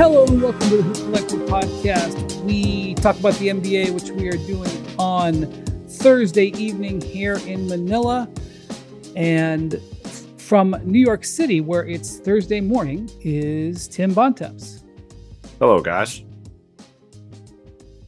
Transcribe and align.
Hello 0.00 0.24
and 0.24 0.40
welcome 0.40 0.66
to 0.70 0.78
the 0.78 0.82
Hoop 0.82 0.96
Collective 0.96 1.40
podcast. 1.40 2.42
We 2.44 2.94
talk 2.94 3.20
about 3.20 3.34
the 3.34 3.48
NBA, 3.48 3.90
which 3.90 4.10
we 4.10 4.28
are 4.28 4.46
doing 4.46 4.70
on 4.98 5.44
Thursday 5.88 6.46
evening 6.56 7.02
here 7.02 7.38
in 7.46 7.68
Manila. 7.68 8.26
And 9.14 9.78
from 10.38 10.74
New 10.84 10.98
York 10.98 11.26
City, 11.26 11.60
where 11.60 11.86
it's 11.86 12.16
Thursday 12.16 12.62
morning, 12.62 13.10
is 13.20 13.86
Tim 13.88 14.14
Bontemps. 14.14 14.84
Hello, 15.58 15.82
guys. 15.82 16.22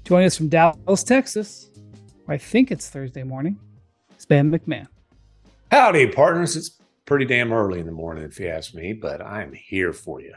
Joining 0.05 0.29
us 0.29 0.37
from 0.39 0.49
Dallas, 0.49 1.05
Texas, 1.05 1.69
where 2.25 2.37
I 2.37 2.39
think 2.39 2.71
it's 2.71 2.89
Thursday 2.89 3.23
morning, 3.23 3.61
is 4.19 4.25
Ben 4.25 4.51
MacMahon. 4.51 4.87
Howdy, 5.71 6.07
partners. 6.07 6.57
It's 6.57 6.81
pretty 7.05 7.27
damn 7.27 7.53
early 7.53 7.81
in 7.81 7.85
the 7.85 7.93
morning, 7.93 8.25
if 8.25 8.41
you 8.41 8.49
ask 8.49 8.73
me, 8.73 8.95
but 8.95 9.21
I'm 9.21 9.53
here 9.53 9.93
for 9.93 10.23
you. 10.23 10.33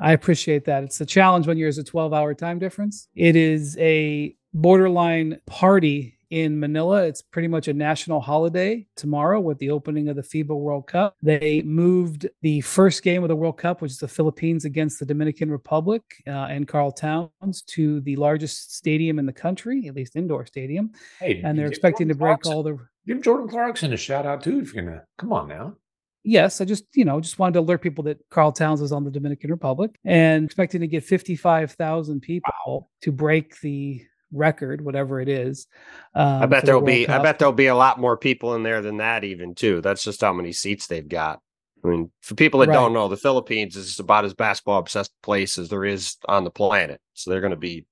I 0.00 0.12
appreciate 0.12 0.64
that. 0.64 0.82
It's 0.82 1.00
a 1.00 1.06
challenge 1.06 1.46
when 1.46 1.58
there's 1.58 1.78
a 1.78 1.84
12 1.84 2.12
hour 2.12 2.34
time 2.34 2.58
difference. 2.58 3.08
It 3.14 3.36
is 3.36 3.76
a 3.78 4.34
borderline 4.54 5.40
party 5.46 6.16
in 6.30 6.58
Manila. 6.58 7.04
It's 7.04 7.22
pretty 7.22 7.48
much 7.48 7.68
a 7.68 7.74
national 7.74 8.20
holiday 8.20 8.86
tomorrow 8.96 9.40
with 9.40 9.58
the 9.58 9.70
opening 9.70 10.08
of 10.08 10.16
the 10.16 10.22
FIBA 10.22 10.56
World 10.56 10.86
Cup. 10.86 11.16
They 11.22 11.62
moved 11.62 12.28
the 12.42 12.60
first 12.62 13.02
game 13.02 13.22
of 13.22 13.28
the 13.28 13.36
World 13.36 13.58
Cup, 13.58 13.82
which 13.82 13.92
is 13.92 13.98
the 13.98 14.08
Philippines 14.08 14.64
against 14.64 15.00
the 15.00 15.06
Dominican 15.06 15.50
Republic 15.50 16.02
uh, 16.26 16.30
and 16.30 16.66
Karl 16.66 16.92
Towns, 16.92 17.62
to 17.68 18.00
the 18.02 18.16
largest 18.16 18.76
stadium 18.76 19.18
in 19.18 19.26
the 19.26 19.32
country, 19.32 19.88
at 19.88 19.96
least 19.96 20.16
indoor 20.16 20.46
stadium. 20.46 20.92
Hey, 21.18 21.42
and 21.44 21.58
they're 21.58 21.66
expecting 21.66 22.08
to 22.08 22.14
break 22.14 22.42
Clarkson- 22.42 22.52
all 22.52 22.62
the. 22.62 22.78
Give 23.06 23.22
Jordan 23.22 23.48
Clarkson 23.48 23.92
a 23.92 23.96
shout 23.96 24.26
out 24.26 24.42
too, 24.42 24.60
if 24.60 24.72
you're 24.72 24.84
gonna 24.84 25.02
come 25.18 25.32
on 25.32 25.48
now. 25.48 25.74
Yes, 26.22 26.60
I 26.60 26.64
just 26.64 26.84
you 26.94 27.04
know 27.04 27.20
just 27.20 27.38
wanted 27.38 27.54
to 27.54 27.60
alert 27.60 27.82
people 27.82 28.04
that 28.04 28.18
Karl 28.30 28.52
Towns 28.52 28.80
is 28.80 28.92
on 28.92 29.04
the 29.04 29.10
Dominican 29.10 29.50
Republic 29.50 29.98
and 30.04 30.44
expecting 30.44 30.80
to 30.82 30.86
get 30.86 31.04
fifty 31.04 31.36
five 31.36 31.72
thousand 31.72 32.20
people 32.20 32.90
to 33.02 33.12
break 33.12 33.58
the 33.60 34.02
record, 34.32 34.84
whatever 34.84 35.20
it 35.20 35.28
is. 35.28 35.66
Um, 36.14 36.42
I 36.42 36.46
bet 36.46 36.62
the 36.62 36.66
there'll 36.66 36.82
be 36.82 37.08
I 37.08 37.18
bet 37.18 37.38
there'll 37.38 37.52
be 37.52 37.66
a 37.66 37.74
lot 37.74 37.98
more 37.98 38.16
people 38.16 38.54
in 38.54 38.62
there 38.62 38.82
than 38.82 38.98
that 38.98 39.24
even 39.24 39.54
too. 39.54 39.80
That's 39.80 40.04
just 40.04 40.20
how 40.20 40.32
many 40.32 40.52
seats 40.52 40.86
they've 40.86 41.08
got. 41.08 41.40
I 41.82 41.88
mean, 41.88 42.10
for 42.20 42.34
people 42.34 42.60
that 42.60 42.68
Right. 42.68 42.74
don't 42.74 42.92
know, 42.92 43.08
the 43.08 43.16
Philippines 43.16 43.74
is 43.74 43.98
about 43.98 44.26
as 44.26 44.34
basketball 44.34 44.78
obsessed 44.78 45.12
place 45.22 45.56
as 45.56 45.70
there 45.70 45.84
is 45.84 46.16
on 46.28 46.44
the 46.44 46.50
planet. 46.50 47.00
So 47.14 47.30
they're 47.30 47.40
going 47.40 47.52
to 47.52 47.56
be 47.56 47.86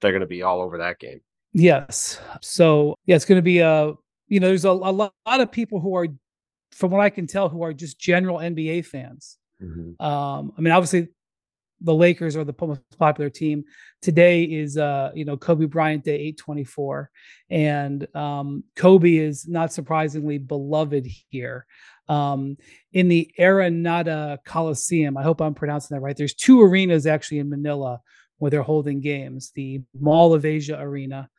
they're 0.00 0.12
going 0.12 0.20
to 0.20 0.26
be 0.26 0.42
all 0.42 0.60
over 0.60 0.78
that 0.78 0.98
game. 0.98 1.20
Yes. 1.54 2.20
So 2.42 2.96
yeah, 3.06 3.16
it's 3.16 3.24
going 3.24 3.38
to 3.38 3.42
be 3.42 3.60
a 3.60 3.94
you 4.28 4.40
know 4.40 4.48
there's 4.48 4.64
a, 4.64 4.70
a 4.70 4.72
lot 4.72 5.12
of 5.26 5.50
people 5.50 5.80
who 5.80 5.96
are, 5.96 6.08
from 6.74 6.90
what 6.90 7.00
I 7.00 7.10
can 7.10 7.26
tell, 7.26 7.48
who 7.48 7.62
are 7.62 7.72
just 7.72 7.98
general 7.98 8.38
NBA 8.38 8.86
fans. 8.86 9.38
Um, 10.00 10.52
I 10.56 10.60
mean, 10.60 10.72
obviously, 10.72 11.08
the 11.80 11.94
Lakers 11.94 12.36
are 12.36 12.44
the 12.44 12.54
most 12.60 12.80
popular 12.98 13.30
team. 13.30 13.64
Today 14.00 14.44
is 14.44 14.76
uh, 14.76 15.10
you 15.14 15.24
know 15.24 15.36
Kobe 15.36 15.66
Bryant 15.66 16.04
Day, 16.04 16.16
eight 16.16 16.38
twenty 16.38 16.64
four, 16.64 17.10
and 17.50 18.06
um, 18.16 18.64
Kobe 18.76 19.16
is 19.16 19.46
not 19.46 19.72
surprisingly 19.72 20.38
beloved 20.38 21.06
here. 21.28 21.66
Um, 22.08 22.56
in 22.92 23.08
the 23.08 23.30
Araneta 23.38 24.38
Coliseum, 24.44 25.16
I 25.16 25.22
hope 25.22 25.40
I'm 25.40 25.54
pronouncing 25.54 25.94
that 25.94 26.00
right. 26.00 26.16
There's 26.16 26.34
two 26.34 26.62
arenas 26.62 27.06
actually 27.06 27.38
in 27.38 27.50
Manila 27.50 28.00
where 28.38 28.50
they're 28.50 28.62
holding 28.62 29.00
games. 29.00 29.52
The 29.54 29.82
Mall 29.98 30.34
of 30.34 30.44
Asia 30.44 30.78
Arena, 30.78 31.30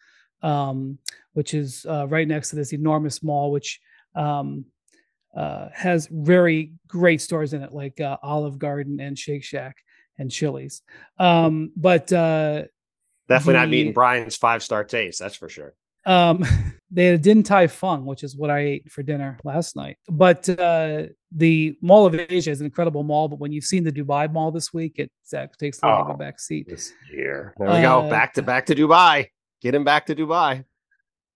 um, 0.42 0.98
which 1.34 1.54
is 1.54 1.86
uh, 1.88 2.08
right 2.08 2.28
next 2.28 2.50
to 2.50 2.56
this 2.56 2.74
enormous 2.74 3.22
mall, 3.22 3.52
which 3.52 3.80
um, 4.16 4.66
uh, 5.36 5.68
has 5.74 6.08
very 6.12 6.74
great 6.88 7.22
stores 7.22 7.54
in 7.54 7.62
it, 7.62 7.74
like 7.74 8.00
uh, 8.02 8.18
Olive 8.24 8.58
Garden 8.58 9.00
and 9.00 9.18
Shake 9.18 9.44
Shack 9.44 9.76
and 10.18 10.32
Chili's. 10.32 10.82
Um, 11.20 11.72
but 11.76 12.12
uh, 12.14 12.64
Definitely 13.28 13.54
not 13.54 13.70
meeting 13.70 13.94
Brian's 13.94 14.36
five 14.38 14.64
star 14.64 14.84
taste, 14.84 15.20
that's 15.20 15.36
for 15.36 15.50
sure. 15.50 15.74
um, 16.06 16.46
they 16.92 17.06
had 17.08 17.16
a 17.16 17.18
Din 17.18 17.44
Tai 17.44 17.68
Fung, 17.68 18.06
which 18.06 18.24
is 18.24 18.36
what 18.38 18.50
I 18.50 18.60
ate 18.60 18.92
for 18.92 19.02
dinner 19.04 19.38
last 19.44 19.76
night. 19.76 19.98
But 20.08 20.48
uh, 20.48 21.08
the 21.32 21.76
Mall 21.82 22.06
of 22.06 22.14
Asia 22.16 22.52
is 22.52 22.60
an 22.62 22.66
incredible 22.66 23.04
mall. 23.04 23.28
But 23.28 23.40
when 23.40 23.52
you've 23.52 23.64
seen 23.66 23.84
the 23.84 23.92
Dubai 23.92 24.32
Mall 24.32 24.52
this 24.52 24.72
week, 24.74 25.00
it 25.00 25.12
Zach 25.28 25.58
takes 25.58 25.80
a 25.82 25.88
little 25.88 26.02
of 26.04 26.10
Oh. 26.12 26.14
a 26.14 26.18
back 26.18 26.40
seat. 26.40 26.68
This 26.70 26.94
year. 27.12 27.54
There 27.58 27.68
we 27.68 27.82
go. 27.82 28.02
Uh, 28.02 28.10
Back 28.10 28.36
to 28.36 28.42
back 28.44 28.68
to 28.68 28.76
Dubai. 28.76 29.28
Get 29.62 29.74
him 29.76 29.84
back 29.84 30.06
to 30.06 30.16
Dubai. 30.16 30.64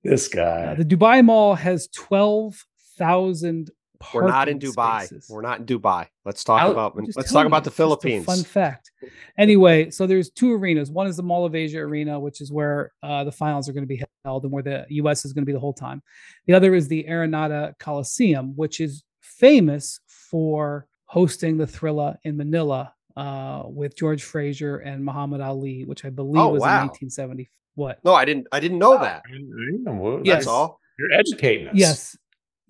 This 0.04 0.28
guy. 0.28 0.68
Uh, 0.68 0.76
the 0.76 0.86
Dubai 0.86 1.26
Mall 1.26 1.56
has 1.56 1.88
twelve 1.90 2.64
thousand. 2.98 3.72
We're 4.14 4.28
not 4.28 4.48
in 4.48 4.60
Dubai. 4.60 5.30
We're 5.30 5.42
not 5.42 5.60
in 5.60 5.66
Dubai. 5.66 6.08
Let's 6.26 6.44
talk 6.44 6.62
I'll- 6.62 6.72
about 6.72 6.96
let's 6.96 7.14
telling 7.16 7.28
talk 7.28 7.46
about 7.48 7.64
the 7.64 7.70
it's 7.70 7.78
just 7.78 7.80
a 7.80 7.84
Philippines. 7.84 8.26
fun 8.26 8.44
fact. 8.44 8.92
Anyway, 9.38 9.90
so 9.90 10.08
there's 10.08 10.30
two 10.30 10.54
arenas. 10.54 10.90
One 10.90 11.08
is 11.08 11.18
the 11.18 11.24
Mall 11.24 11.46
of 11.46 11.54
Asia 11.56 11.80
Arena, 11.80 12.20
which 12.20 12.40
is 12.42 12.52
where 12.52 12.92
uh, 13.04 13.24
the 13.26 13.32
finals 13.32 13.68
are 13.68 13.74
going 13.74 13.84
to 13.84 13.88
be 13.88 14.02
held 14.26 14.44
and 14.44 14.52
where 14.52 14.64
the 14.64 14.86
U.S. 14.90 15.26
is 15.26 15.34
going 15.34 15.42
to 15.44 15.46
be 15.46 15.54
the 15.54 15.60
whole 15.60 15.74
time. 15.74 16.02
The 16.48 16.54
other 16.54 16.74
is 16.76 16.88
the 16.88 17.06
Araneta 17.10 17.74
Coliseum, 17.80 18.54
which 18.56 18.80
is 18.80 19.04
famous 19.22 20.00
for 20.08 20.88
hosting 21.06 21.58
the 21.58 21.66
Thrilla 21.66 22.18
in 22.24 22.38
Manila 22.38 22.94
uh, 23.18 23.64
with 23.66 23.98
George 23.98 24.24
Frazier 24.24 24.78
and 24.78 25.04
Muhammad 25.04 25.42
Ali, 25.42 25.84
which 25.84 26.06
I 26.06 26.10
believe 26.10 26.42
Oh, 26.42 26.50
was 26.50 26.62
wow. 26.62 26.82
in 26.84 26.88
1970. 26.88 27.50
What? 27.76 28.00
No, 28.06 28.14
I 28.14 28.24
didn't 28.26 28.48
I 28.52 28.60
didn't 28.60 28.80
know 28.80 28.98
that. 28.98 29.24
I 29.28 29.32
didn't 29.32 29.84
know 29.84 29.94
what- 29.94 30.26
Yes. 30.26 30.36
That's 30.40 30.48
all. 30.48 30.80
You're 30.98 31.14
educating 31.14 31.68
us. 31.70 31.74
Yes. 31.76 32.18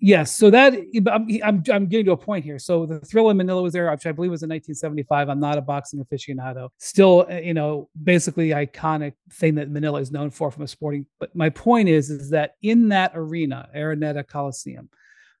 Yes. 0.02 0.34
So 0.34 0.48
that 0.50 0.72
I'm, 1.12 1.28
I'm 1.44 1.62
I'm 1.70 1.86
getting 1.86 2.06
to 2.06 2.12
a 2.12 2.16
point 2.16 2.42
here. 2.42 2.58
So 2.58 2.86
the 2.86 3.00
Thrill 3.00 3.28
in 3.28 3.36
Manila 3.36 3.62
was 3.62 3.74
there, 3.74 3.90
which 3.90 4.06
I 4.06 4.12
believe 4.12 4.30
was 4.30 4.42
in 4.42 4.48
1975. 4.48 5.28
I'm 5.28 5.38
not 5.38 5.58
a 5.58 5.60
boxing 5.60 6.02
aficionado. 6.02 6.70
Still, 6.78 7.26
uh, 7.30 7.34
you 7.34 7.52
know, 7.52 7.90
basically 8.02 8.48
iconic 8.48 9.12
thing 9.34 9.56
that 9.56 9.70
Manila 9.70 10.00
is 10.00 10.10
known 10.10 10.30
for 10.30 10.50
from 10.50 10.62
a 10.62 10.68
sporting. 10.68 11.04
But 11.18 11.36
my 11.36 11.50
point 11.50 11.90
is, 11.90 12.08
is 12.08 12.30
that 12.30 12.56
in 12.62 12.88
that 12.88 13.12
arena, 13.14 13.68
Araneta 13.76 14.26
Coliseum, 14.26 14.88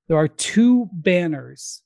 there 0.08 0.18
are 0.18 0.28
two 0.28 0.90
banners 0.92 1.82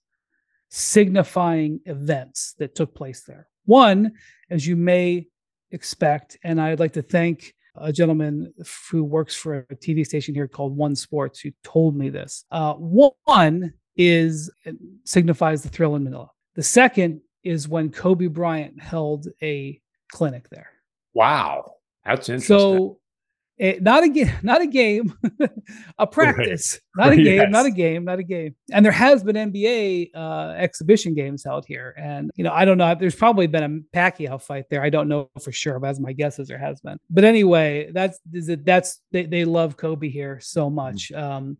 signifying 0.68 1.78
events 1.86 2.54
that 2.58 2.74
took 2.74 2.92
place 2.92 3.22
there. 3.22 3.46
One, 3.66 4.12
as 4.50 4.66
you 4.66 4.74
may 4.74 5.28
expect, 5.70 6.38
and 6.42 6.60
I'd 6.60 6.80
like 6.80 6.94
to 6.94 7.02
thank 7.02 7.54
a 7.76 7.92
gentleman 7.92 8.52
who 8.90 9.04
works 9.04 9.34
for 9.34 9.66
a 9.70 9.76
TV 9.76 10.06
station 10.06 10.34
here 10.34 10.48
called 10.48 10.76
One 10.76 10.94
Sports 10.94 11.40
who 11.40 11.50
told 11.62 11.96
me 11.96 12.08
this. 12.08 12.44
Uh, 12.50 12.74
one 12.74 13.72
is 13.96 14.50
signifies 15.04 15.62
the 15.62 15.68
thrill 15.68 15.96
in 15.96 16.04
Manila. 16.04 16.30
The 16.54 16.62
second 16.62 17.20
is 17.42 17.68
when 17.68 17.90
Kobe 17.90 18.26
Bryant 18.26 18.80
held 18.80 19.28
a 19.42 19.80
clinic 20.10 20.48
there. 20.50 20.70
Wow. 21.12 21.74
That's 22.04 22.28
interesting. 22.28 22.58
So, 22.58 22.98
eh, 23.58 23.78
not 23.80 24.04
a 24.04 24.08
game, 24.08 24.32
not 24.42 24.60
a 24.60 24.66
game, 24.66 25.12
a 25.98 26.06
practice, 26.06 26.80
not 26.96 27.12
a 27.12 27.16
game, 27.22 27.50
not 27.50 27.66
a 27.66 27.70
game, 27.70 28.04
not 28.04 28.18
a 28.18 28.22
game. 28.22 28.54
And 28.72 28.84
there 28.84 28.92
has 28.92 29.22
been 29.22 29.36
NBA 29.36 30.10
uh, 30.14 30.54
exhibition 30.56 31.14
games 31.14 31.44
held 31.44 31.64
here, 31.66 31.94
and 31.98 32.30
you 32.36 32.44
know 32.44 32.52
I 32.52 32.64
don't 32.64 32.78
know. 32.78 32.94
There's 32.94 33.14
probably 33.14 33.46
been 33.46 33.62
a 33.62 33.96
Pacquiao 33.96 34.40
fight 34.40 34.64
there. 34.70 34.82
I 34.82 34.90
don't 34.90 35.08
know 35.08 35.30
for 35.40 35.52
sure, 35.52 35.78
but 35.78 35.90
as 35.90 36.00
my 36.00 36.12
guess 36.12 36.38
is 36.38 36.48
there 36.48 36.58
has 36.58 36.80
been. 36.80 36.98
But 37.10 37.24
anyway, 37.24 37.90
that's 37.92 38.18
is 38.32 38.48
it- 38.48 38.64
that's 38.64 39.00
they 39.12 39.26
they 39.26 39.44
love 39.44 39.76
Kobe 39.76 40.08
here 40.08 40.40
so 40.40 40.70
much. 40.70 41.12
Um, 41.12 41.58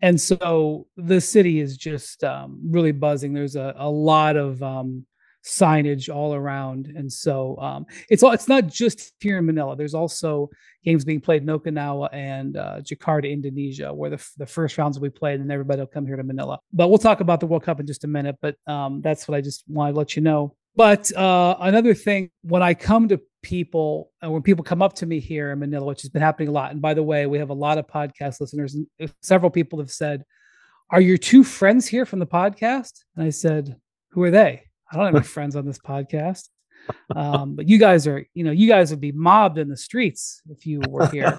and 0.00 0.20
so 0.20 0.86
the 0.96 1.20
city 1.20 1.60
is 1.60 1.76
just 1.76 2.22
um, 2.22 2.60
really 2.64 2.92
buzzing. 2.92 3.32
There's 3.32 3.56
a, 3.56 3.74
a 3.76 3.90
lot 3.90 4.36
of 4.36 4.62
um, 4.62 5.04
signage 5.48 6.14
all 6.14 6.34
around, 6.34 6.86
and 6.94 7.10
so 7.10 7.56
um, 7.58 7.86
it's 8.10 8.22
all 8.22 8.32
it's 8.32 8.48
not 8.48 8.66
just 8.66 9.12
here 9.20 9.38
in 9.38 9.46
Manila. 9.46 9.74
There's 9.76 9.94
also 9.94 10.50
games 10.84 11.04
being 11.04 11.20
played 11.20 11.42
in 11.42 11.48
Okinawa 11.48 12.08
and 12.12 12.56
uh, 12.56 12.80
Jakarta, 12.80 13.30
Indonesia, 13.30 13.92
where 13.92 14.10
the, 14.10 14.30
the 14.36 14.46
first 14.46 14.76
rounds 14.78 14.98
will 14.98 15.08
be 15.08 15.18
played, 15.18 15.40
and 15.40 15.50
everybody 15.50 15.80
will 15.80 15.86
come 15.86 16.06
here 16.06 16.16
to 16.16 16.22
Manila. 16.22 16.58
But 16.72 16.88
we'll 16.88 16.98
talk 16.98 17.20
about 17.20 17.40
the 17.40 17.46
World 17.46 17.64
Cup 17.64 17.80
in 17.80 17.86
just 17.86 18.04
a 18.04 18.08
minute. 18.08 18.36
But 18.40 18.56
um, 18.66 19.00
that's 19.00 19.26
what 19.26 19.36
I 19.36 19.40
just 19.40 19.64
want 19.68 19.94
to 19.94 19.98
let 19.98 20.16
you 20.16 20.22
know. 20.22 20.54
But 20.76 21.14
uh, 21.16 21.56
another 21.60 21.94
thing, 21.94 22.30
when 22.42 22.62
I 22.62 22.74
come 22.74 23.08
to 23.08 23.20
people, 23.42 24.12
and 24.22 24.32
when 24.32 24.42
people 24.42 24.64
come 24.64 24.82
up 24.82 24.94
to 24.96 25.06
me 25.06 25.18
here 25.18 25.50
in 25.50 25.58
Manila, 25.58 25.86
which 25.86 26.02
has 26.02 26.10
been 26.10 26.22
happening 26.22 26.48
a 26.48 26.52
lot, 26.52 26.72
and 26.72 26.82
by 26.82 26.94
the 26.94 27.02
way, 27.02 27.26
we 27.26 27.38
have 27.38 27.50
a 27.50 27.54
lot 27.54 27.78
of 27.78 27.86
podcast 27.86 28.40
listeners, 28.40 28.74
and 28.74 28.86
several 29.22 29.50
people 29.50 29.78
have 29.78 29.90
said, 29.90 30.24
"Are 30.90 31.00
your 31.00 31.18
two 31.18 31.42
friends 31.42 31.86
here 31.86 32.04
from 32.04 32.18
the 32.18 32.26
podcast?" 32.26 32.92
And 33.16 33.24
I 33.24 33.30
said, 33.30 33.76
"Who 34.10 34.22
are 34.22 34.30
they?" 34.30 34.67
I 34.90 34.96
don't 34.96 35.06
have 35.06 35.16
any 35.16 35.24
friends 35.36 35.56
on 35.56 35.66
this 35.66 35.78
podcast. 35.78 36.48
Um, 37.14 37.56
but 37.56 37.68
you 37.68 37.78
guys 37.78 38.06
are, 38.06 38.24
you 38.34 38.44
know, 38.44 38.50
you 38.50 38.68
guys 38.68 38.90
would 38.90 39.00
be 39.00 39.12
mobbed 39.12 39.58
in 39.58 39.68
the 39.68 39.76
streets 39.76 40.40
if 40.48 40.66
you 40.66 40.80
were 40.88 41.06
here. 41.08 41.38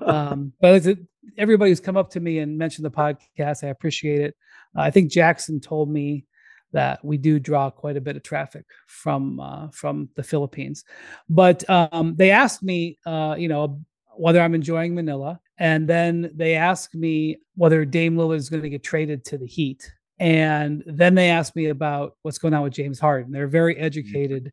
um, 0.00 0.52
but 0.60 0.86
a, 0.86 0.98
everybody 1.38 1.70
who's 1.70 1.80
come 1.80 1.96
up 1.96 2.10
to 2.10 2.20
me 2.20 2.38
and 2.38 2.58
mentioned 2.58 2.84
the 2.84 2.90
podcast, 2.90 3.64
I 3.64 3.68
appreciate 3.68 4.20
it. 4.20 4.36
Uh, 4.76 4.82
I 4.82 4.90
think 4.90 5.10
Jackson 5.10 5.60
told 5.60 5.90
me 5.90 6.26
that 6.72 7.04
we 7.04 7.16
do 7.16 7.40
draw 7.40 7.70
quite 7.70 7.96
a 7.96 8.00
bit 8.00 8.16
of 8.16 8.22
traffic 8.22 8.64
from 8.86 9.40
uh, 9.40 9.68
from 9.72 10.08
the 10.14 10.22
Philippines. 10.22 10.84
But 11.28 11.68
um, 11.68 12.14
they 12.16 12.30
asked 12.30 12.62
me, 12.62 12.98
uh, 13.06 13.36
you 13.38 13.48
know, 13.48 13.80
whether 14.16 14.40
I'm 14.40 14.54
enjoying 14.54 14.94
Manila, 14.94 15.40
and 15.58 15.88
then 15.88 16.30
they 16.34 16.54
asked 16.54 16.94
me 16.94 17.38
whether 17.56 17.84
Dame 17.84 18.16
Lillard 18.16 18.36
is 18.36 18.50
going 18.50 18.62
to 18.62 18.70
get 18.70 18.82
traded 18.82 19.24
to 19.26 19.38
the 19.38 19.46
Heat, 19.46 19.90
and 20.20 20.84
then 20.86 21.16
they 21.16 21.30
asked 21.30 21.56
me 21.56 21.66
about 21.66 22.14
what's 22.22 22.38
going 22.38 22.54
on 22.54 22.62
with 22.62 22.74
James 22.74 23.00
Harden. 23.00 23.32
They're 23.32 23.48
very 23.48 23.76
educated 23.76 24.52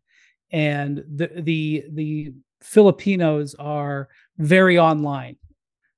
and 0.51 1.03
the 1.13 1.29
the 1.35 1.85
the 1.91 2.33
Filipinos 2.61 3.55
are 3.55 4.09
very 4.37 4.79
online, 4.79 5.35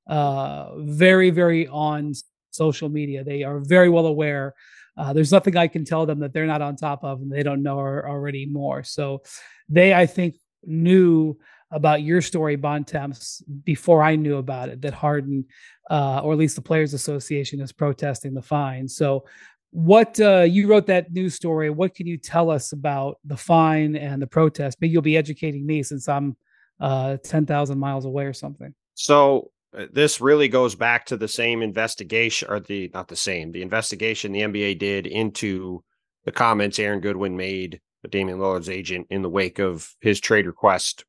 uh, 0.08 0.72
very 0.80 1.30
very 1.30 1.68
on 1.68 2.14
social 2.52 2.90
media. 2.90 3.24
They 3.24 3.44
are 3.44 3.60
very 3.60 3.90
well 3.90 4.08
aware. 4.08 4.56
Uh, 4.98 5.14
there's 5.14 5.32
nothing 5.32 5.56
I 5.56 5.68
can 5.68 5.86
tell 5.86 6.06
them 6.06 6.20
that 6.20 6.34
they're 6.34 6.46
not 6.46 6.62
on 6.62 6.76
top 6.76 7.04
of, 7.04 7.22
and 7.22 7.32
they 7.32 7.44
don't 7.44 7.64
know 7.64 7.78
already 7.78 8.46
more. 8.46 8.84
So, 8.84 9.22
they 9.70 9.94
I 9.94 10.06
think 10.06 10.36
knew 10.64 11.38
about 11.72 12.02
your 12.02 12.22
story, 12.22 12.56
Bontemps, 12.56 13.44
before 13.64 14.02
I 14.02 14.16
knew 14.16 14.38
about 14.38 14.70
it. 14.70 14.82
That 14.82 14.96
Harden, 14.96 15.46
uh, 15.90 16.22
or 16.24 16.34
at 16.34 16.40
least 16.40 16.56
the 16.56 16.64
Players 16.64 16.96
Association, 16.96 17.62
is 17.62 17.72
protesting 17.72 18.34
the 18.34 18.42
fine. 18.42 18.88
So 18.88 19.26
what 19.72 20.20
uh, 20.20 20.42
you 20.42 20.68
wrote 20.68 20.88
that 20.88 21.12
news 21.12 21.36
story 21.36 21.70
what 21.70 21.94
can 21.94 22.08
you 22.08 22.18
tell 22.18 22.50
us 22.50 22.72
about 22.72 23.18
the 23.24 23.38
fine 23.38 23.96
and 23.96 24.22
the 24.22 24.28
protest? 24.28 24.78
Maybe 24.82 24.92
you'll 24.92 25.02
be 25.02 25.18
educating 25.18 25.66
me 25.66 25.84
since 25.84 26.08
i'm 26.08 26.36
uh, 26.80 27.18
10,000 27.24 27.78
miles 27.78 28.06
away 28.06 28.26
or 28.26 28.34
something. 28.34 28.74
So 28.94 29.52
uh, 29.78 29.86
this 29.92 30.22
really 30.22 30.48
goes 30.48 30.76
back 30.76 31.06
to 31.06 31.18
the 31.18 31.28
same 31.28 31.62
investigation 31.62 32.50
or 32.50 32.60
the 32.60 32.90
not 32.94 33.08
the 33.08 33.16
same 33.16 33.52
the 33.52 33.62
investigation 33.62 34.32
the 34.32 34.42
nba 34.42 34.80
did 34.80 35.06
into 35.06 35.84
the 36.26 36.32
comments 36.32 36.80
aaron 36.80 37.00
goodwin 37.00 37.38
made 37.38 37.80
damian 38.10 38.40
lillard's 38.40 38.70
agent 38.70 39.06
in 39.12 39.22
the 39.22 39.30
wake 39.30 39.60
of 39.60 39.94
his 40.02 40.20
trade 40.20 40.48
request 40.48 41.06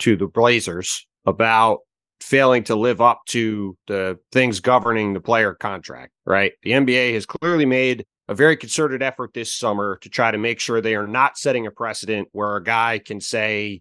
to 0.00 0.16
the 0.16 0.26
blazers 0.26 1.06
about 1.24 1.80
failing 2.20 2.64
to 2.64 2.76
live 2.76 3.00
up 3.00 3.22
to 3.26 3.76
the 3.86 4.18
things 4.32 4.60
governing 4.60 5.14
the 5.14 5.20
player 5.20 5.54
contract, 5.54 6.12
right? 6.26 6.52
The 6.62 6.72
NBA 6.72 7.14
has 7.14 7.26
clearly 7.26 7.66
made 7.66 8.04
a 8.28 8.34
very 8.34 8.56
concerted 8.56 9.02
effort 9.02 9.32
this 9.34 9.52
summer 9.52 9.98
to 10.02 10.08
try 10.08 10.30
to 10.30 10.38
make 10.38 10.60
sure 10.60 10.80
they 10.80 10.94
are 10.94 11.06
not 11.06 11.38
setting 11.38 11.66
a 11.66 11.70
precedent 11.70 12.28
where 12.32 12.56
a 12.56 12.62
guy 12.62 13.00
can 13.04 13.20
say, 13.20 13.80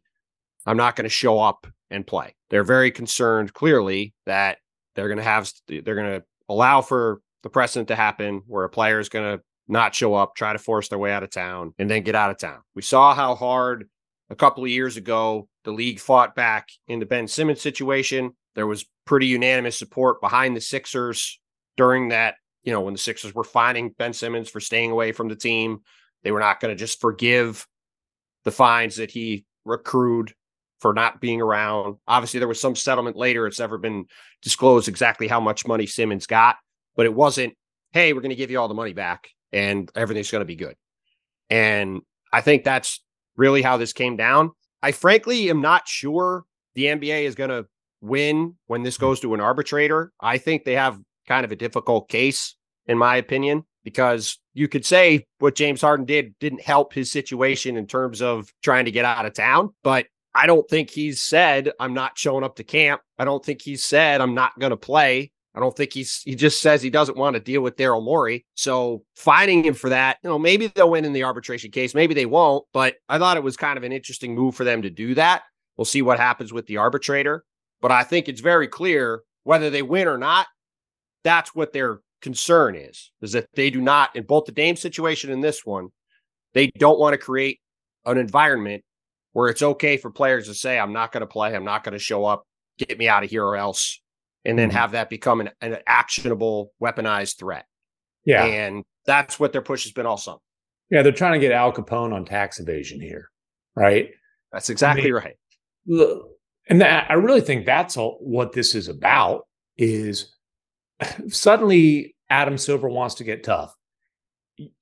I'm 0.65 0.77
not 0.77 0.95
going 0.95 1.03
to 1.03 1.09
show 1.09 1.39
up 1.39 1.67
and 1.91 2.05
play. 2.05 2.35
They're 2.49 2.63
very 2.63 2.91
concerned 2.91 3.53
clearly 3.53 4.13
that 4.25 4.57
they're 4.95 5.07
going 5.07 5.17
to 5.17 5.23
have, 5.23 5.51
they're 5.67 5.81
going 5.95 6.19
to 6.19 6.23
allow 6.47 6.81
for 6.81 7.21
the 7.43 7.49
precedent 7.49 7.89
to 7.89 7.95
happen 7.95 8.41
where 8.47 8.63
a 8.63 8.69
player 8.69 8.99
is 8.99 9.09
going 9.09 9.37
to 9.37 9.43
not 9.67 9.93
show 9.93 10.15
up, 10.15 10.35
try 10.35 10.53
to 10.53 10.59
force 10.59 10.89
their 10.89 10.97
way 10.97 11.11
out 11.11 11.23
of 11.23 11.29
town, 11.29 11.73
and 11.77 11.89
then 11.89 12.03
get 12.03 12.15
out 12.15 12.31
of 12.31 12.37
town. 12.37 12.59
We 12.73 12.81
saw 12.81 13.13
how 13.13 13.35
hard 13.35 13.87
a 14.29 14.35
couple 14.35 14.63
of 14.63 14.69
years 14.69 14.97
ago 14.97 15.47
the 15.63 15.71
league 15.71 15.99
fought 15.99 16.35
back 16.35 16.69
in 16.87 16.99
the 16.99 17.05
Ben 17.05 17.27
Simmons 17.27 17.61
situation. 17.61 18.31
There 18.55 18.67
was 18.67 18.85
pretty 19.05 19.27
unanimous 19.27 19.77
support 19.77 20.21
behind 20.21 20.55
the 20.55 20.61
Sixers 20.61 21.39
during 21.77 22.09
that, 22.09 22.35
you 22.63 22.71
know, 22.71 22.81
when 22.81 22.93
the 22.93 22.99
Sixers 22.99 23.33
were 23.33 23.43
fining 23.43 23.93
Ben 23.97 24.13
Simmons 24.13 24.49
for 24.49 24.59
staying 24.59 24.91
away 24.91 25.11
from 25.11 25.27
the 25.27 25.35
team. 25.35 25.81
They 26.23 26.31
were 26.31 26.39
not 26.39 26.59
going 26.59 26.75
to 26.75 26.79
just 26.79 26.99
forgive 26.99 27.65
the 28.43 28.51
fines 28.51 28.97
that 28.97 29.11
he 29.11 29.45
accrued 29.67 30.33
for 30.79 30.93
not 30.93 31.21
being 31.21 31.41
around. 31.41 31.97
Obviously, 32.07 32.39
there 32.39 32.47
was 32.47 32.59
some 32.59 32.75
settlement 32.75 33.15
later. 33.15 33.47
It's 33.47 33.59
never 33.59 33.77
been 33.77 34.05
disclosed 34.41 34.87
exactly 34.87 35.27
how 35.27 35.39
much 35.39 35.67
money 35.67 35.85
Simmons 35.85 36.25
got, 36.25 36.55
but 36.95 37.05
it 37.05 37.13
wasn't, 37.13 37.53
hey, 37.91 38.13
we're 38.13 38.21
going 38.21 38.29
to 38.29 38.35
give 38.35 38.51
you 38.51 38.59
all 38.59 38.67
the 38.67 38.73
money 38.73 38.93
back 38.93 39.29
and 39.51 39.91
everything's 39.95 40.31
going 40.31 40.41
to 40.41 40.45
be 40.45 40.55
good. 40.55 40.75
And 41.49 42.01
I 42.31 42.41
think 42.41 42.63
that's 42.63 43.03
really 43.35 43.61
how 43.61 43.77
this 43.77 43.93
came 43.93 44.15
down. 44.15 44.51
I 44.81 44.91
frankly 44.91 45.49
am 45.49 45.61
not 45.61 45.87
sure 45.87 46.45
the 46.75 46.85
NBA 46.85 47.23
is 47.23 47.35
going 47.35 47.49
to 47.49 47.65
win 48.01 48.55
when 48.67 48.83
this 48.83 48.97
hmm. 48.97 49.01
goes 49.01 49.19
to 49.21 49.33
an 49.33 49.41
arbitrator. 49.41 50.11
I 50.19 50.37
think 50.37 50.63
they 50.63 50.75
have 50.75 50.99
kind 51.27 51.45
of 51.45 51.51
a 51.51 51.55
difficult 51.55 52.09
case, 52.09 52.55
in 52.87 52.97
my 52.97 53.15
opinion, 53.17 53.63
because 53.83 54.37
you 54.53 54.67
could 54.67 54.85
say 54.85 55.25
what 55.39 55.55
James 55.55 55.81
Harden 55.81 56.05
did 56.05 56.33
didn't 56.39 56.61
help 56.61 56.93
his 56.93 57.11
situation 57.11 57.77
in 57.77 57.87
terms 57.87 58.21
of 58.21 58.51
trying 58.63 58.85
to 58.85 58.91
get 58.91 59.05
out 59.05 59.25
of 59.25 59.33
town. 59.33 59.69
But 59.83 60.07
I 60.33 60.45
don't 60.45 60.67
think 60.69 60.89
he's 60.89 61.21
said, 61.21 61.71
I'm 61.79 61.93
not 61.93 62.17
showing 62.17 62.43
up 62.43 62.55
to 62.57 62.63
camp. 62.63 63.01
I 63.17 63.25
don't 63.25 63.43
think 63.43 63.61
he's 63.61 63.83
said, 63.83 64.21
I'm 64.21 64.35
not 64.35 64.57
going 64.59 64.71
to 64.71 64.77
play. 64.77 65.31
I 65.55 65.59
don't 65.59 65.75
think 65.75 65.93
he's 65.93 66.21
he 66.23 66.35
just 66.35 66.61
says 66.61 66.81
he 66.81 66.89
doesn't 66.89 67.17
want 67.17 67.33
to 67.33 67.39
deal 67.39 67.61
with 67.61 67.75
Daryl 67.75 68.03
Morey. 68.03 68.45
So 68.55 69.03
fining 69.15 69.65
him 69.65 69.73
for 69.73 69.89
that, 69.89 70.17
you 70.23 70.29
know, 70.29 70.39
maybe 70.39 70.67
they'll 70.67 70.91
win 70.91 71.05
in 71.05 71.13
the 71.13 71.23
arbitration 71.23 71.71
case, 71.71 71.95
maybe 71.95 72.13
they 72.13 72.25
won't. 72.25 72.65
But 72.71 72.95
I 73.07 73.17
thought 73.17 73.37
it 73.37 73.43
was 73.43 73.57
kind 73.57 73.77
of 73.77 73.83
an 73.83 73.91
interesting 73.91 74.35
move 74.35 74.55
for 74.55 74.63
them 74.63 74.83
to 74.83 74.89
do 74.89 75.15
that. 75.15 75.43
We'll 75.77 75.85
see 75.85 76.01
what 76.01 76.19
happens 76.19 76.53
with 76.53 76.67
the 76.67 76.77
arbitrator. 76.77 77.43
But 77.81 77.91
I 77.91 78.03
think 78.03 78.27
it's 78.27 78.41
very 78.41 78.67
clear 78.67 79.21
whether 79.43 79.69
they 79.69 79.81
win 79.81 80.07
or 80.07 80.17
not, 80.17 80.47
that's 81.23 81.55
what 81.55 81.73
their 81.73 82.01
concern 82.21 82.75
is, 82.75 83.11
is 83.21 83.31
that 83.31 83.47
they 83.53 83.69
do 83.69 83.81
not, 83.81 84.15
in 84.15 84.23
both 84.23 84.45
the 84.45 84.51
Dame 84.51 84.75
situation 84.75 85.31
and 85.31 85.43
this 85.43 85.65
one, 85.65 85.89
they 86.53 86.67
don't 86.77 86.99
want 86.99 87.13
to 87.13 87.17
create 87.17 87.59
an 88.05 88.17
environment 88.17 88.83
where 89.33 89.49
it's 89.49 89.61
okay 89.61 89.97
for 89.97 90.11
players 90.11 90.47
to 90.47 90.53
say, 90.53 90.77
I'm 90.77 90.93
not 90.93 91.11
going 91.11 91.21
to 91.21 91.27
play, 91.27 91.55
I'm 91.55 91.63
not 91.63 91.83
going 91.83 91.93
to 91.93 91.99
show 91.99 92.25
up, 92.25 92.43
get 92.77 92.97
me 92.97 93.07
out 93.07 93.23
of 93.23 93.29
here 93.29 93.45
or 93.45 93.55
else, 93.55 94.01
and 94.45 94.57
then 94.57 94.69
mm-hmm. 94.69 94.77
have 94.77 94.91
that 94.91 95.09
become 95.09 95.41
an, 95.41 95.49
an 95.61 95.77
actionable, 95.85 96.73
weaponized 96.81 97.37
threat. 97.37 97.65
Yeah. 98.25 98.45
And 98.45 98.83
that's 99.05 99.39
what 99.39 99.51
their 99.51 99.61
push 99.61 99.83
has 99.83 99.91
been 99.91 100.05
all 100.05 100.17
summer. 100.17 100.39
Yeah, 100.89 101.01
they're 101.01 101.11
trying 101.11 101.33
to 101.33 101.39
get 101.39 101.51
Al 101.51 101.71
Capone 101.71 102.13
on 102.13 102.25
tax 102.25 102.59
evasion 102.59 102.99
here, 102.99 103.29
right? 103.75 104.11
That's 104.51 104.69
exactly 104.69 105.03
I 105.03 105.05
mean, 105.05 105.13
right. 105.13 105.35
Look, 105.85 106.29
and 106.67 106.81
that, 106.81 107.09
I 107.09 107.13
really 107.13 107.41
think 107.41 107.65
that's 107.65 107.97
all, 107.97 108.17
what 108.21 108.53
this 108.53 108.75
is 108.75 108.87
about 108.87 109.47
is 109.77 110.35
suddenly 111.29 112.15
Adam 112.29 112.57
Silver 112.57 112.89
wants 112.89 113.15
to 113.15 113.23
get 113.23 113.43
tough. 113.43 113.75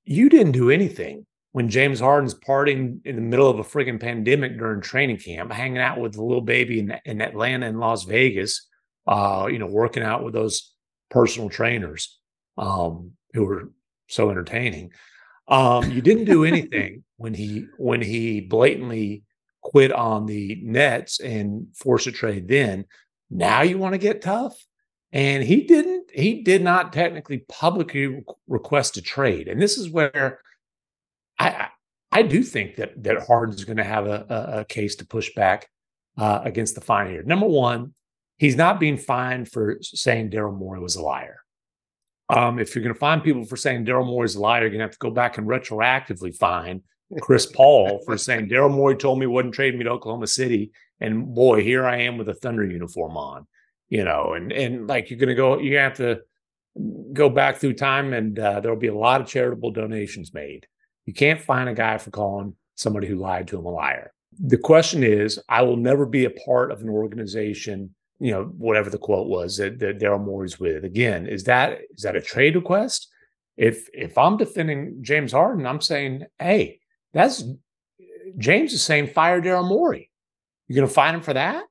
You 0.04 0.28
didn't 0.28 0.52
do 0.52 0.70
anything 0.70 1.26
when 1.52 1.68
James 1.68 2.00
Harden's 2.00 2.34
partying 2.34 3.00
in 3.04 3.16
the 3.16 3.22
middle 3.22 3.48
of 3.48 3.58
a 3.58 3.64
frigging 3.64 4.00
pandemic 4.00 4.58
during 4.58 4.80
training 4.80 5.18
camp, 5.18 5.52
hanging 5.52 5.78
out 5.78 5.98
with 5.98 6.14
the 6.14 6.22
Lil 6.22 6.40
Baby 6.40 6.80
in, 6.80 6.98
in 7.04 7.20
Atlanta 7.20 7.66
and 7.66 7.80
Las 7.80 8.04
Vegas, 8.04 8.67
uh, 9.08 9.48
you 9.50 9.58
know, 9.58 9.66
working 9.66 10.02
out 10.02 10.22
with 10.22 10.34
those 10.34 10.72
personal 11.10 11.48
trainers 11.48 12.18
um, 12.58 13.12
who 13.32 13.44
were 13.44 13.72
so 14.08 14.30
entertaining. 14.30 14.92
Um, 15.48 15.90
you 15.90 16.02
didn't 16.02 16.26
do 16.26 16.44
anything 16.52 17.04
when 17.16 17.34
he 17.34 17.66
when 17.78 18.02
he 18.02 18.40
blatantly 18.40 19.24
quit 19.62 19.92
on 19.92 20.26
the 20.26 20.60
Nets 20.62 21.20
and 21.20 21.68
force 21.74 22.06
a 22.06 22.12
trade 22.12 22.48
then. 22.48 22.84
Now 23.30 23.62
you 23.62 23.78
want 23.78 23.94
to 23.94 23.98
get 23.98 24.22
tough? 24.22 24.56
And 25.10 25.42
he 25.42 25.62
didn't, 25.62 26.10
he 26.12 26.42
did 26.42 26.62
not 26.62 26.92
technically 26.92 27.38
publicly 27.48 28.22
request 28.46 28.98
a 28.98 29.02
trade. 29.02 29.48
And 29.48 29.60
this 29.60 29.78
is 29.78 29.88
where 29.88 30.40
I 31.38 31.68
I 32.10 32.22
do 32.22 32.42
think 32.42 32.76
that 32.76 33.02
that 33.04 33.26
Harden's 33.26 33.64
going 33.64 33.78
to 33.78 33.84
have 33.84 34.06
a, 34.06 34.26
a, 34.28 34.60
a, 34.60 34.64
case 34.64 34.96
to 34.96 35.06
push 35.06 35.32
back 35.34 35.68
uh, 36.16 36.40
against 36.42 36.74
the 36.74 36.80
fine 36.80 37.10
here. 37.10 37.22
Number 37.22 37.46
one, 37.46 37.94
he's 38.38 38.56
not 38.56 38.80
being 38.80 38.96
fined 38.96 39.50
for 39.50 39.78
saying 39.82 40.30
Daryl 40.30 40.56
Morey 40.56 40.80
was 40.80 40.96
a 40.96 41.02
liar. 41.02 41.40
Um, 42.30 42.58
if 42.58 42.74
you're 42.74 42.82
going 42.82 42.94
to 42.94 42.98
find 42.98 43.22
people 43.22 43.44
for 43.44 43.56
saying 43.56 43.86
Daryl 43.86 44.06
Morey's 44.06 44.34
a 44.34 44.40
liar, 44.40 44.62
you're 44.62 44.70
going 44.70 44.80
to 44.80 44.84
have 44.84 44.92
to 44.92 44.98
go 44.98 45.10
back 45.10 45.38
and 45.38 45.46
retroactively 45.46 46.36
fine 46.36 46.82
Chris 47.20 47.46
Paul 47.54 48.00
for 48.04 48.16
saying 48.16 48.48
Daryl 48.48 48.70
Morey 48.70 48.96
told 48.96 49.18
me 49.18 49.24
he 49.24 49.28
wouldn't 49.28 49.54
trade 49.54 49.76
me 49.76 49.84
to 49.84 49.90
Oklahoma 49.90 50.26
City, 50.26 50.72
and 51.00 51.34
boy, 51.34 51.62
here 51.62 51.86
I 51.86 52.02
am 52.02 52.18
with 52.18 52.28
a 52.28 52.34
Thunder 52.34 52.64
uniform 52.64 53.16
on, 53.16 53.46
you 53.88 54.04
know, 54.04 54.34
and 54.34 54.52
and 54.52 54.86
like 54.86 55.10
you're 55.10 55.18
gonna 55.18 55.34
go, 55.34 55.58
you 55.58 55.78
have 55.78 55.94
to 55.94 56.20
go 57.12 57.28
back 57.28 57.56
through 57.56 57.74
time, 57.74 58.12
and 58.12 58.38
uh, 58.38 58.60
there'll 58.60 58.76
be 58.76 58.88
a 58.88 58.94
lot 58.94 59.20
of 59.20 59.26
charitable 59.26 59.70
donations 59.70 60.34
made. 60.34 60.66
You 61.06 61.14
can't 61.14 61.40
find 61.40 61.68
a 61.68 61.74
guy 61.74 61.98
for 61.98 62.10
calling 62.10 62.54
somebody 62.76 63.06
who 63.06 63.16
lied 63.16 63.48
to 63.48 63.58
him 63.58 63.64
a 63.64 63.70
liar. 63.70 64.12
The 64.40 64.58
question 64.58 65.02
is, 65.02 65.40
I 65.48 65.62
will 65.62 65.76
never 65.76 66.06
be 66.06 66.26
a 66.26 66.30
part 66.30 66.70
of 66.70 66.82
an 66.82 66.88
organization, 66.88 67.94
you 68.20 68.32
know, 68.32 68.44
whatever 68.44 68.90
the 68.90 68.98
quote 68.98 69.28
was 69.28 69.56
that, 69.58 69.78
that 69.78 69.98
Daryl 69.98 70.22
Morey's 70.22 70.58
with. 70.58 70.84
Again, 70.84 71.26
is 71.26 71.44
that 71.44 71.78
is 71.94 72.02
that 72.02 72.16
a 72.16 72.20
trade 72.20 72.56
request? 72.56 73.08
If 73.56 73.88
if 73.92 74.18
I'm 74.18 74.36
defending 74.36 74.98
James 75.02 75.32
Harden, 75.32 75.66
I'm 75.66 75.80
saying, 75.80 76.26
hey, 76.38 76.80
that's 77.12 77.44
James 78.36 78.72
is 78.72 78.82
saying 78.82 79.08
fire 79.08 79.40
Daryl 79.40 79.66
Morey. 79.66 80.10
You're 80.66 80.76
going 80.76 80.88
to 80.88 80.94
fine 80.94 81.14
him 81.14 81.22
for 81.22 81.34
that? 81.34 81.64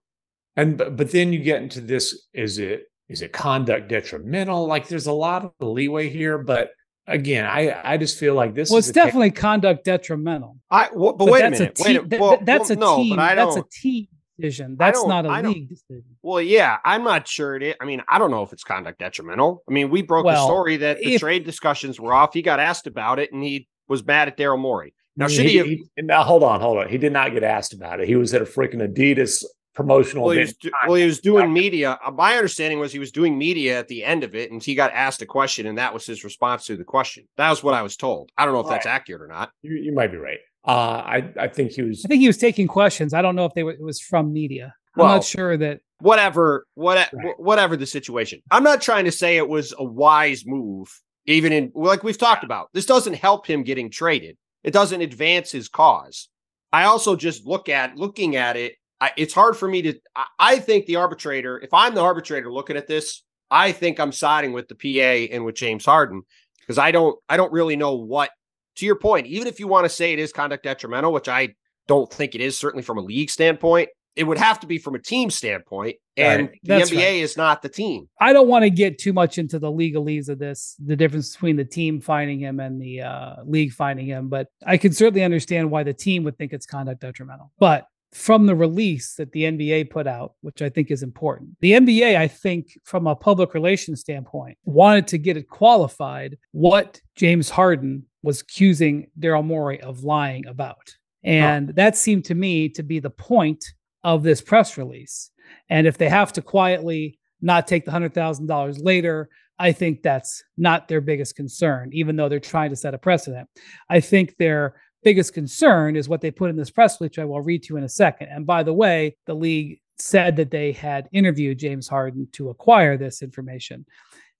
And 0.56 0.78
but, 0.78 0.96
but 0.96 1.12
then 1.12 1.34
you 1.34 1.40
get 1.40 1.62
into 1.62 1.82
this: 1.82 2.28
is 2.34 2.60
it 2.60 2.86
is 3.10 3.22
it 3.22 3.34
conduct 3.34 3.90
detrimental? 3.90 4.68
Like 4.68 4.88
there's 4.88 5.08
a 5.08 5.14
lot 5.14 5.46
of 5.46 5.52
leeway 5.60 6.10
here, 6.10 6.38
but 6.38 6.72
again, 7.08 7.46
I 7.46 7.80
I 7.84 7.98
just 7.98 8.18
feel 8.18 8.34
like 8.34 8.56
this. 8.56 8.70
Well, 8.70 8.80
it's 8.80 8.92
definitely 8.92 9.32
case. 9.32 9.40
conduct 9.40 9.86
detrimental. 9.86 10.58
I 10.72 10.90
well, 10.94 11.14
but, 11.14 11.26
but, 11.26 11.32
wait 11.32 11.46
a 11.46 11.52
minute. 11.52 11.76
Te- 11.76 12.00
wait 12.00 12.14
a, 12.14 12.18
well, 12.18 12.40
that's 12.42 12.70
well, 12.70 12.78
a 12.78 12.82
no, 12.82 12.98
team. 12.98 13.16
That's 13.18 13.56
a 13.58 13.64
team 13.72 14.08
decision. 14.40 14.76
That's 14.78 15.04
not 15.06 15.26
a 15.26 15.48
league 15.48 15.70
decision. 15.70 16.04
Well, 16.22 16.42
yeah, 16.42 16.78
I'm 16.86 17.04
not 17.04 17.28
sure 17.28 17.56
it. 17.56 17.64
Is. 17.64 17.76
I 17.82 17.86
mean, 17.86 18.02
I 18.08 18.20
don't 18.20 18.32
know 18.32 18.44
if 18.44 18.54
it's 18.54 18.64
conduct 18.64 19.00
detrimental. 19.00 19.64
I 19.68 19.74
mean, 19.74 19.90
we 19.90 20.02
broke 20.02 20.26
well, 20.26 20.36
the 20.36 20.46
story 20.46 20.78
that 20.78 21.00
the 21.00 21.16
if, 21.16 21.22
trade 21.22 21.44
discussions 21.44 22.00
were 22.00 22.14
off. 22.14 22.34
He 22.34 22.42
got 22.42 22.60
asked 22.60 22.88
about 22.88 23.20
it, 23.20 23.32
and 23.32 23.44
he 23.44 23.68
was 23.88 24.06
mad 24.06 24.28
at 24.28 24.38
Daryl 24.38 24.60
Morey. 24.60 24.94
Now, 25.16 25.28
should 25.28 25.48
he, 25.48 25.64
he, 25.64 25.86
he 25.96 26.02
now 26.04 26.24
hold 26.24 26.44
on, 26.44 26.62
hold 26.62 26.78
on. 26.78 26.90
He 26.90 26.98
did 26.98 27.12
not 27.12 27.34
get 27.34 27.44
asked 27.44 27.74
about 27.74 28.00
it. 28.00 28.08
He 28.08 28.16
was 28.16 28.34
at 28.34 28.42
a 28.42 28.46
freaking 28.46 28.88
Adidas 28.88 29.44
promotional 29.78 30.26
well, 30.26 30.34
he 30.34 30.40
was, 30.40 30.56
well, 30.88 30.96
he 30.96 31.06
was 31.06 31.20
doing 31.20 31.54
media. 31.54 32.00
Uh, 32.04 32.10
my 32.10 32.36
understanding 32.36 32.80
was 32.80 32.92
he 32.92 32.98
was 32.98 33.12
doing 33.12 33.38
media 33.38 33.78
at 33.78 33.88
the 33.88 34.04
end 34.04 34.24
of 34.24 34.34
it, 34.36 34.52
and 34.52 34.62
he 34.62 34.74
got 34.74 34.92
asked 34.92 35.22
a 35.22 35.26
question, 35.26 35.68
and 35.68 35.78
that 35.78 35.94
was 35.94 36.06
his 36.06 36.24
response 36.24 36.66
to 36.66 36.76
the 36.76 36.84
question. 36.84 37.28
That 37.38 37.52
was 37.52 37.64
what 37.64 37.76
I 37.76 37.84
was 37.84 37.96
told. 37.96 38.32
I 38.36 38.46
don't 38.46 38.56
know 38.56 38.60
if 38.62 38.66
right. 38.66 38.74
that's 38.74 38.88
accurate 38.88 39.22
or 39.22 39.28
not. 39.28 39.52
You, 39.62 39.76
you 39.76 39.94
might 39.94 40.12
be 40.12 40.18
right. 40.18 40.40
Uh, 40.66 40.72
I 40.72 41.34
I 41.40 41.48
think 41.48 41.72
he 41.72 41.82
was. 41.82 42.04
I 42.06 42.08
think 42.08 42.22
he 42.22 42.28
was 42.28 42.38
taking 42.38 42.68
questions. 42.68 43.14
I 43.14 43.22
don't 43.22 43.36
know 43.36 43.46
if 43.46 43.54
they 43.54 43.64
were, 43.64 43.72
it 43.72 43.82
was 43.82 44.00
from 44.02 44.34
media. 44.34 44.74
I'm 44.96 45.04
Well, 45.04 45.16
not 45.16 45.24
sure 45.24 45.56
that. 45.58 45.80
whatever 46.00 46.66
what 46.76 47.10
Right. 47.14 47.34
whatever 47.40 47.76
the 47.76 47.86
situation 47.88 48.40
i'm 48.52 48.64
not 48.64 48.82
trying 48.82 49.06
to 49.06 49.12
say 49.12 49.38
it 49.38 49.48
was 49.50 49.74
a 49.78 49.84
wise 49.84 50.44
move 50.46 50.88
even 51.26 51.52
in 51.52 51.72
like 51.74 52.04
we've 52.04 52.18
talked 52.20 52.44
about 52.44 52.70
this 52.74 52.86
doesn't 52.86 53.16
help 53.16 53.48
him 53.48 53.64
getting 53.64 53.90
traded 53.90 54.38
it 54.64 54.74
doesn't 54.74 55.02
advance 55.02 55.52
his 55.52 55.70
cause 55.70 56.30
i 56.72 56.84
also 56.84 57.16
just 57.16 57.48
look 57.48 57.68
at 57.68 57.96
looking 57.96 58.36
at 58.36 58.56
it 58.56 58.74
I, 59.02 59.12
it's 59.18 59.34
hard 59.34 59.58
for 59.58 59.68
me 59.68 59.82
to 59.84 59.94
I, 60.16 60.26
I 60.40 60.60
think 60.60 60.86
the 60.86 60.98
arbitrator 60.98 61.60
if 61.60 61.74
i'm 61.74 61.96
the 61.96 62.02
arbitrator 62.02 62.52
looking 62.52 62.78
at 62.78 62.86
this 62.88 63.24
i 63.50 63.72
think 63.72 64.00
i'm 64.00 64.12
siding 64.12 64.54
with 64.54 64.68
the 64.68 64.76
pa 64.76 65.34
and 65.34 65.46
with 65.46 65.56
james 65.56 65.84
harden 65.86 66.22
because 66.60 66.78
i 66.78 66.92
don't 66.92 67.18
i 67.28 67.38
don't 67.38 67.52
really 67.52 67.76
know 67.76 67.96
what 67.96 68.30
to 68.78 68.86
your 68.86 68.96
point 68.96 69.28
even 69.28 69.48
if 69.48 69.60
you 69.60 69.68
want 69.68 69.86
to 69.86 69.90
say 69.90 70.14
it 70.14 70.20
is 70.20 70.32
conduct 70.32 70.64
detrimental 70.64 71.12
which 71.12 71.28
i 71.28 71.50
don't 71.88 72.12
think 72.12 72.36
it 72.36 72.42
is 72.42 72.58
certainly 72.58 72.84
from 72.84 72.98
a 72.98 73.02
league 73.02 73.30
standpoint 73.30 73.90
it 74.18 74.24
would 74.26 74.40
have 74.40 74.60
to 74.60 74.68
be 74.68 74.80
from 74.80 74.96
a 74.96 75.00
team 75.00 75.30
standpoint, 75.30 75.96
and 76.18 76.48
Right. 76.48 76.60
the 76.64 76.68
That's 76.70 76.90
NBA 76.90 76.98
right. 76.98 77.16
is 77.22 77.38
not 77.38 77.62
the 77.62 77.70
team. 77.70 78.10
I 78.20 78.34
don't 78.34 78.48
want 78.48 78.64
to 78.64 78.72
get 78.72 78.98
too 78.98 79.14
much 79.14 79.38
into 79.38 79.60
the 79.60 79.72
legalese 79.72 80.28
of 80.28 80.40
this, 80.40 80.76
the 80.84 80.96
difference 80.96 81.34
between 81.34 81.56
the 81.56 81.64
team 81.64 82.02
finding 82.02 82.40
him 82.40 82.60
and 82.60 82.82
the 82.82 83.02
uh, 83.02 83.36
league 83.46 83.74
finding 83.74 84.08
him, 84.08 84.28
but 84.28 84.48
I 84.66 84.78
can 84.78 84.92
certainly 84.92 85.24
understand 85.24 85.70
why 85.70 85.84
the 85.84 85.94
team 85.94 86.24
would 86.24 86.36
think 86.36 86.52
it's 86.52 86.66
conduct 86.66 87.00
detrimental. 87.02 87.52
But 87.60 87.86
from 88.12 88.48
the 88.48 88.56
release 88.56 89.14
that 89.16 89.34
the 89.34 89.44
NBA 89.44 89.92
put 89.92 90.08
out, 90.08 90.34
which 90.42 90.64
I 90.64 90.70
think 90.70 90.90
is 90.90 91.04
important, 91.04 91.52
the 91.60 91.74
NBA, 91.74 92.18
I 92.18 92.28
think, 92.28 92.76
from 92.84 93.06
a 93.06 93.16
public 93.16 93.54
relations 93.54 94.00
standpoint, 94.00 94.58
wanted 94.66 95.06
to 95.10 95.20
get 95.20 95.38
it 95.38 95.48
qualified 95.48 96.38
what 96.54 97.02
James 97.16 97.52
Harden 97.52 98.07
was 98.24 98.42
accusing 98.42 99.08
Daryl 99.20 99.46
Morey 99.46 99.80
of 99.82 100.04
lying 100.04 100.46
about. 100.48 100.96
And 101.24 101.70
that 101.76 101.98
seemed 101.98 102.26
to 102.26 102.36
me 102.36 102.70
to 102.70 102.84
be 102.84 103.00
the 103.00 103.10
point 103.10 103.64
of 104.04 104.24
this 104.24 104.42
press 104.42 104.78
release. 104.78 105.32
And 105.70 105.88
if 105.88 105.98
they 105.98 106.10
have 106.10 106.32
to 106.34 106.42
quietly 106.42 107.20
not 107.42 107.68
take 107.68 107.86
the 107.86 107.92
hundred 107.92 108.14
thousand 108.14 108.48
dollars 108.48 108.80
later, 108.80 109.30
I 109.60 109.72
think 109.72 110.04
that's 110.04 110.44
not 110.58 110.88
their 110.88 111.02
biggest 111.02 111.36
concern, 111.36 111.90
even 111.94 112.16
though 112.16 112.30
they're 112.30 112.40
trying 112.40 112.70
to 112.70 112.76
set 112.76 112.94
a 112.94 112.98
precedent. 112.98 113.50
I 113.90 114.00
think 114.00 114.38
their 114.38 114.76
biggest 115.04 115.34
concern 115.34 115.96
is 115.96 116.10
what 116.10 116.22
they 116.22 116.32
put 116.32 116.50
in 116.50 116.56
this 116.56 116.70
press 116.70 117.00
release, 117.00 117.12
which 117.12 117.20
I 117.20 117.26
will 117.26 117.42
read 117.42 117.64
to 117.64 117.74
you 117.74 117.78
in 117.78 117.84
a 117.84 117.90
second. 117.90 118.30
And 118.30 118.46
by 118.46 118.64
the 118.64 118.74
way, 118.74 119.18
the 119.26 119.34
league 119.34 119.80
said 120.00 120.36
that 120.36 120.52
they 120.52 120.72
had 120.72 121.10
interviewed 121.12 121.60
James 121.60 121.88
Harden 121.88 122.28
to 122.34 122.50
acquire 122.50 122.98
this 122.98 123.22
information. 123.22 123.86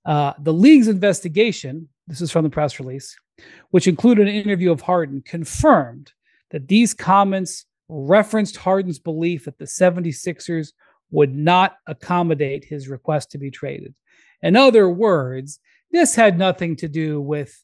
Uh, 0.08 0.34
the 0.40 0.54
league's 0.54 0.88
investigation, 0.88 1.90
this 2.08 2.22
is 2.22 2.32
from 2.32 2.44
the 2.44 2.50
press 2.50 2.80
release, 2.80 3.16
which 3.72 3.88
included 3.88 4.28
an 4.28 4.34
interview 4.34 4.72
of 4.72 4.82
Harden, 4.82 5.22
confirmed 5.22 6.14
that 6.50 6.70
these 6.70 6.94
comments 6.94 7.66
referenced 7.90 8.56
Harden's 8.56 9.00
belief 9.00 9.46
that 9.46 9.58
the 9.58 9.66
76ers 9.66 10.70
would 11.12 11.36
not 11.36 11.76
accommodate 11.88 12.64
his 12.64 12.88
request 12.88 13.32
to 13.32 13.38
be 13.38 13.52
traded. 13.52 13.94
In 14.42 14.56
other 14.56 14.90
words, 14.90 15.60
this 15.92 16.16
had 16.16 16.38
nothing 16.38 16.78
to 16.78 16.88
do 16.88 17.20
with 17.20 17.62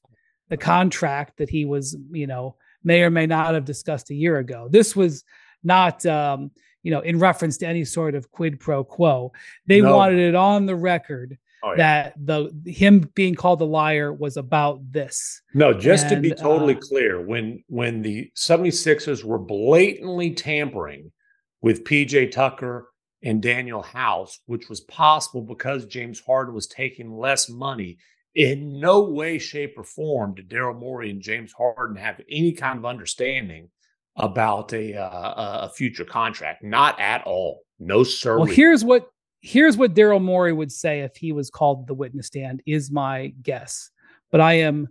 the 0.50 0.58
contract 0.58 1.38
that 1.38 1.50
he 1.50 1.64
was, 1.64 1.96
you 2.12 2.28
know, 2.28 2.56
may 2.84 3.04
or 3.04 3.10
may 3.10 3.26
not 3.26 3.54
have 3.54 3.66
discussed 3.66 4.10
a 4.10 4.16
year 4.16 4.38
ago. 4.40 4.68
This 4.70 4.96
was 4.96 5.24
not, 5.64 6.06
um, 6.06 6.52
you 6.84 6.92
know, 6.92 7.00
in 7.00 7.20
reference 7.20 7.58
to 7.60 7.68
any 7.68 7.86
sort 7.86 8.16
of 8.16 8.30
quid 8.32 8.60
pro 8.60 8.84
quo. 8.84 9.32
They 9.66 9.80
No. 9.80 9.96
wanted 9.96 10.20
it 10.20 10.36
on 10.36 10.66
the 10.66 10.76
record 10.76 11.38
Oh, 11.66 11.72
yeah. 11.72 11.78
that 11.78 12.14
the 12.18 12.52
him 12.70 13.10
being 13.16 13.36
called 13.36 13.62
a 13.62 13.66
liar 13.66 14.12
was 14.12 14.36
about 14.36 14.82
this. 14.92 15.42
No, 15.54 15.74
just 15.74 16.10
to 16.10 16.20
be 16.20 16.32
totally 16.32 16.76
uh, 16.76 16.80
clear, 16.80 17.26
when 17.26 17.64
when 17.68 18.02
the 18.02 18.30
76ers 18.36 19.24
were 19.24 19.40
blatantly 19.40 20.34
tampering 20.34 21.14
with 21.62 21.86
PJ 21.86 22.32
Tucker 22.32 22.90
and 23.24 23.42
Danuel 23.42 23.86
House, 23.86 24.42
which 24.46 24.68
was 24.68 24.82
possible 24.82 25.42
because 25.42 25.86
James 25.86 26.20
Harden 26.20 26.54
was 26.54 26.68
taking 26.68 27.18
less 27.18 27.50
money, 27.50 27.98
in 28.36 28.80
no 28.82 29.04
way, 29.04 29.40
shape, 29.40 29.76
or 29.78 29.86
form 29.86 30.36
did 30.36 30.50
Daryl 30.50 30.78
Morey 30.78 31.12
and 31.12 31.22
James 31.22 31.54
Harden 31.54 31.96
have 31.96 32.20
any 32.30 32.52
kind 32.52 32.78
of 32.78 32.86
understanding 32.86 33.70
about 34.18 34.74
a 34.74 34.96
uh, 34.96 35.68
a 35.68 35.70
future 35.70 36.06
contract. 36.06 36.62
Not 36.62 37.00
at 37.00 37.24
all. 37.26 37.62
No, 37.80 38.04
sir. 38.04 38.38
Well, 38.38 38.46
here's 38.48 38.84
what 38.84 39.08
here's 39.44 39.76
what 39.76 39.94
Daryl 39.94 40.22
Morey 40.22 40.54
would 40.54 40.72
say 40.72 41.02
if 41.02 41.18
he 41.18 41.34
was 41.34 41.50
called 41.50 41.86
the 41.86 41.94
witness 41.94 42.28
stand, 42.28 42.64
is 42.66 42.90
my 42.90 43.34
guess. 43.44 43.92
But 44.32 44.42
I 44.42 44.54
am, 44.54 44.88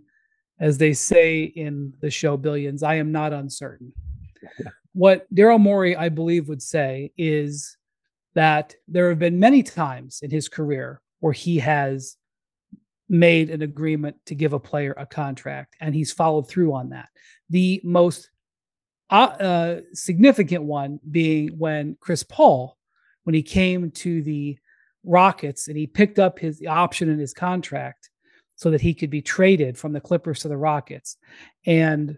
as 0.59 0.77
they 0.77 0.93
say 0.93 1.43
in 1.43 1.93
the 1.99 2.11
show 2.11 2.37
Billions, 2.37 2.83
I 2.83 2.95
am 2.95 3.11
not 3.11 3.33
uncertain. 3.33 3.91
what 4.93 5.25
Daryl 5.33 5.59
Morey, 5.59 5.95
I 5.95 6.09
believe, 6.09 6.47
would 6.47 6.61
say 6.61 7.11
is 7.17 7.75
that 8.35 8.75
there 8.87 9.09
have 9.09 9.19
been 9.19 9.39
many 9.39 9.63
times 9.63 10.19
in 10.21 10.29
his 10.29 10.47
career 10.47 11.01
where 11.19 11.33
he 11.33 11.57
has 11.57 12.15
made 13.09 13.49
an 13.49 13.63
agreement 13.63 14.15
to 14.27 14.35
give 14.35 14.53
a 14.53 14.59
player 14.59 14.93
a 14.97 15.05
contract 15.05 15.75
and 15.81 15.93
he's 15.95 16.11
followed 16.11 16.47
through 16.47 16.73
on 16.73 16.89
that. 16.89 17.09
The 17.49 17.81
most 17.83 18.29
uh, 19.09 19.13
uh, 19.13 19.81
significant 19.93 20.63
one 20.63 20.99
being 21.09 21.49
when 21.57 21.97
Chris 21.99 22.23
Paul, 22.23 22.77
when 23.23 23.33
he 23.33 23.43
came 23.43 23.91
to 23.91 24.21
the 24.21 24.57
Rockets 25.03 25.67
and 25.67 25.77
he 25.77 25.87
picked 25.87 26.19
up 26.19 26.39
his 26.39 26.61
option 26.67 27.09
in 27.09 27.19
his 27.19 27.33
contract 27.33 28.09
so 28.55 28.71
that 28.71 28.81
he 28.81 28.93
could 28.93 29.09
be 29.09 29.21
traded 29.21 29.77
from 29.77 29.93
the 29.93 29.99
Clippers 30.01 30.39
to 30.41 30.47
the 30.47 30.57
Rockets. 30.57 31.17
And 31.65 32.17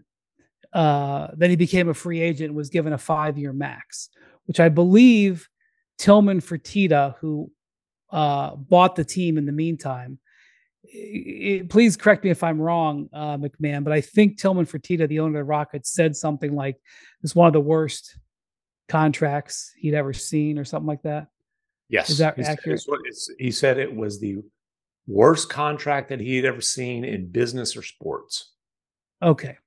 uh, 0.74 1.30
then 1.36 1.50
he 1.50 1.56
became 1.56 1.90
a 1.90 1.94
free 1.94 2.22
agent 2.22 2.50
and 2.50 2.56
was 2.56 2.70
given 2.70 2.94
a 2.94 2.98
five 2.98 3.38
year 3.38 3.54
max, 3.54 4.10
which 4.46 4.60
I 4.60 4.70
believe 4.70 5.48
Tillman 5.98 6.42
Fertitta, 6.42 7.16
who 7.20 7.52
uh, 8.12 8.56
bought 8.56 8.96
the 8.96 9.04
team 9.06 9.38
in 9.38 9.46
the 9.46 9.52
meantime, 9.52 10.20
i- 10.94 11.62
i- 11.64 11.66
please 11.70 11.98
correct 11.98 12.24
me 12.24 12.30
if 12.30 12.44
I'm 12.44 12.62
wrong, 12.62 13.10
uh, 13.14 13.38
MacMahon, 13.38 13.84
but 13.84 13.94
I 13.94 14.02
think 14.02 14.38
Tillman 14.40 14.66
Fertitta, 14.66 15.08
the 15.08 15.20
owner 15.22 15.40
of 15.40 15.46
the 15.46 15.50
Rockets, 15.50 15.92
said 15.94 16.16
something 16.16 16.54
like 16.56 16.78
it's 17.24 17.34
one 17.36 17.48
of 17.48 17.54
the 17.54 17.60
worst 17.62 18.18
contracts 18.88 19.72
he'd 19.78 19.94
ever 19.94 20.14
seen 20.14 20.58
or 20.60 20.66
something 20.66 20.88
like 20.88 21.04
that. 21.04 21.28
Yes. 21.90 22.10
Is 22.10 22.18
that 22.20 22.36
He 22.38 22.44
accurate? 22.44 22.82
it's- 23.06 23.30
he 23.38 23.52
said 23.52 23.78
it 23.78 23.96
was 23.96 24.20
the 24.20 24.38
worst 25.08 25.50
contract 25.50 26.10
that 26.10 26.20
he 26.20 26.36
had 26.36 26.46
ever 26.46 26.62
seen 26.62 27.04
in 27.04 27.28
business 27.30 27.76
or 27.78 27.84
sports. 27.84 28.54
Okay. 29.22 29.58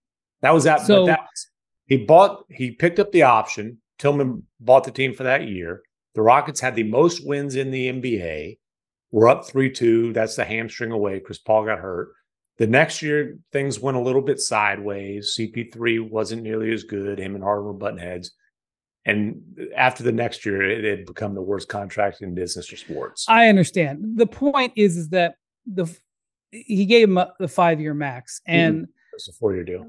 That 0.40 0.52
was 0.52 0.64
that. 0.64 0.80
So- 0.82 1.02
but 1.02 1.12
that 1.12 1.20
was, 1.20 1.50
he 1.86 2.04
bought, 2.04 2.44
he 2.50 2.72
picked 2.72 2.98
up 2.98 3.12
the 3.12 3.22
option. 3.22 3.80
Tillman 3.98 4.46
bought 4.60 4.84
the 4.84 4.90
team 4.90 5.14
for 5.14 5.24
that 5.24 5.48
year. 5.48 5.82
The 6.14 6.22
Rockets 6.22 6.60
had 6.60 6.74
the 6.74 6.82
most 6.84 7.26
wins 7.26 7.54
in 7.56 7.70
the 7.70 7.88
NBA. 7.88 8.58
We're 9.10 9.28
up 9.28 9.46
3 9.46 9.70
2. 9.70 10.12
That's 10.12 10.36
the 10.36 10.44
hamstring 10.44 10.90
away 10.92 11.18
because 11.18 11.38
Paul 11.38 11.64
got 11.64 11.78
hurt. 11.78 12.10
The 12.58 12.66
next 12.66 13.02
year, 13.02 13.38
things 13.52 13.78
went 13.78 13.96
a 13.96 14.00
little 14.00 14.20
bit 14.20 14.40
sideways. 14.40 15.34
CP3 15.38 16.00
wasn't 16.10 16.42
nearly 16.42 16.72
as 16.72 16.82
good. 16.82 17.18
Him 17.20 17.36
and 17.36 17.44
Harden 17.44 17.66
were 17.66 17.72
button 17.72 17.98
heads. 17.98 18.32
And 19.08 19.42
after 19.76 20.02
the 20.02 20.12
next 20.12 20.44
year, 20.44 20.62
it 20.62 20.84
had 20.84 21.06
become 21.06 21.34
the 21.34 21.42
worst 21.42 21.68
contract 21.68 22.20
in 22.20 22.34
business 22.34 22.72
or 22.72 22.76
sports. 22.76 23.24
I 23.28 23.48
understand. 23.48 24.16
The 24.16 24.26
point 24.26 24.72
is, 24.76 24.96
is 24.96 25.08
that 25.10 25.34
the 25.66 25.86
he 26.50 26.86
gave 26.86 27.08
him 27.08 27.18
a, 27.18 27.32
the 27.38 27.48
five 27.48 27.80
year 27.80 27.94
max 27.94 28.40
and 28.46 28.86
It's 29.14 29.28
a 29.28 29.32
four 29.32 29.54
year 29.54 29.64
deal. 29.64 29.84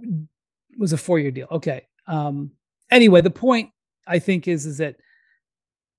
was 0.77 0.93
a 0.93 0.97
four 0.97 1.19
year 1.19 1.31
deal. 1.31 1.47
Okay. 1.51 1.87
Um, 2.07 2.51
anyway, 2.91 3.21
the 3.21 3.29
point 3.29 3.69
I 4.07 4.19
think 4.19 4.47
is 4.47 4.65
is 4.65 4.77
that 4.79 4.95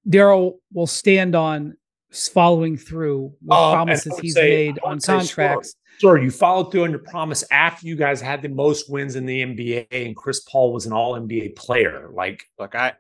Daryl 0.09 0.55
will 0.73 0.87
stand 0.87 1.35
on 1.35 1.77
following 2.11 2.77
through 2.77 3.33
with 3.43 3.53
I 3.53 3.75
promises 3.75 4.19
he's 4.19 4.35
say- 4.35 4.49
made 4.73 4.79
on 4.85 4.99
say, 5.01 5.13
sure. 5.13 5.19
contracts. 5.21 5.75
Sir, 5.99 6.19
you 6.19 6.31
followed 6.31 6.73
through 6.73 6.85
on 6.85 6.91
your 6.91 6.99
promise 7.01 7.45
after 7.53 7.87
you 7.87 7.95
guys 7.95 8.21
had 8.23 8.41
the 8.41 8.49
most 8.49 8.91
wins 8.91 9.17
in 9.17 9.27
the 9.27 9.43
NBA 9.43 9.87
and 9.91 10.17
Chris 10.17 10.41
Paul 10.41 10.73
was 10.73 10.87
an 10.87 10.93
all 10.95 11.13
NBA 11.15 11.57
player. 11.57 12.09
Like, 12.15 12.43
Look, 12.59 12.75
I, 12.75 12.95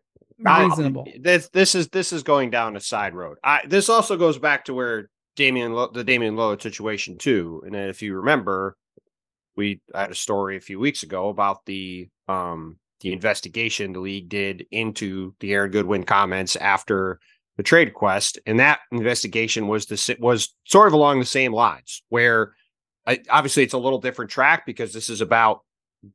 I- 0.46 0.64
Reasonable. 0.64 1.06
this 1.18 1.48
this 1.48 1.74
is 1.74 1.88
this 1.88 2.12
is 2.12 2.22
going 2.22 2.50
down 2.50 2.76
a 2.76 2.80
side 2.80 3.14
road. 3.14 3.38
I 3.44 3.60
this 3.66 3.88
also 3.88 4.16
goes 4.16 4.38
back 4.38 4.64
to 4.66 4.74
where 4.74 5.10
Damian 5.36 5.72
Lo- 5.74 5.90
the 5.92 6.04
Damian 6.04 6.36
Lillard 6.36 6.62
situation 6.62 7.18
too. 7.18 7.62
And 7.66 7.74
if 7.76 8.02
you 8.02 8.14
remember, 8.16 8.76
we 9.56 9.80
had 9.94 10.10
a 10.10 10.14
story 10.14 10.56
a 10.56 10.60
few 10.60 10.78
weeks 10.78 11.02
ago 11.02 11.28
about 11.28 11.64
the 11.66 12.08
um 12.28 12.78
the 13.00 13.12
investigation 13.12 13.92
the 13.92 14.00
league 14.00 14.28
did 14.28 14.66
into 14.70 15.34
the 15.40 15.52
Aaron 15.54 15.70
Goodwin 15.70 16.04
comments 16.04 16.56
after 16.56 17.18
the 17.56 17.62
trade 17.62 17.92
quest, 17.94 18.38
and 18.46 18.60
that 18.60 18.80
investigation 18.92 19.68
was 19.68 19.86
the 19.86 20.16
was 20.20 20.54
sort 20.66 20.86
of 20.88 20.94
along 20.94 21.18
the 21.20 21.26
same 21.26 21.52
lines 21.52 22.02
where 22.08 22.54
I, 23.06 23.20
obviously 23.30 23.62
it's 23.62 23.74
a 23.74 23.78
little 23.78 23.98
different 24.00 24.30
track 24.30 24.64
because 24.66 24.92
this 24.92 25.08
is 25.10 25.20
about 25.20 25.60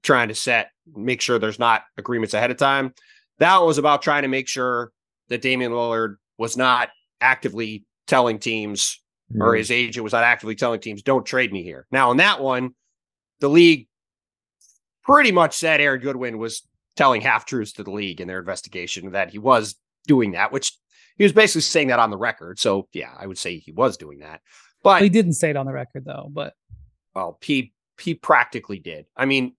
trying 0.04 0.28
to 0.30 0.36
set 0.36 0.70
make 0.96 1.22
sure 1.22 1.38
there's 1.38 1.60
not 1.60 1.84
agreements 1.98 2.34
ahead 2.34 2.52
of 2.52 2.58
time. 2.58 2.94
That 3.40 3.58
was 3.58 3.78
about 3.78 4.02
trying 4.02 4.24
to 4.24 4.28
make 4.28 4.48
sure 4.48 4.92
that 5.30 5.42
Damian 5.42 5.72
Lillard 5.72 6.16
was 6.38 6.56
not 6.56 6.90
actively 7.22 7.86
telling 8.08 8.40
teams 8.40 9.02
or 9.40 9.52
mm-hmm. 9.52 9.58
his 9.58 9.72
agent 9.72 10.04
was 10.04 10.14
not 10.14 10.24
actively 10.24 10.56
telling 10.56 10.80
teams, 10.80 11.02
don't 11.02 11.26
trade 11.26 11.52
me 11.52 11.64
here. 11.64 11.88
Now, 11.92 12.12
in 12.12 12.18
that 12.18 12.42
one, 12.42 12.76
the 13.40 13.50
league 13.50 13.88
pretty 15.04 15.32
much 15.32 15.56
said 15.56 15.82
Aaron 15.82 16.02
Goodwin 16.02 16.38
was 16.38 16.62
telling 16.96 17.22
half 17.22 17.46
truths 17.46 17.74
to 17.74 17.84
the 17.84 17.92
league 17.92 18.22
in 18.22 18.28
their 18.28 18.40
investigation 18.40 19.12
that 19.12 19.32
he 19.32 19.40
was 19.40 19.76
doing 20.08 20.32
that, 20.32 20.52
which 20.52 20.72
he 21.18 21.24
was 21.24 21.34
basically 21.34 21.62
saying 21.62 21.88
that 21.88 22.00
on 22.00 22.12
the 22.12 22.18
record. 22.18 22.60
So 22.60 22.88
yeah, 22.94 23.12
I 23.18 23.28
would 23.28 23.38
say 23.38 23.58
he 23.58 23.72
was 23.72 23.98
doing 23.98 24.20
that. 24.20 24.42
But 24.84 25.02
he 25.02 25.10
didn't 25.10 25.34
say 25.34 25.50
it 25.50 25.58
on 25.58 25.66
the 25.66 25.74
record 25.74 26.06
though. 26.06 26.30
But 26.32 26.54
well, 27.16 27.38
he 27.42 27.74
he 28.00 28.14
practically 28.14 28.80
did. 28.80 29.06
I 29.16 29.26
mean, 29.26 29.56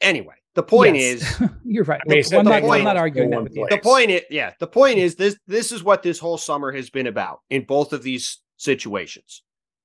anyway, 0.00 0.36
the 0.60 0.66
point 0.66 0.96
yes. 0.96 1.40
is, 1.40 1.48
you're 1.64 1.84
right. 1.84 2.00
I 2.06 2.12
mean, 2.12 2.22
I'm, 2.32 2.44
not, 2.44 2.62
I'm, 2.62 2.84
not, 2.84 2.96
arguing 2.98 3.30
that 3.30 3.42
with 3.44 3.56
you. 3.56 3.66
The 3.70 3.78
point 3.78 4.10
is, 4.10 4.22
yeah, 4.28 4.52
the 4.60 4.66
point 4.66 4.98
is 4.98 5.14
this. 5.14 5.38
This 5.46 5.72
is 5.72 5.82
what 5.82 6.02
this 6.02 6.18
whole 6.18 6.36
summer 6.36 6.70
has 6.72 6.90
been 6.90 7.06
about 7.06 7.40
in 7.48 7.64
both 7.64 7.94
of 7.94 8.02
these 8.02 8.40
situations. 8.58 9.42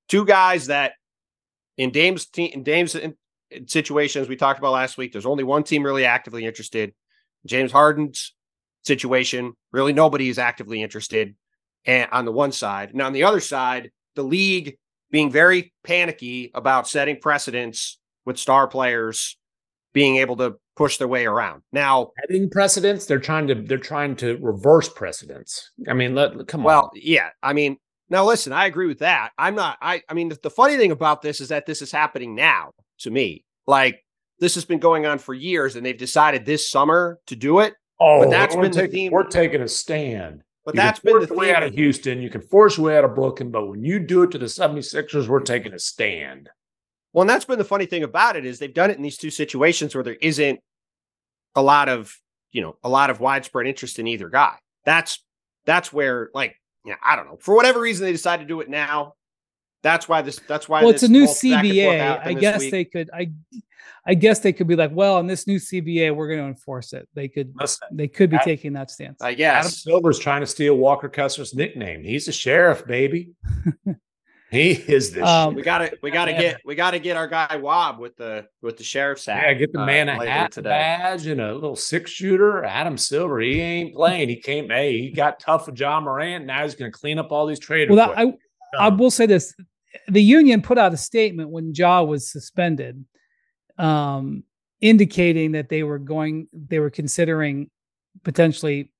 Two 0.08 0.26
guys 0.26 0.66
that 0.66 0.92
in 1.78 1.92
Dame's 1.92 2.26
team, 2.26 2.50
in 2.52 2.62
Dame's 2.62 2.94
in, 2.94 3.14
in 3.50 3.66
situations 3.66 4.28
we 4.28 4.36
talked 4.36 4.58
about 4.58 4.72
last 4.72 4.98
week. 4.98 5.12
There's 5.12 5.24
only 5.24 5.44
one 5.44 5.62
team 5.62 5.82
really 5.82 6.04
actively 6.04 6.44
interested. 6.44 6.92
James 7.46 7.72
Harden's 7.72 8.34
situation, 8.84 9.54
really 9.72 9.94
nobody 9.94 10.28
is 10.28 10.38
actively 10.38 10.82
interested. 10.82 11.34
And 11.86 12.10
on 12.12 12.26
the 12.26 12.32
one 12.32 12.52
side, 12.52 12.90
and 12.90 13.00
on 13.00 13.14
the 13.14 13.24
other 13.24 13.40
side, 13.40 13.92
the 14.14 14.22
league 14.22 14.76
being 15.10 15.30
very 15.30 15.72
panicky 15.84 16.50
about 16.52 16.86
setting 16.86 17.18
precedents 17.18 17.98
with 18.26 18.36
star 18.36 18.66
players 18.68 19.38
being 19.94 20.16
able 20.16 20.36
to 20.36 20.56
push 20.76 20.98
their 20.98 21.08
way 21.08 21.26
around. 21.26 21.62
Now, 21.72 22.12
setting 22.20 22.50
precedents, 22.50 23.06
they're 23.06 23.18
trying 23.18 23.48
to 23.48 23.54
they're 23.54 23.78
trying 23.78 24.16
to 24.16 24.38
reverse 24.40 24.88
precedents. 24.88 25.72
I 25.88 25.94
mean, 25.94 26.14
let 26.14 26.46
come 26.46 26.62
well, 26.62 26.76
on. 26.76 26.82
Well, 26.84 26.90
yeah. 26.94 27.30
I 27.42 27.52
mean, 27.52 27.78
now 28.08 28.24
listen, 28.24 28.52
I 28.52 28.66
agree 28.66 28.86
with 28.86 29.00
that. 29.00 29.30
I'm 29.38 29.54
not 29.54 29.78
I 29.80 30.02
I 30.08 30.14
mean, 30.14 30.28
the, 30.28 30.38
the 30.42 30.50
funny 30.50 30.76
thing 30.76 30.92
about 30.92 31.22
this 31.22 31.40
is 31.40 31.48
that 31.48 31.66
this 31.66 31.82
is 31.82 31.90
happening 31.90 32.34
now 32.34 32.72
to 33.00 33.10
me. 33.10 33.44
Like 33.66 34.04
this 34.38 34.54
has 34.54 34.64
been 34.64 34.78
going 34.78 35.06
on 35.06 35.18
for 35.18 35.34
years 35.34 35.76
and 35.76 35.84
they've 35.84 35.96
decided 35.96 36.44
this 36.44 36.70
summer 36.70 37.18
to 37.26 37.36
do 37.36 37.60
it. 37.60 37.74
Oh, 37.98 38.22
but 38.22 38.30
that's 38.30 38.54
been 38.54 38.70
take, 38.70 38.90
the 38.90 38.96
theme. 38.96 39.12
We're 39.12 39.24
taking 39.24 39.62
a 39.62 39.68
stand. 39.68 40.42
But 40.66 40.74
you 40.74 40.80
that's 40.80 41.00
been 41.00 41.24
the 41.24 41.32
way 41.32 41.54
out 41.54 41.62
of 41.62 41.74
Houston. 41.74 42.20
You 42.20 42.28
can 42.28 42.42
force 42.42 42.76
your 42.76 42.86
way 42.86 42.98
out 42.98 43.04
of 43.04 43.14
Brooklyn, 43.14 43.50
but 43.50 43.66
when 43.68 43.84
you 43.84 44.00
do 44.00 44.24
it 44.24 44.32
to 44.32 44.38
the 44.38 44.46
76ers, 44.46 45.28
we're 45.28 45.40
taking 45.40 45.72
a 45.72 45.78
stand. 45.78 46.50
Well, 47.16 47.22
and 47.22 47.30
that's 47.30 47.46
been 47.46 47.56
the 47.56 47.64
funny 47.64 47.86
thing 47.86 48.02
about 48.02 48.36
it 48.36 48.44
is 48.44 48.58
they've 48.58 48.74
done 48.74 48.90
it 48.90 48.98
in 48.98 49.02
these 49.02 49.16
two 49.16 49.30
situations 49.30 49.94
where 49.94 50.04
there 50.04 50.18
isn't 50.20 50.60
a 51.54 51.62
lot 51.62 51.88
of, 51.88 52.14
you 52.52 52.60
know, 52.60 52.76
a 52.84 52.90
lot 52.90 53.08
of 53.08 53.20
widespread 53.20 53.66
interest 53.66 53.98
in 53.98 54.06
either 54.06 54.28
guy. 54.28 54.56
That's 54.84 55.24
that's 55.64 55.90
where 55.90 56.28
like, 56.34 56.60
yeah, 56.84 56.96
I 57.02 57.16
don't 57.16 57.24
know. 57.24 57.38
For 57.40 57.56
whatever 57.56 57.80
reason 57.80 58.04
they 58.04 58.12
decided 58.12 58.42
to 58.42 58.46
do 58.46 58.60
it 58.60 58.68
now. 58.68 59.14
That's 59.82 60.06
why 60.06 60.20
this 60.20 60.38
that's 60.46 60.68
why 60.68 60.82
Well, 60.82 60.90
it's 60.90 61.04
a 61.04 61.08
new 61.08 61.24
CBA. 61.24 62.20
I 62.22 62.34
guess 62.34 62.60
week. 62.60 62.70
they 62.70 62.84
could 62.84 63.08
I 63.14 63.32
I 64.04 64.12
guess 64.12 64.40
they 64.40 64.52
could 64.52 64.66
be 64.66 64.76
like, 64.76 64.90
well, 64.92 65.18
in 65.18 65.26
this 65.26 65.46
new 65.46 65.58
CBA, 65.58 66.14
we're 66.14 66.28
going 66.28 66.40
to 66.40 66.46
enforce 66.46 66.92
it. 66.92 67.08
They 67.14 67.28
could 67.28 67.54
Listen, 67.58 67.88
they 67.92 68.08
could 68.08 68.28
be 68.28 68.36
Adam, 68.36 68.44
taking 68.44 68.72
that 68.74 68.90
stance. 68.90 69.22
I 69.22 69.32
guess 69.32 69.54
Adam 69.60 69.70
Silver's 69.70 70.18
trying 70.18 70.42
to 70.42 70.46
steal 70.46 70.74
Walker 70.74 71.08
Kessler's 71.08 71.54
nickname. 71.54 72.04
He's 72.04 72.28
a 72.28 72.32
sheriff, 72.32 72.86
baby. 72.86 73.30
He 74.50 74.70
is 74.70 75.10
the. 75.10 75.24
Um, 75.24 75.54
we 75.54 75.62
gotta, 75.62 75.98
we 76.02 76.10
gotta 76.12 76.32
get, 76.32 76.60
we 76.64 76.76
gotta 76.76 77.00
get 77.00 77.16
our 77.16 77.26
guy 77.26 77.56
Wob 77.56 77.98
with 77.98 78.16
the 78.16 78.46
with 78.62 78.76
the 78.76 78.84
sheriff's 78.84 79.26
hat. 79.26 79.42
Yeah, 79.42 79.54
get 79.54 79.72
the 79.72 79.80
uh, 79.80 79.86
man 79.86 80.08
uh, 80.08 80.20
a 80.20 80.26
hat 80.26 80.52
today. 80.52 80.68
badge 80.68 81.26
and 81.26 81.40
a 81.40 81.52
little 81.52 81.74
six 81.74 82.12
shooter. 82.12 82.64
Adam 82.64 82.96
Silver, 82.96 83.40
he 83.40 83.60
ain't 83.60 83.94
playing. 83.94 84.28
He 84.28 84.36
came, 84.36 84.68
hey, 84.68 84.98
he 85.00 85.10
got 85.10 85.40
tough 85.40 85.66
with 85.66 85.78
Ja 85.78 86.00
Morant. 86.00 86.46
Now 86.46 86.62
he's 86.62 86.76
gonna 86.76 86.92
clean 86.92 87.18
up 87.18 87.32
all 87.32 87.46
these 87.46 87.58
trade. 87.58 87.90
Well, 87.90 88.14
I, 88.16 88.34
I 88.78 88.88
will 88.90 89.10
say 89.10 89.26
this: 89.26 89.52
the 90.06 90.22
union 90.22 90.62
put 90.62 90.78
out 90.78 90.94
a 90.94 90.96
statement 90.96 91.50
when 91.50 91.72
Ja 91.74 92.02
was 92.02 92.30
suspended, 92.30 93.04
um, 93.78 94.44
indicating 94.80 95.52
that 95.52 95.68
they 95.68 95.82
were 95.82 95.98
going, 95.98 96.46
they 96.52 96.78
were 96.78 96.90
considering 96.90 97.68
potentially 98.22 98.92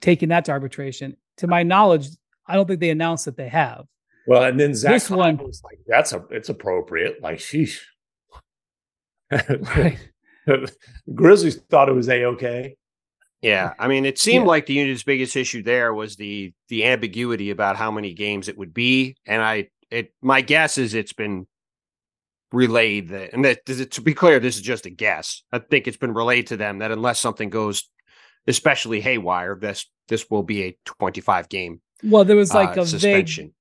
taking 0.00 0.28
that 0.28 0.44
to 0.44 0.52
arbitration. 0.52 1.16
To 1.38 1.46
my 1.46 1.62
knowledge, 1.62 2.08
I 2.46 2.56
don't 2.56 2.68
think 2.68 2.80
they 2.80 2.90
announced 2.90 3.24
that 3.24 3.38
they 3.38 3.48
have. 3.48 3.86
Well, 4.30 4.44
and 4.44 4.60
then 4.60 4.76
Zach 4.76 4.92
this 4.92 5.10
one 5.10 5.38
was 5.38 5.60
like, 5.64 5.80
"That's 5.88 6.12
a, 6.12 6.24
it's 6.30 6.48
appropriate." 6.48 7.20
Like, 7.20 7.38
sheesh. 7.38 7.80
right. 9.32 9.98
Grizzlies 11.14 11.56
thought 11.68 11.88
it 11.88 11.94
was 11.94 12.08
a 12.08 12.26
okay. 12.26 12.76
Yeah, 13.42 13.74
I 13.76 13.88
mean, 13.88 14.04
it 14.06 14.20
seemed 14.20 14.44
yeah. 14.44 14.50
like 14.50 14.66
the 14.66 14.74
union's 14.74 15.02
biggest 15.02 15.34
issue 15.34 15.64
there 15.64 15.92
was 15.92 16.14
the 16.14 16.54
the 16.68 16.84
ambiguity 16.84 17.50
about 17.50 17.74
how 17.74 17.90
many 17.90 18.14
games 18.14 18.46
it 18.46 18.56
would 18.56 18.72
be, 18.72 19.16
and 19.26 19.42
I 19.42 19.68
it 19.90 20.14
my 20.22 20.42
guess 20.42 20.78
is 20.78 20.94
it's 20.94 21.12
been 21.12 21.48
relayed 22.52 23.08
that, 23.08 23.32
and 23.32 23.44
that 23.44 23.66
to 23.66 24.00
be 24.00 24.14
clear, 24.14 24.38
this 24.38 24.54
is 24.54 24.62
just 24.62 24.86
a 24.86 24.90
guess. 24.90 25.42
I 25.50 25.58
think 25.58 25.88
it's 25.88 25.96
been 25.96 26.14
relayed 26.14 26.46
to 26.46 26.56
them 26.56 26.78
that 26.78 26.92
unless 26.92 27.18
something 27.18 27.50
goes 27.50 27.90
especially 28.46 29.00
haywire, 29.00 29.56
this 29.56 29.86
this 30.06 30.30
will 30.30 30.44
be 30.44 30.62
a 30.62 30.78
twenty 30.84 31.20
five 31.20 31.48
game. 31.48 31.80
Well, 32.04 32.24
there 32.24 32.36
was 32.36 32.54
like 32.54 32.78
uh, 32.78 32.82
a 32.82 32.86
suspension. 32.86 33.46
vague 33.46 33.54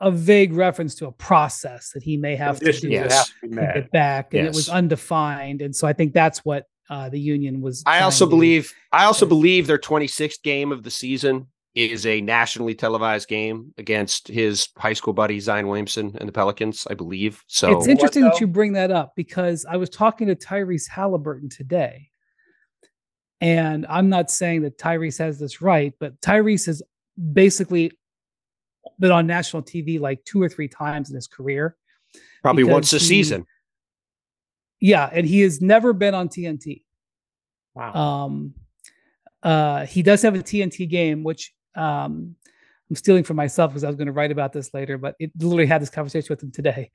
a 0.00 0.10
vague 0.10 0.54
reference 0.54 0.94
to 0.96 1.06
a 1.06 1.12
process 1.12 1.90
that 1.92 2.02
he 2.02 2.16
may 2.16 2.34
have 2.36 2.58
to 2.60 2.72
do 2.72 2.88
yes. 2.88 3.32
to 3.42 3.48
get 3.48 3.90
back, 3.92 4.32
and 4.34 4.44
yes. 4.44 4.54
it 4.54 4.56
was 4.56 4.68
undefined. 4.68 5.60
And 5.62 5.74
so 5.76 5.86
I 5.86 5.92
think 5.92 6.14
that's 6.14 6.44
what 6.44 6.64
uh, 6.88 7.08
the 7.08 7.20
union 7.20 7.60
was. 7.60 7.82
I 7.86 8.00
also 8.00 8.26
believe. 8.26 8.72
I 8.92 9.04
also 9.04 9.26
believe 9.26 9.66
their 9.66 9.78
26th 9.78 10.42
game 10.42 10.72
of 10.72 10.82
the 10.82 10.90
season 10.90 11.48
is 11.74 12.04
a 12.04 12.20
nationally 12.20 12.74
televised 12.74 13.28
game 13.28 13.72
against 13.78 14.26
his 14.26 14.68
high 14.76 14.92
school 14.92 15.12
buddy 15.12 15.38
Zion 15.38 15.68
Williamson 15.68 16.16
and 16.18 16.28
the 16.28 16.32
Pelicans. 16.32 16.86
I 16.90 16.94
believe. 16.94 17.44
So 17.46 17.78
it's 17.78 17.86
interesting 17.86 18.24
that 18.24 18.40
you 18.40 18.46
bring 18.46 18.72
that 18.72 18.90
up 18.90 19.12
because 19.16 19.66
I 19.68 19.76
was 19.76 19.90
talking 19.90 20.28
to 20.28 20.34
Tyrese 20.34 20.88
Halliburton 20.88 21.48
today. 21.48 22.08
And 23.42 23.86
I'm 23.88 24.10
not 24.10 24.30
saying 24.30 24.62
that 24.62 24.76
Tyrese 24.76 25.18
has 25.18 25.38
this 25.38 25.62
right, 25.62 25.94
but 25.98 26.20
Tyrese 26.20 26.66
has 26.66 26.82
basically 27.32 27.92
been 29.00 29.10
on 29.10 29.26
national 29.26 29.62
TV 29.62 29.98
like 29.98 30.24
two 30.24 30.42
or 30.42 30.48
three 30.48 30.68
times 30.68 31.10
in 31.10 31.16
his 31.16 31.26
career. 31.26 31.76
Probably 32.42 32.64
once 32.64 32.92
a 32.92 32.98
he, 32.98 33.04
season. 33.04 33.46
Yeah, 34.80 35.08
and 35.12 35.26
he 35.26 35.40
has 35.40 35.60
never 35.60 35.92
been 35.92 36.14
on 36.14 36.28
TNT. 36.28 36.82
Wow. 37.74 37.94
Um, 37.94 38.54
uh, 39.42 39.86
he 39.86 40.02
does 40.02 40.22
have 40.22 40.34
a 40.34 40.38
TNT 40.38 40.88
game, 40.88 41.22
which 41.22 41.52
um, 41.74 42.34
I'm 42.88 42.96
stealing 42.96 43.24
from 43.24 43.36
myself 43.36 43.70
because 43.70 43.84
I 43.84 43.86
was 43.86 43.96
going 43.96 44.06
to 44.06 44.12
write 44.12 44.32
about 44.32 44.52
this 44.52 44.72
later, 44.74 44.98
but 44.98 45.16
it 45.18 45.30
literally 45.38 45.66
had 45.66 45.82
this 45.82 45.90
conversation 45.90 46.26
with 46.30 46.42
him 46.42 46.50
today. 46.50 46.90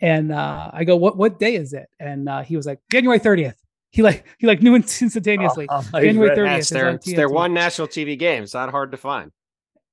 And 0.00 0.32
uh, 0.32 0.70
I 0.72 0.84
go, 0.84 0.96
"What 0.96 1.16
what 1.16 1.38
day 1.38 1.56
is 1.56 1.72
it?" 1.72 1.88
And 1.98 2.28
uh, 2.28 2.42
he 2.42 2.56
was 2.56 2.66
like, 2.66 2.80
"January 2.90 3.18
30th." 3.18 3.54
He 3.90 4.02
like 4.02 4.24
he 4.38 4.46
like 4.46 4.62
knew 4.62 4.74
instantaneously. 4.76 5.66
Oh, 5.68 5.82
January 5.92 6.36
30th. 6.36 6.44
That's 6.46 6.68
their, 6.70 6.98
their 7.16 7.28
one 7.28 7.52
national 7.52 7.88
TV 7.88 8.18
game. 8.18 8.44
It's 8.44 8.54
not 8.54 8.70
hard 8.70 8.92
to 8.92 8.96
find. 8.96 9.32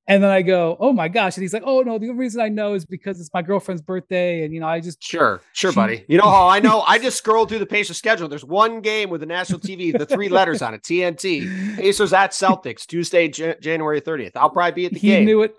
And 0.09 0.23
then 0.23 0.29
I 0.29 0.41
go, 0.41 0.77
oh 0.79 0.93
my 0.93 1.09
gosh. 1.09 1.35
And 1.35 1.41
he's 1.41 1.53
like, 1.53 1.63
oh 1.65 1.81
no, 1.81 1.97
the 1.97 2.07
only 2.07 2.19
reason 2.19 2.39
I 2.39 2.47
know 2.47 2.75
is 2.75 2.85
because 2.85 3.19
it's 3.19 3.29
my 3.33 3.41
girlfriend's 3.41 3.81
birthday. 3.81 4.45
And, 4.45 4.53
you 4.53 4.61
know, 4.61 4.67
I 4.67 4.79
just. 4.79 5.03
Sure, 5.03 5.41
sure, 5.51 5.73
buddy. 5.73 6.05
You 6.07 6.17
know 6.17 6.29
how 6.29 6.47
I 6.47 6.61
know? 6.61 6.81
I 6.87 6.97
just 6.97 7.17
scrolled 7.17 7.49
through 7.49 7.59
the 7.59 7.65
Pacers 7.65 7.97
schedule. 7.97 8.29
There's 8.29 8.45
one 8.45 8.79
game 8.79 9.09
with 9.09 9.19
the 9.19 9.27
national 9.27 9.59
TV, 9.59 9.97
the 9.97 10.05
three 10.05 10.29
letters 10.29 10.61
on 10.61 10.73
it 10.73 10.81
TNT. 10.81 11.75
Pacers 11.75 12.13
at 12.13 12.31
Celtics, 12.31 12.85
Tuesday, 12.85 13.27
J- 13.27 13.57
January 13.61 13.99
30th. 13.99 14.31
I'll 14.35 14.49
probably 14.49 14.71
be 14.71 14.85
at 14.85 14.93
the 14.93 14.99
he 14.99 15.07
game. 15.09 15.19
He 15.19 15.25
knew 15.25 15.41
it. 15.41 15.57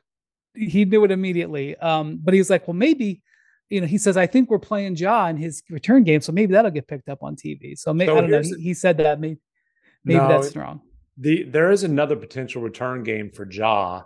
He 0.55 0.85
knew 0.87 1.05
it 1.05 1.11
immediately. 1.11 1.77
Um, 1.77 2.19
but 2.23 2.33
he 2.33 2.41
was 2.41 2.49
like, 2.49 2.67
well, 2.67 2.75
maybe, 2.75 3.21
you 3.69 3.83
know, 3.83 3.87
he 3.87 3.99
says, 3.99 4.17
I 4.17 4.27
think 4.27 4.49
we're 4.49 4.59
playing 4.59 4.97
Ja 4.97 5.27
in 5.27 5.37
his 5.37 5.63
return 5.69 6.05
game. 6.05 6.23
So 6.23 6.33
maybe 6.33 6.55
that'll 6.55 6.71
get 6.71 6.89
picked 6.89 7.11
up 7.11 7.23
on 7.23 7.37
TV. 7.37 7.79
So 7.79 7.93
maybe, 7.93 8.09
so 8.09 8.17
I 8.17 8.21
don't 8.23 8.31
know. 8.31 8.41
He, 8.41 8.55
he, 8.63 8.75
said 8.75 8.97
that. 8.97 9.21
Maybe, 9.21 9.39
maybe 10.05 10.21
no, 10.21 10.29
that's 10.29 10.57
wrong. 10.57 10.81
The, 11.19 11.43
there 11.45 11.71
is 11.71 11.85
another 11.85 12.17
potential 12.17 12.63
return 12.63 13.03
game 13.03 13.31
for 13.31 13.47
Ja 13.49 14.05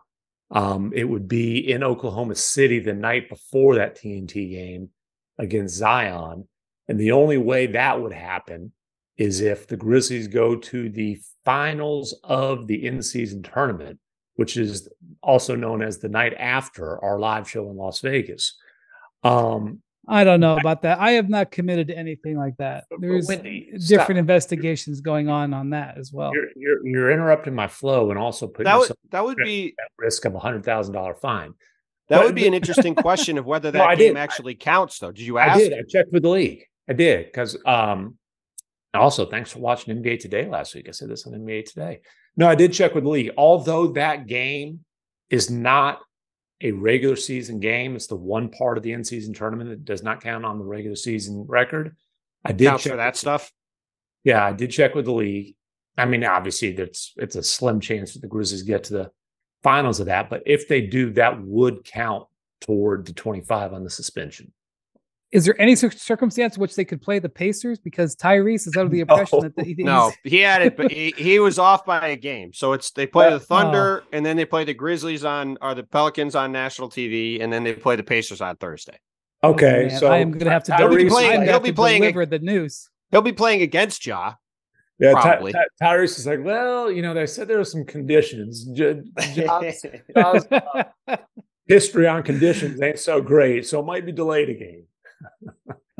um, 0.52 0.92
it 0.94 1.04
would 1.04 1.26
be 1.26 1.70
in 1.70 1.82
Oklahoma 1.82 2.34
City 2.34 2.78
the 2.78 2.92
night 2.92 3.28
before 3.28 3.76
that 3.76 3.96
TNT 3.96 4.50
game 4.50 4.90
against 5.38 5.76
Zion. 5.76 6.46
And 6.88 7.00
the 7.00 7.12
only 7.12 7.38
way 7.38 7.66
that 7.68 8.00
would 8.00 8.12
happen 8.12 8.72
is 9.16 9.40
if 9.40 9.66
the 9.66 9.76
Grizzlies 9.76 10.28
go 10.28 10.56
to 10.56 10.90
the 10.90 11.18
finals 11.44 12.14
of 12.22 12.66
the 12.66 12.86
in 12.86 13.02
season 13.02 13.42
tournament, 13.42 13.98
which 14.34 14.56
is 14.56 14.88
also 15.22 15.56
known 15.56 15.82
as 15.82 15.98
the 15.98 16.08
night 16.08 16.34
after 16.38 17.02
our 17.02 17.18
live 17.18 17.48
show 17.48 17.70
in 17.70 17.76
Las 17.76 18.00
Vegas. 18.00 18.56
Um, 19.22 19.80
I 20.08 20.24
don't 20.24 20.40
know 20.40 20.56
about 20.56 20.82
that. 20.82 20.98
I 20.98 21.12
have 21.12 21.28
not 21.28 21.52
committed 21.52 21.88
to 21.88 21.96
anything 21.96 22.36
like 22.36 22.56
that. 22.56 22.84
There's 22.98 23.28
different 23.28 23.80
stop. 23.80 24.10
investigations 24.10 25.00
going 25.00 25.28
on 25.28 25.54
on 25.54 25.70
that 25.70 25.96
as 25.96 26.12
well. 26.12 26.32
You're, 26.34 26.48
you're, 26.56 26.86
you're 26.86 27.10
interrupting 27.12 27.54
my 27.54 27.68
flow 27.68 28.10
and 28.10 28.18
also 28.18 28.48
putting 28.48 28.64
that 28.64 28.78
would, 28.78 28.92
that 29.10 29.24
would 29.24 29.36
be 29.36 29.74
at 29.78 29.90
risk 29.98 30.24
of 30.24 30.34
a 30.34 30.40
hundred 30.40 30.64
thousand 30.64 30.94
dollar 30.94 31.14
fine. 31.14 31.54
That 32.08 32.18
but, 32.18 32.26
would 32.26 32.34
be 32.34 32.48
an 32.48 32.54
interesting 32.54 32.94
question 32.96 33.38
of 33.38 33.46
whether 33.46 33.70
that 33.70 33.78
no, 33.78 33.96
game 33.96 34.16
actually 34.16 34.54
I, 34.54 34.56
counts, 34.56 34.98
though. 34.98 35.12
Did 35.12 35.24
you 35.24 35.38
ask? 35.38 35.56
I 35.56 35.58
did. 35.58 35.72
I 35.72 35.82
checked 35.88 36.12
with 36.12 36.24
the 36.24 36.30
league. 36.30 36.64
I 36.88 36.94
did 36.94 37.26
because 37.26 37.56
um, 37.64 38.16
also 38.92 39.24
thanks 39.24 39.52
for 39.52 39.60
watching 39.60 39.96
NBA 39.96 40.18
Today 40.18 40.48
last 40.48 40.74
week. 40.74 40.88
I 40.88 40.92
said 40.92 41.08
this 41.08 41.26
on 41.26 41.32
NBA 41.32 41.66
Today. 41.66 42.00
No, 42.36 42.48
I 42.48 42.56
did 42.56 42.72
check 42.72 42.94
with 42.94 43.04
the 43.04 43.10
league. 43.10 43.30
Although 43.36 43.88
that 43.92 44.26
game 44.26 44.80
is 45.30 45.48
not 45.48 46.00
a 46.62 46.70
regular 46.72 47.16
season 47.16 47.60
game. 47.60 47.96
It's 47.96 48.06
the 48.06 48.16
one 48.16 48.48
part 48.48 48.76
of 48.76 48.82
the 48.82 48.92
in 48.92 49.04
season 49.04 49.34
tournament 49.34 49.70
that 49.70 49.84
does 49.84 50.02
not 50.02 50.22
count 50.22 50.44
on 50.44 50.58
the 50.58 50.64
regular 50.64 50.96
season 50.96 51.44
record. 51.48 51.96
I 52.44 52.52
did 52.52 52.70
check 52.78 52.92
for 52.92 52.96
that 52.96 53.16
stuff. 53.16 53.52
Yeah, 54.24 54.44
I 54.44 54.52
did 54.52 54.70
check 54.70 54.94
with 54.94 55.06
the 55.06 55.12
league. 55.12 55.56
I 55.98 56.06
mean, 56.06 56.24
obviously, 56.24 56.68
it's 56.68 57.12
it's 57.16 57.36
a 57.36 57.42
slim 57.42 57.80
chance 57.80 58.14
that 58.14 58.20
the 58.20 58.28
Grizzlies 58.28 58.62
get 58.62 58.84
to 58.84 58.92
the 58.94 59.10
finals 59.62 60.00
of 60.00 60.06
that, 60.06 60.30
but 60.30 60.42
if 60.46 60.68
they 60.68 60.80
do, 60.80 61.12
that 61.12 61.42
would 61.42 61.84
count 61.84 62.26
toward 62.60 63.06
the 63.06 63.12
25 63.12 63.72
on 63.72 63.84
the 63.84 63.90
suspension. 63.90 64.52
Is 65.32 65.46
there 65.46 65.58
any 65.60 65.74
circumstance 65.74 66.56
in 66.56 66.60
which 66.60 66.76
they 66.76 66.84
could 66.84 67.00
play 67.00 67.18
the 67.18 67.28
Pacers? 67.28 67.78
Because 67.78 68.14
Tyrese 68.14 68.66
is 68.66 68.76
under 68.76 68.90
the 68.90 69.00
impression 69.06 69.38
no. 69.42 69.48
that 69.48 69.56
the, 69.56 69.74
no, 69.78 70.12
he 70.24 70.40
had 70.40 70.60
it, 70.62 70.76
but 70.76 70.92
he, 70.92 71.14
he 71.16 71.38
was 71.38 71.58
off 71.58 71.86
by 71.86 72.08
a 72.08 72.16
game. 72.16 72.52
So 72.52 72.74
it's 72.74 72.90
they 72.90 73.06
play 73.06 73.30
the 73.30 73.40
Thunder, 73.40 74.02
oh. 74.04 74.08
and 74.12 74.24
then 74.24 74.36
they 74.36 74.44
play 74.44 74.64
the 74.64 74.74
Grizzlies 74.74 75.24
on 75.24 75.56
or 75.62 75.74
the 75.74 75.84
Pelicans 75.84 76.34
on 76.34 76.52
national 76.52 76.90
TV, 76.90 77.42
and 77.42 77.50
then 77.50 77.64
they 77.64 77.72
play 77.72 77.96
the 77.96 78.02
Pacers 78.02 78.42
on 78.42 78.56
Thursday. 78.56 78.98
Okay, 79.42 79.90
oh, 79.90 79.98
so 79.98 80.06
I 80.08 80.18
am 80.18 80.30
going 80.30 80.44
to 80.44 80.50
have 80.50 80.64
to. 80.64 80.76
He'll 80.76 80.94
be 80.94 81.08
playing. 81.08 81.42
He'll 81.42 81.60
be 81.60 81.72
playing 81.72 82.02
deliver 82.02 82.26
the 82.26 82.38
news. 82.38 82.90
He'll 83.10 83.22
be 83.22 83.32
playing 83.32 83.62
against 83.62 84.06
Ja. 84.06 84.34
Yeah, 84.98 85.14
probably. 85.14 85.52
Ty- 85.52 85.64
Ty- 85.80 85.96
Tyrese 85.96 86.18
is 86.18 86.26
like, 86.26 86.44
well, 86.44 86.90
you 86.90 87.02
know, 87.02 87.12
they 87.12 87.26
said 87.26 87.48
there 87.48 87.58
were 87.58 87.64
some 87.64 87.84
conditions. 87.84 88.66
J- 88.66 89.02
Ja's, 89.34 89.84
Ja's, 90.14 90.46
uh, 90.52 91.16
history 91.66 92.06
on 92.06 92.22
conditions 92.22 92.80
ain't 92.80 93.00
so 93.00 93.20
great, 93.20 93.66
so 93.66 93.80
it 93.80 93.84
might 93.84 94.06
be 94.06 94.12
delayed 94.12 94.50
a 94.50 94.54
game. 94.54 94.84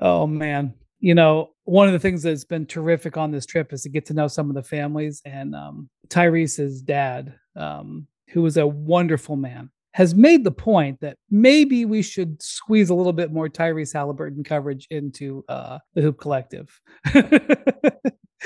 Oh 0.00 0.26
man, 0.26 0.74
you 1.00 1.14
know, 1.14 1.50
one 1.64 1.86
of 1.86 1.92
the 1.92 1.98
things 1.98 2.22
that's 2.22 2.44
been 2.44 2.66
terrific 2.66 3.16
on 3.16 3.30
this 3.30 3.46
trip 3.46 3.72
is 3.72 3.82
to 3.82 3.88
get 3.88 4.06
to 4.06 4.14
know 4.14 4.28
some 4.28 4.48
of 4.48 4.54
the 4.54 4.62
families, 4.62 5.20
and 5.24 5.54
um, 5.54 5.88
Tyrese's 6.08 6.82
dad, 6.82 7.34
um, 7.56 8.06
who 8.30 8.42
was 8.42 8.56
a 8.56 8.66
wonderful 8.66 9.36
man, 9.36 9.70
has 9.94 10.14
made 10.14 10.42
the 10.44 10.50
point 10.50 11.00
that 11.00 11.18
maybe 11.30 11.84
we 11.84 12.02
should 12.02 12.42
squeeze 12.42 12.90
a 12.90 12.94
little 12.94 13.12
bit 13.12 13.32
more 13.32 13.48
Tyrese 13.48 13.92
Halliburton 13.92 14.42
coverage 14.42 14.86
into 14.90 15.44
uh, 15.48 15.78
the 15.94 16.02
Hoop 16.02 16.18
Collective. 16.18 16.80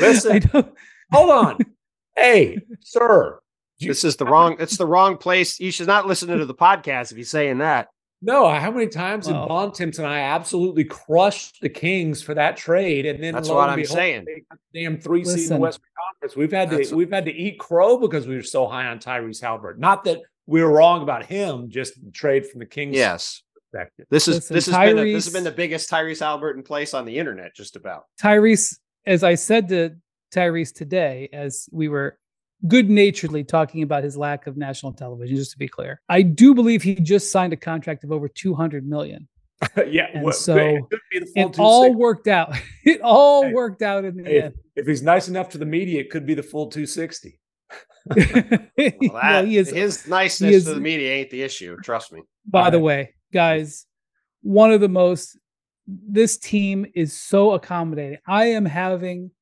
Listen, 0.00 0.42
hold 1.12 1.30
on. 1.30 1.58
Hey, 2.16 2.58
sir. 2.80 3.38
This 3.78 4.04
is 4.04 4.16
the 4.16 4.24
wrong. 4.24 4.56
It's 4.58 4.78
the 4.78 4.86
wrong 4.86 5.18
place. 5.18 5.60
You 5.60 5.70
should 5.70 5.86
not 5.86 6.06
listen 6.06 6.28
to 6.28 6.46
the 6.46 6.54
podcast 6.54 7.12
if 7.12 7.18
you're 7.18 7.24
saying 7.24 7.58
that. 7.58 7.88
No, 8.22 8.48
how 8.48 8.70
many 8.70 8.88
times 8.88 9.28
well, 9.28 9.42
did 9.42 9.48
Bontemps 9.48 9.98
and 9.98 10.06
I 10.06 10.20
absolutely 10.20 10.84
crushed 10.84 11.60
the 11.60 11.68
Kings 11.68 12.22
for 12.22 12.34
that 12.34 12.56
trade? 12.56 13.04
And 13.06 13.22
then 13.22 13.34
that's 13.34 13.48
what 13.48 13.68
I'm 13.68 13.76
behold, 13.76 13.96
saying. 13.96 14.26
Damn 14.72 14.98
three 14.98 15.24
season 15.24 15.58
Western 15.58 15.84
Conference. 16.12 16.36
We've 16.36 16.52
had 16.52 16.70
to 16.70 16.94
we've 16.94 17.12
had 17.12 17.26
to 17.26 17.32
eat 17.32 17.58
crow 17.58 17.98
because 17.98 18.26
we 18.26 18.34
were 18.34 18.42
so 18.42 18.66
high 18.66 18.86
on 18.86 18.98
Tyrese 18.98 19.40
Halliburton. 19.40 19.80
Not 19.80 20.04
that 20.04 20.22
we 20.46 20.62
were 20.62 20.70
wrong 20.70 21.02
about 21.02 21.26
him, 21.26 21.68
just 21.68 21.94
trade 22.12 22.46
from 22.46 22.60
the 22.60 22.66
Kings. 22.66 22.96
Yes. 22.96 23.42
Perspective. 23.72 24.06
This 24.10 24.28
is 24.28 24.36
Listen, 24.36 24.54
this 24.54 24.66
has 24.66 24.74
Tyrese, 24.74 24.86
been 24.86 24.98
a, 24.98 25.12
this 25.12 25.24
has 25.24 25.34
been 25.34 25.44
the 25.44 25.50
biggest 25.50 25.90
Tyrese 25.90 26.20
Halliburton 26.20 26.62
place 26.62 26.94
on 26.94 27.04
the 27.04 27.18
internet, 27.18 27.54
just 27.54 27.76
about. 27.76 28.04
Tyrese, 28.20 28.78
as 29.04 29.24
I 29.24 29.34
said 29.34 29.68
to 29.68 29.96
Tyrese 30.34 30.72
today, 30.72 31.28
as 31.32 31.68
we 31.70 31.88
were 31.88 32.18
good 32.66 32.88
naturedly 32.88 33.44
talking 33.44 33.82
about 33.82 34.04
his 34.04 34.16
lack 34.16 34.46
of 34.46 34.56
national 34.56 34.92
television, 34.92 35.36
just 35.36 35.52
to 35.52 35.58
be 35.58 35.68
clear. 35.68 36.00
I 36.08 36.22
do 36.22 36.54
believe 36.54 36.82
he 36.82 36.94
just 36.94 37.30
signed 37.30 37.52
a 37.52 37.56
contract 37.56 38.04
of 38.04 38.12
over 38.12 38.28
200 38.28 38.86
million. 38.86 39.28
yeah. 39.88 40.08
And 40.12 40.24
well, 40.24 40.32
so 40.32 40.56
it, 40.56 41.28
it 41.34 41.58
all 41.58 41.94
worked 41.94 42.28
out. 42.28 42.54
It 42.84 43.00
all 43.00 43.42
hey, 43.42 43.52
worked 43.52 43.82
out 43.82 44.04
in 44.04 44.16
the 44.16 44.22
hey, 44.22 44.42
end. 44.42 44.54
If 44.76 44.86
he's 44.86 45.02
nice 45.02 45.26
enough 45.26 45.48
to 45.50 45.58
the 45.58 45.66
media, 45.66 45.98
it 45.98 46.08
could 46.08 46.24
be 46.24 46.34
the 46.34 46.42
full 46.42 46.68
260. 46.68 47.40
well, 48.06 48.16
that, 48.16 49.44
he 49.44 49.56
is, 49.56 49.70
his 49.70 50.06
niceness 50.06 50.54
is, 50.54 50.64
to 50.66 50.74
the 50.74 50.80
media 50.80 51.10
ain't 51.10 51.30
the 51.30 51.42
issue. 51.42 51.76
Trust 51.82 52.12
me. 52.12 52.22
By 52.46 52.66
all 52.66 52.70
the 52.70 52.76
right. 52.76 52.84
way, 52.84 53.14
guys, 53.32 53.86
one 54.42 54.70
of 54.70 54.80
the 54.80 54.88
most, 54.88 55.36
this 55.88 56.38
team 56.38 56.86
is 56.94 57.12
so 57.12 57.54
accommodating. 57.54 58.18
I 58.24 58.50
am 58.50 58.66
having 58.66 59.32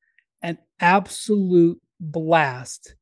an 0.41 0.57
absolute 0.79 1.79
blast 1.99 2.95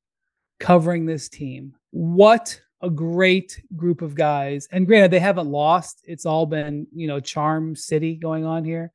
covering 0.63 1.05
this 1.05 1.27
team. 1.27 1.75
What 1.91 2.59
a 2.81 2.89
great 2.89 3.61
group 3.75 4.01
of 4.01 4.15
guys. 4.15 4.67
And 4.71 4.87
granted, 4.87 5.11
they 5.11 5.19
haven't 5.19 5.49
lost. 5.49 6.01
It's 6.05 6.25
all 6.25 6.45
been, 6.45 6.87
you 6.95 7.05
know, 7.07 7.19
charm 7.19 7.75
city 7.75 8.15
going 8.15 8.45
on 8.45 8.63
here. 8.63 8.91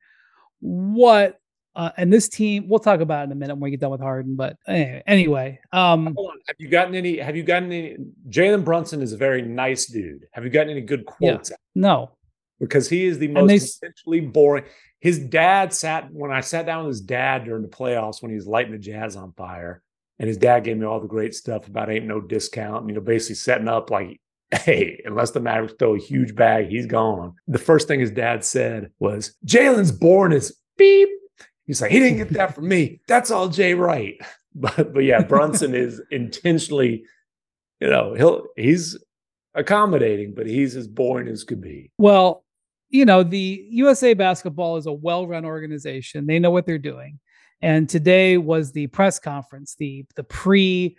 What 0.61 1.39
uh, 1.75 1.91
and 1.95 2.11
this 2.11 2.27
team, 2.27 2.67
we'll 2.67 2.79
talk 2.79 2.99
about 2.99 3.25
in 3.25 3.31
a 3.31 3.35
minute 3.35 3.53
when 3.53 3.61
we 3.61 3.71
get 3.71 3.79
done 3.79 3.91
with 3.91 4.01
Harden. 4.01 4.35
But 4.35 4.57
anyway, 4.67 5.03
anyway 5.05 5.59
um, 5.71 6.17
have 6.47 6.55
you 6.57 6.67
gotten 6.67 6.95
any? 6.95 7.19
Have 7.19 7.35
you 7.37 7.43
gotten 7.43 7.71
any? 7.71 7.97
Jalen 8.29 8.65
Brunson 8.65 9.01
is 9.03 9.13
a 9.13 9.17
very 9.17 9.43
nice 9.43 9.85
dude. 9.85 10.25
Have 10.33 10.43
you 10.43 10.49
gotten 10.49 10.71
any 10.71 10.81
good 10.81 11.05
quotes? 11.05 11.51
Yeah, 11.51 11.55
no, 11.75 12.11
because 12.59 12.89
he 12.89 13.05
is 13.05 13.19
the 13.19 13.27
most 13.27 13.51
essentially 13.51 14.21
boring. 14.21 14.65
His 14.99 15.19
dad 15.19 15.71
sat 15.71 16.11
when 16.11 16.31
I 16.31 16.41
sat 16.41 16.65
down 16.65 16.85
with 16.85 16.95
his 16.95 17.01
dad 17.01 17.45
during 17.45 17.61
the 17.61 17.69
playoffs 17.69 18.21
when 18.21 18.31
he 18.31 18.35
was 18.35 18.47
lighting 18.47 18.73
the 18.73 18.79
Jazz 18.79 19.15
on 19.15 19.31
fire. 19.33 19.83
And 20.19 20.27
his 20.27 20.37
dad 20.37 20.65
gave 20.65 20.77
me 20.77 20.85
all 20.85 20.99
the 20.99 21.07
great 21.07 21.33
stuff 21.33 21.67
about 21.67 21.89
ain't 21.89 22.05
no 22.05 22.19
discount, 22.19 22.87
you 22.87 22.93
know, 22.93 23.01
basically 23.01 23.35
setting 23.35 23.69
up 23.69 23.89
like, 23.89 24.19
hey, 24.51 25.01
unless 25.05 25.31
the 25.31 25.39
Mavericks 25.39 25.75
throw 25.79 25.95
a 25.95 25.99
huge 25.99 26.35
bag, 26.35 26.67
he's 26.67 26.85
gone. 26.85 27.35
The 27.47 27.57
first 27.57 27.87
thing 27.87 27.99
his 27.99 28.11
dad 28.11 28.43
said 28.43 28.91
was, 28.99 29.35
Jalen's 29.45 29.91
born 29.91 30.33
as 30.33 30.53
beep. 30.77 31.09
He's 31.65 31.81
like, 31.81 31.91
he 31.91 31.99
didn't 31.99 32.17
get 32.17 32.29
that 32.33 32.55
from 32.55 32.67
me. 32.67 32.99
That's 33.07 33.31
all 33.31 33.47
Jay 33.47 33.73
Wright. 33.73 34.19
But 34.55 34.93
but 34.93 35.03
yeah, 35.03 35.21
Brunson 35.21 35.75
is 35.75 36.01
intentionally, 36.11 37.03
you 37.79 37.87
know, 37.87 38.15
he'll 38.15 38.47
he's 38.57 38.97
accommodating, 39.53 40.33
but 40.33 40.47
he's 40.47 40.75
as 40.75 40.87
boring 40.87 41.27
as 41.27 41.43
could 41.43 41.61
be. 41.61 41.91
Well, 41.99 42.43
you 42.89 43.05
know, 43.05 43.21
the 43.21 43.67
USA 43.69 44.15
basketball 44.15 44.77
is 44.77 44.87
a 44.87 44.91
well-run 44.91 45.45
organization. 45.45 46.25
They 46.25 46.39
know 46.39 46.49
what 46.49 46.65
they're 46.65 46.79
doing. 46.79 47.19
And 47.61 47.89
today 47.89 48.37
was 48.37 48.71
the 48.71 48.87
press 48.87 49.19
conference, 49.19 49.75
the 49.77 50.05
the 50.15 50.23
pre 50.23 50.97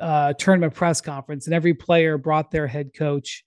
uh, 0.00 0.32
tournament 0.34 0.74
press 0.74 1.00
conference, 1.00 1.46
and 1.46 1.54
every 1.54 1.74
player 1.74 2.18
brought 2.18 2.50
their 2.50 2.66
head 2.66 2.94
coach 2.94 3.44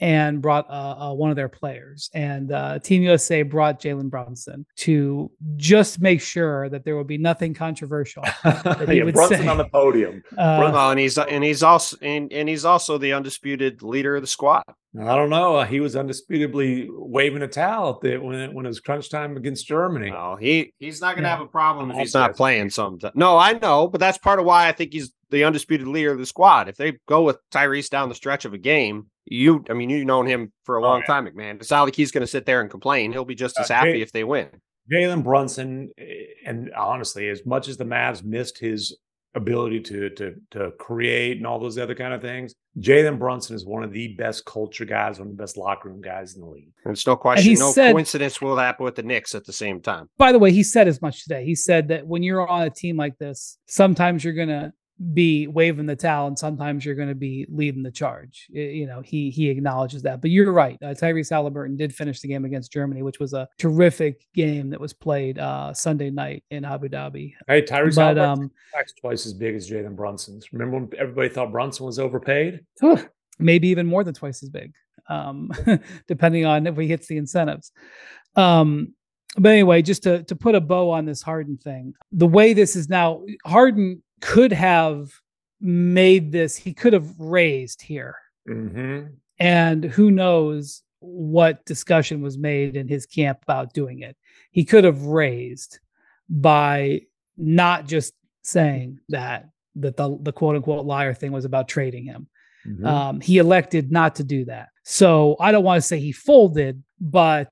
and 0.00 0.42
brought 0.42 0.68
uh, 0.68 1.10
uh, 1.10 1.14
one 1.14 1.30
of 1.30 1.36
their 1.36 1.48
players. 1.48 2.10
And 2.14 2.52
uh, 2.52 2.78
Team 2.80 3.02
USA 3.02 3.42
brought 3.42 3.80
Jalen 3.80 4.10
Brunson 4.10 4.66
to 4.78 5.30
just 5.56 6.00
make 6.00 6.20
sure 6.20 6.68
that 6.68 6.84
there 6.84 6.96
would 6.96 7.06
be 7.06 7.18
nothing 7.18 7.54
controversial. 7.54 8.24
yeah, 8.44 9.10
Brunson 9.12 9.42
say. 9.42 9.48
on 9.48 9.58
the 9.58 9.68
podium. 9.68 10.22
Uh, 10.34 10.70
well, 10.72 10.90
and 10.90 10.98
he's 10.98 11.16
and 11.16 11.44
he's 11.44 11.62
also 11.62 11.96
and, 12.02 12.32
and 12.32 12.48
he's 12.48 12.64
also 12.64 12.98
the 12.98 13.12
undisputed 13.12 13.82
leader 13.82 14.16
of 14.16 14.22
the 14.22 14.26
squad. 14.26 14.64
I 15.00 15.16
don't 15.16 15.30
know. 15.30 15.62
He 15.62 15.80
was 15.80 15.94
undisputably 15.94 16.88
waving 16.90 17.42
a 17.42 17.48
towel 17.48 17.98
the, 18.00 18.16
when 18.18 18.36
it, 18.36 18.52
when 18.52 18.64
it 18.64 18.68
was 18.68 18.80
crunch 18.80 19.10
time 19.10 19.36
against 19.36 19.66
Germany. 19.66 20.10
No, 20.10 20.36
he 20.36 20.72
he's 20.78 21.00
not 21.00 21.14
going 21.14 21.22
to 21.22 21.28
yeah. 21.28 21.36
have 21.36 21.44
a 21.44 21.48
problem 21.48 21.90
if 21.90 21.98
he's 21.98 22.14
not 22.14 22.36
playing 22.36 22.70
some. 22.70 22.98
No, 23.14 23.38
I 23.38 23.52
know, 23.54 23.86
but 23.86 24.00
that's 24.00 24.18
part 24.18 24.40
of 24.40 24.44
why 24.44 24.68
I 24.68 24.72
think 24.72 24.92
he's 24.92 25.12
the 25.34 25.44
undisputed 25.44 25.86
leader 25.86 26.12
of 26.12 26.18
the 26.18 26.26
squad. 26.26 26.68
If 26.68 26.76
they 26.76 26.98
go 27.06 27.22
with 27.22 27.38
Tyrese 27.50 27.90
down 27.90 28.08
the 28.08 28.14
stretch 28.14 28.44
of 28.44 28.54
a 28.54 28.58
game, 28.58 29.10
you, 29.26 29.64
I 29.68 29.74
mean, 29.74 29.90
you've 29.90 30.06
known 30.06 30.26
him 30.26 30.52
for 30.64 30.76
a 30.76 30.82
long 30.82 30.98
oh, 30.98 31.00
yeah. 31.00 31.06
time, 31.06 31.26
MacMahon. 31.26 31.56
It's 31.56 31.70
not 31.70 31.82
like 31.82 31.96
he's 31.96 32.12
going 32.12 32.22
to 32.22 32.26
sit 32.26 32.46
there 32.46 32.60
and 32.60 32.70
complain. 32.70 33.12
He'll 33.12 33.24
be 33.24 33.34
just 33.34 33.58
uh, 33.58 33.62
as 33.62 33.70
uh, 33.70 33.74
happy 33.74 33.92
Jay, 33.92 34.02
if 34.02 34.12
they 34.12 34.24
win. 34.24 34.48
Jalen 34.90 35.22
Brunson, 35.22 35.90
eh, 35.98 36.04
and 36.46 36.72
honestly, 36.74 37.28
as 37.28 37.44
much 37.44 37.68
as 37.68 37.76
the 37.76 37.84
Mavs 37.84 38.22
missed 38.22 38.58
his 38.58 38.96
ability 39.34 39.80
to 39.80 40.10
to 40.10 40.34
to 40.50 40.70
create 40.78 41.38
and 41.38 41.46
all 41.46 41.58
those 41.58 41.78
other 41.78 41.94
kind 41.94 42.14
of 42.14 42.22
things. 42.22 42.54
Jalen 42.78 43.18
Brunson 43.18 43.54
is 43.54 43.64
one 43.64 43.84
of 43.84 43.92
the 43.92 44.14
best 44.14 44.44
culture 44.44 44.84
guys, 44.84 45.18
one 45.18 45.28
of 45.28 45.36
the 45.36 45.42
best 45.42 45.56
locker 45.56 45.88
room 45.88 46.00
guys 46.00 46.34
in 46.34 46.40
the 46.40 46.46
league. 46.46 46.72
There's 46.84 47.06
no 47.06 47.16
question, 47.16 47.54
no 47.54 47.70
said, 47.70 47.92
coincidence 47.92 48.40
will 48.40 48.56
happen 48.56 48.84
with 48.84 48.96
the 48.96 49.02
Knicks 49.02 49.34
at 49.34 49.44
the 49.44 49.52
same 49.52 49.80
time. 49.80 50.08
By 50.16 50.32
the 50.32 50.38
way, 50.38 50.52
he 50.52 50.62
said 50.62 50.88
as 50.88 51.00
much 51.00 51.22
today. 51.22 51.44
He 51.44 51.54
said 51.54 51.88
that 51.88 52.06
when 52.06 52.22
you're 52.22 52.46
on 52.46 52.62
a 52.62 52.70
team 52.70 52.96
like 52.96 53.18
this, 53.18 53.58
sometimes 53.66 54.24
you're 54.24 54.34
gonna 54.34 54.72
be 55.12 55.48
waving 55.48 55.86
the 55.86 55.96
towel 55.96 56.28
and 56.28 56.38
sometimes 56.38 56.84
you're 56.84 56.94
going 56.94 57.08
to 57.08 57.14
be 57.16 57.46
leading 57.48 57.82
the 57.82 57.90
charge. 57.90 58.46
You 58.50 58.86
know, 58.86 59.00
he 59.00 59.30
he 59.30 59.50
acknowledges 59.50 60.02
that. 60.02 60.20
But 60.20 60.30
you're 60.30 60.52
right. 60.52 60.78
Uh, 60.80 60.94
Tyrese 60.94 61.30
Halliburton 61.30 61.76
did 61.76 61.94
finish 61.94 62.20
the 62.20 62.28
game 62.28 62.44
against 62.44 62.72
Germany, 62.72 63.02
which 63.02 63.18
was 63.18 63.32
a 63.32 63.48
terrific 63.58 64.24
game 64.34 64.70
that 64.70 64.80
was 64.80 64.92
played 64.92 65.38
uh, 65.38 65.74
Sunday 65.74 66.10
night 66.10 66.44
in 66.50 66.64
Abu 66.64 66.88
Dhabi. 66.88 67.34
Hey, 67.48 67.62
Tyrese 67.62 67.96
but, 67.96 68.16
Halliburton 68.16 68.44
um, 68.44 68.50
twice 69.00 69.26
as 69.26 69.32
big 69.34 69.56
as 69.56 69.68
Jalen 69.68 69.96
Brunson's. 69.96 70.52
Remember 70.52 70.78
when 70.78 70.90
everybody 70.96 71.28
thought 71.28 71.50
Brunson 71.50 71.86
was 71.86 71.98
overpaid? 71.98 72.60
Maybe 73.40 73.68
even 73.68 73.86
more 73.86 74.04
than 74.04 74.14
twice 74.14 74.44
as 74.44 74.48
big, 74.48 74.72
um, 75.08 75.50
depending 76.06 76.46
on 76.46 76.68
if 76.68 76.76
he 76.76 76.86
hits 76.86 77.08
the 77.08 77.16
incentives. 77.16 77.72
Um, 78.36 78.94
but 79.36 79.50
anyway, 79.50 79.82
just 79.82 80.04
to 80.04 80.22
to 80.24 80.36
put 80.36 80.54
a 80.54 80.60
bow 80.60 80.90
on 80.90 81.04
this 81.04 81.20
Harden 81.20 81.58
thing, 81.58 81.94
the 82.12 82.28
way 82.28 82.52
this 82.52 82.76
is 82.76 82.88
now, 82.88 83.24
Harden 83.44 84.03
could 84.24 84.52
have 84.52 85.12
made 85.60 86.32
this, 86.32 86.56
he 86.56 86.72
could 86.72 86.94
have 86.94 87.20
raised 87.20 87.82
here. 87.82 88.16
Mm-hmm. 88.48 89.08
And 89.38 89.84
who 89.84 90.10
knows 90.10 90.82
what 91.00 91.64
discussion 91.66 92.22
was 92.22 92.38
made 92.38 92.74
in 92.74 92.88
his 92.88 93.04
camp 93.04 93.40
about 93.42 93.74
doing 93.74 94.00
it. 94.00 94.16
He 94.50 94.64
could 94.64 94.84
have 94.84 95.02
raised 95.02 95.78
by 96.30 97.02
not 97.36 97.86
just 97.86 98.14
saying 98.42 99.00
that 99.10 99.50
that 99.76 99.96
the, 99.98 100.16
the 100.22 100.32
quote 100.32 100.56
unquote 100.56 100.86
liar 100.86 101.12
thing 101.12 101.32
was 101.32 101.44
about 101.44 101.68
trading 101.68 102.04
him. 102.04 102.28
Mm-hmm. 102.66 102.86
Um, 102.86 103.20
he 103.20 103.36
elected 103.36 103.92
not 103.92 104.14
to 104.16 104.24
do 104.24 104.46
that. 104.46 104.68
So 104.84 105.36
I 105.38 105.52
don't 105.52 105.64
want 105.64 105.82
to 105.82 105.86
say 105.86 105.98
he 105.98 106.12
folded, 106.12 106.82
but 106.98 107.50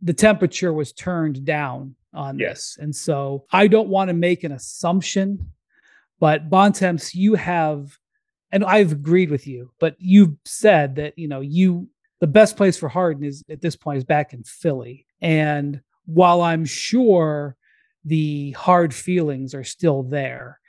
the 0.00 0.14
temperature 0.14 0.72
was 0.72 0.92
turned 0.92 1.44
down 1.44 1.94
on 2.14 2.38
Yes. 2.38 2.48
this. 2.48 2.78
And 2.80 2.96
so 2.96 3.44
I 3.52 3.66
don't 3.66 3.88
want 3.88 4.08
to 4.08 4.14
make 4.14 4.44
an 4.44 4.52
assumption, 4.52 5.52
but 6.18 6.48
Bontemps, 6.48 7.14
you 7.14 7.34
have, 7.34 7.98
and 8.52 8.64
I've 8.64 8.92
agreed 8.92 9.30
with 9.30 9.46
you, 9.46 9.72
but 9.78 9.96
you've 9.98 10.36
said 10.44 10.96
that, 10.96 11.18
you 11.18 11.28
know, 11.28 11.40
you, 11.40 11.88
the 12.20 12.26
best 12.26 12.56
place 12.56 12.78
for 12.78 12.88
Harden 12.88 13.24
is 13.24 13.44
at 13.50 13.60
this 13.60 13.76
point 13.76 13.98
is 13.98 14.04
back 14.04 14.32
in 14.32 14.42
Philly. 14.44 15.06
And 15.20 15.80
while 16.06 16.40
I'm 16.40 16.64
sure 16.64 17.56
the 18.04 18.52
hard 18.52 18.94
feelings 18.94 19.54
are 19.54 19.64
still 19.64 20.02
there, 20.02 20.60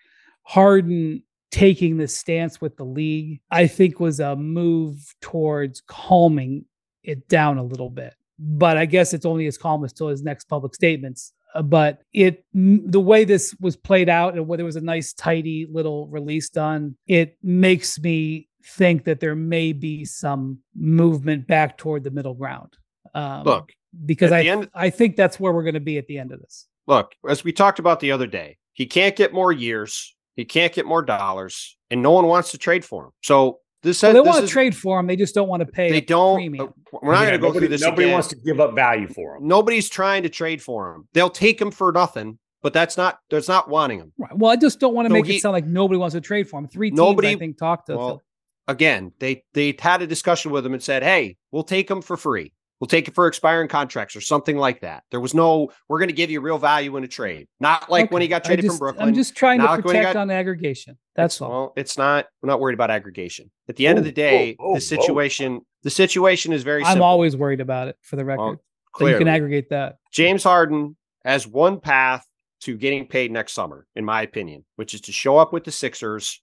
Harden 0.44 1.24
taking 1.52 1.98
this 1.98 2.16
stance 2.16 2.60
with 2.60 2.76
the 2.78 2.84
league, 2.84 3.40
I 3.52 3.68
think 3.68 4.00
was 4.00 4.20
a 4.20 4.36
move 4.36 5.16
towards 5.22 5.82
calming 5.88 6.66
it 7.04 7.28
down 7.30 7.58
a 7.58 7.64
little 7.64 7.90
bit. 7.90 8.14
But 8.40 8.78
I 8.78 8.86
guess 8.86 9.14
it's 9.14 9.26
only 9.26 9.48
as 9.48 9.58
calm 9.58 9.84
as 9.84 9.94
till 9.94 10.10
his 10.10 10.22
next 10.22 10.46
public 10.46 10.76
statements. 10.76 11.34
Uh, 11.58 11.64
But 11.64 12.02
it, 12.14 12.46
the 12.54 13.00
way 13.00 13.26
this 13.26 13.56
was 13.60 13.76
played 13.76 14.10
out, 14.10 14.36
and 14.36 14.48
whether 14.48 14.60
there 14.60 14.66
was 14.66 14.76
a 14.76 14.82
nice, 14.82 15.14
tidy 15.14 15.66
little 15.70 16.08
release 16.08 16.50
done, 16.50 16.96
it 17.08 17.38
makes 17.42 18.00
me 18.00 18.48
think 18.64 19.06
that 19.06 19.20
there 19.20 19.36
may 19.36 19.74
be 19.74 20.06
some 20.06 20.60
movement 20.76 21.48
back 21.48 21.78
toward 21.78 22.04
the 22.04 22.12
middle 22.12 22.34
ground. 22.34 22.78
Um, 23.16 23.44
Look, 23.44 23.72
because 24.06 24.32
I, 24.32 24.42
end- 24.44 24.70
I 24.74 24.90
think 24.90 25.16
that's 25.16 25.40
where 25.40 25.52
we're 25.54 25.64
going 25.64 25.74
to 25.74 25.80
be 25.80 25.98
at 25.98 26.08
the 26.08 26.20
end 26.20 26.32
of 26.32 26.40
this. 26.42 26.68
look, 26.86 27.14
as 27.28 27.44
we 27.44 27.52
talked 27.52 27.80
about 27.80 28.00
the 28.00 28.12
other 28.12 28.28
day, 28.28 28.58
he 28.74 28.86
can't 28.86 29.16
get 29.16 29.34
more 29.34 29.52
years, 29.52 30.16
he 30.36 30.46
can't 30.46 30.74
get 30.74 30.86
more 30.86 31.02
dollars, 31.02 31.78
and 31.90 32.02
no 32.04 32.12
one 32.12 32.28
wants 32.28 32.52
to 32.52 32.58
trade 32.58 32.86
for 32.86 33.06
him. 33.06 33.12
So 33.24 33.60
this 33.84 34.02
Well, 34.02 34.14
they 34.14 34.20
this 34.20 34.26
want 34.28 34.38
to 34.40 34.44
is- 34.46 34.50
trade 34.50 34.76
for 34.76 35.00
him. 35.00 35.08
They 35.08 35.16
just 35.16 35.36
don't 35.36 35.48
want 35.48 35.62
to 35.62 35.66
pay. 35.68 35.92
They 35.92 36.02
don't. 36.02 36.38
Premium. 36.38 36.70
uh, 36.70 36.98
We're 37.02 37.14
not 37.14 37.22
Yeah, 37.22 37.26
going 37.28 37.32
to 37.34 37.38
go 37.40 37.48
nobody, 37.48 37.60
through 37.60 37.68
this 37.70 37.82
Nobody 37.82 38.04
again. 38.04 38.14
wants 38.14 38.28
to 38.30 38.36
give 38.38 38.60
up 38.60 38.74
value 38.76 39.08
for 39.08 39.36
him. 39.38 39.48
Nobody's 39.48 39.90
trying 39.90 40.24
to 40.24 40.30
trade 40.30 40.62
for 40.62 40.94
him. 40.96 41.08
They'll 41.14 41.30
take 41.30 41.62
him 41.62 41.72
for 41.72 41.92
nothing, 41.92 42.40
but 42.62 42.74
that's 42.74 42.98
not 42.98 43.20
that's 43.30 43.48
not 43.48 43.70
wanting 43.70 44.00
him. 44.00 44.14
Right. 44.18 44.36
Well, 44.36 44.52
I 44.52 44.56
just 44.56 44.80
don't 44.80 44.94
want 44.96 45.08
to 45.08 45.10
So 45.10 45.14
make 45.14 45.26
he- 45.26 45.36
it 45.38 45.42
sound 45.42 45.54
like 45.54 45.66
nobody 45.66 45.98
wants 45.98 46.14
to 46.16 46.22
trade 46.22 46.50
for 46.50 46.60
him. 46.60 46.68
Three 46.68 46.90
teams, 46.90 46.98
Nobody- 46.98 47.30
I 47.32 47.36
think, 47.36 47.58
talked 47.58 47.88
to. 47.88 47.98
Well, 47.98 48.22
again, 48.68 49.12
they 49.20 49.44
they 49.54 49.76
had 49.80 50.02
a 50.02 50.08
discussion 50.08 50.52
with 50.52 50.66
him 50.66 50.74
and 50.74 50.82
said, 50.84 51.04
"Hey, 51.04 51.38
we'll 51.52 51.64
take 51.64 51.90
him 51.90 52.02
for 52.02 52.18
free. 52.18 52.54
We'll 52.80 52.88
take 52.88 53.08
it 53.08 53.16
for 53.16 53.28
expiring 53.28 53.68
contracts 53.68 54.16
or 54.16 54.22
something 54.22 54.58
like 54.58 54.82
that." 54.82 55.04
There 55.12 55.20
was 55.20 55.34
no, 55.34 55.72
"We're 55.90 56.00
going 56.00 56.10
to 56.10 56.16
give 56.16 56.30
you 56.30 56.42
real 56.42 56.58
value 56.58 56.96
in 56.98 57.04
a 57.04 57.08
trade." 57.08 57.48
Not 57.60 57.90
like 57.90 58.12
when 58.12 58.22
he 58.22 58.28
got 58.28 58.44
traded 58.44 58.66
just- 58.66 58.74
from 58.78 58.80
Brooklyn. 58.86 59.08
I'm 59.10 59.16
just 59.16 59.36
trying 59.36 59.58
Not 59.60 59.68
to 59.68 59.72
like 59.74 59.84
protect 59.84 60.14
got- 60.14 60.16
on 60.18 60.30
aggregation. 60.32 60.98
That's 61.16 61.42
all. 61.42 61.50
Well, 61.50 61.74
it's 61.76 61.98
not. 61.98 62.28
We're 62.42 62.48
not 62.48 62.60
worried 62.60 62.76
about 62.76 62.92
aggregation. 62.92 63.50
At 63.68 63.76
the 63.78 63.88
end 63.88 63.98
of 63.98 64.04
Oh, 64.04 64.06
the 64.06 64.12
day, 64.12 64.56
oh, 64.60 64.72
oh, 64.72 64.76
the 64.76 64.82
situation 64.82 65.62
the 65.84 65.90
situation 65.90 66.54
is 66.54 66.64
very 66.64 66.82
I'm 66.84 66.92
simple. 66.94 67.06
always 67.06 67.36
worried 67.38 67.62
about 67.62 67.88
it 67.88 67.98
for 68.02 68.16
the 68.16 68.26
record. 68.26 68.44
Well, 68.44 68.62
so 68.98 69.08
you 69.08 69.18
can 69.18 69.28
aggregate 69.28 69.70
that. 69.70 69.98
James 70.12 70.44
Harden 70.44 70.96
has 71.26 71.48
one 71.48 71.80
path 71.80 72.26
to 72.62 72.76
getting 72.78 73.06
paid 73.08 73.32
next 73.32 73.54
summer, 73.54 73.86
in 73.96 74.04
my 74.06 74.22
opinion, 74.24 74.66
which 74.76 74.94
is 74.94 75.02
to 75.02 75.12
show 75.12 75.38
up 75.38 75.54
with 75.54 75.64
the 75.66 75.72
Sixers 75.72 76.42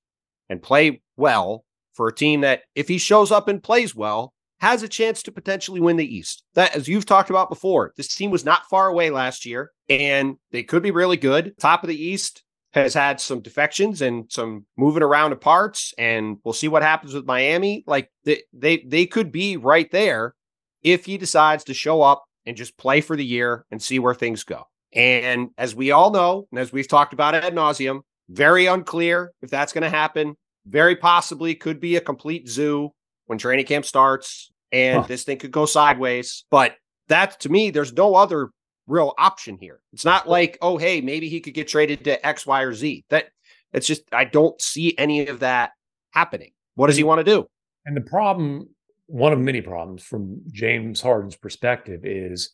and 0.50 0.62
play 0.62 1.00
well 1.16 1.64
for 1.94 2.06
a 2.08 2.14
team 2.14 2.40
that, 2.42 2.62
if 2.74 2.86
he 2.88 2.98
shows 2.98 3.32
up 3.32 3.48
and 3.48 3.62
plays 3.62 3.94
well, 3.94 4.32
has 4.64 4.82
a 4.82 4.88
chance 4.88 5.22
to 5.22 5.30
potentially 5.30 5.78
win 5.78 5.98
the 5.98 6.16
East. 6.16 6.42
That, 6.54 6.74
as 6.74 6.88
you've 6.88 7.04
talked 7.04 7.28
about 7.28 7.50
before, 7.50 7.92
this 7.98 8.08
team 8.08 8.30
was 8.30 8.46
not 8.46 8.68
far 8.70 8.88
away 8.88 9.10
last 9.10 9.44
year, 9.44 9.70
and 9.90 10.36
they 10.52 10.62
could 10.62 10.82
be 10.82 10.90
really 10.90 11.18
good. 11.18 11.52
Top 11.60 11.82
of 11.82 11.88
the 11.88 12.02
East 12.02 12.42
has 12.72 12.94
had 12.94 13.20
some 13.20 13.40
defections 13.40 14.00
and 14.00 14.24
some 14.32 14.64
moving 14.78 15.02
around 15.02 15.32
of 15.32 15.40
parts, 15.40 15.92
and 15.98 16.38
we'll 16.44 16.54
see 16.54 16.68
what 16.68 16.82
happens 16.82 17.12
with 17.12 17.26
Miami. 17.26 17.84
Like 17.86 18.10
they 18.24 18.42
they 18.54 18.78
they 18.78 19.04
could 19.04 19.30
be 19.30 19.58
right 19.58 19.90
there 19.90 20.34
if 20.82 21.04
he 21.04 21.18
decides 21.18 21.64
to 21.64 21.74
show 21.74 22.00
up 22.00 22.24
and 22.46 22.56
just 22.56 22.78
play 22.78 23.02
for 23.02 23.16
the 23.16 23.24
year 23.24 23.66
and 23.70 23.82
see 23.82 23.98
where 23.98 24.14
things 24.14 24.44
go. 24.44 24.64
And 24.94 25.50
as 25.58 25.74
we 25.74 25.90
all 25.90 26.10
know, 26.10 26.48
and 26.50 26.58
as 26.58 26.72
we've 26.72 26.88
talked 26.88 27.12
about 27.12 27.34
ad 27.34 27.54
nauseum, 27.54 28.00
very 28.30 28.64
unclear 28.64 29.32
if 29.42 29.50
that's 29.50 29.74
going 29.74 29.82
to 29.82 29.90
happen. 29.90 30.36
Very 30.66 30.96
possibly 30.96 31.54
could 31.54 31.78
be 31.78 31.96
a 31.96 32.00
complete 32.00 32.48
zoo 32.48 32.92
when 33.26 33.38
training 33.38 33.66
camp 33.66 33.84
starts, 33.84 34.50
and 34.74 35.02
Huh. 35.02 35.06
this 35.06 35.24
thing 35.24 35.38
could 35.38 35.52
go 35.52 35.66
sideways. 35.66 36.44
But 36.50 36.74
that 37.08 37.40
to 37.40 37.48
me, 37.48 37.70
there's 37.70 37.92
no 37.92 38.16
other 38.16 38.50
real 38.86 39.14
option 39.16 39.56
here. 39.58 39.80
It's 39.92 40.04
not 40.04 40.28
like, 40.28 40.58
oh, 40.60 40.76
hey, 40.76 41.00
maybe 41.00 41.28
he 41.28 41.40
could 41.40 41.54
get 41.54 41.68
traded 41.68 42.04
to 42.04 42.26
X, 42.26 42.46
Y, 42.46 42.60
or 42.62 42.74
Z. 42.74 43.04
That 43.08 43.26
it's 43.72 43.86
just 43.86 44.02
I 44.12 44.24
don't 44.24 44.60
see 44.60 44.96
any 44.98 45.28
of 45.28 45.40
that 45.40 45.70
happening. 46.10 46.52
What 46.74 46.88
does 46.88 46.96
he 46.96 47.04
want 47.04 47.20
to 47.20 47.24
do? 47.24 47.46
And 47.86 47.96
the 47.96 48.00
problem, 48.00 48.68
one 49.06 49.32
of 49.32 49.38
many 49.38 49.60
problems 49.60 50.02
from 50.02 50.40
James 50.50 51.00
Harden's 51.00 51.36
perspective 51.36 52.00
is, 52.04 52.50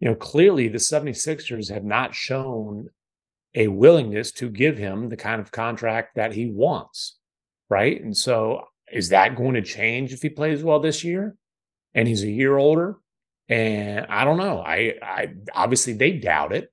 you 0.00 0.08
know, 0.08 0.14
clearly 0.14 0.68
the 0.68 0.78
76ers 0.78 1.72
have 1.72 1.84
not 1.84 2.14
shown 2.14 2.90
a 3.54 3.68
willingness 3.68 4.32
to 4.32 4.50
give 4.50 4.76
him 4.76 5.08
the 5.08 5.16
kind 5.16 5.40
of 5.40 5.50
contract 5.50 6.16
that 6.16 6.34
he 6.34 6.50
wants. 6.50 7.16
Right. 7.70 8.02
And 8.02 8.14
so 8.14 8.64
is 8.92 9.08
that 9.08 9.36
going 9.36 9.54
to 9.54 9.62
change 9.62 10.12
if 10.12 10.20
he 10.20 10.28
plays 10.28 10.62
well 10.62 10.80
this 10.80 11.02
year 11.02 11.36
and 11.96 12.06
he's 12.06 12.22
a 12.22 12.30
year 12.30 12.56
older? 12.56 12.98
And 13.48 14.06
I 14.08 14.24
don't 14.24 14.36
know. 14.38 14.60
I, 14.60 14.94
I 15.02 15.28
obviously 15.52 15.94
they 15.94 16.12
doubt 16.12 16.52
it. 16.52 16.70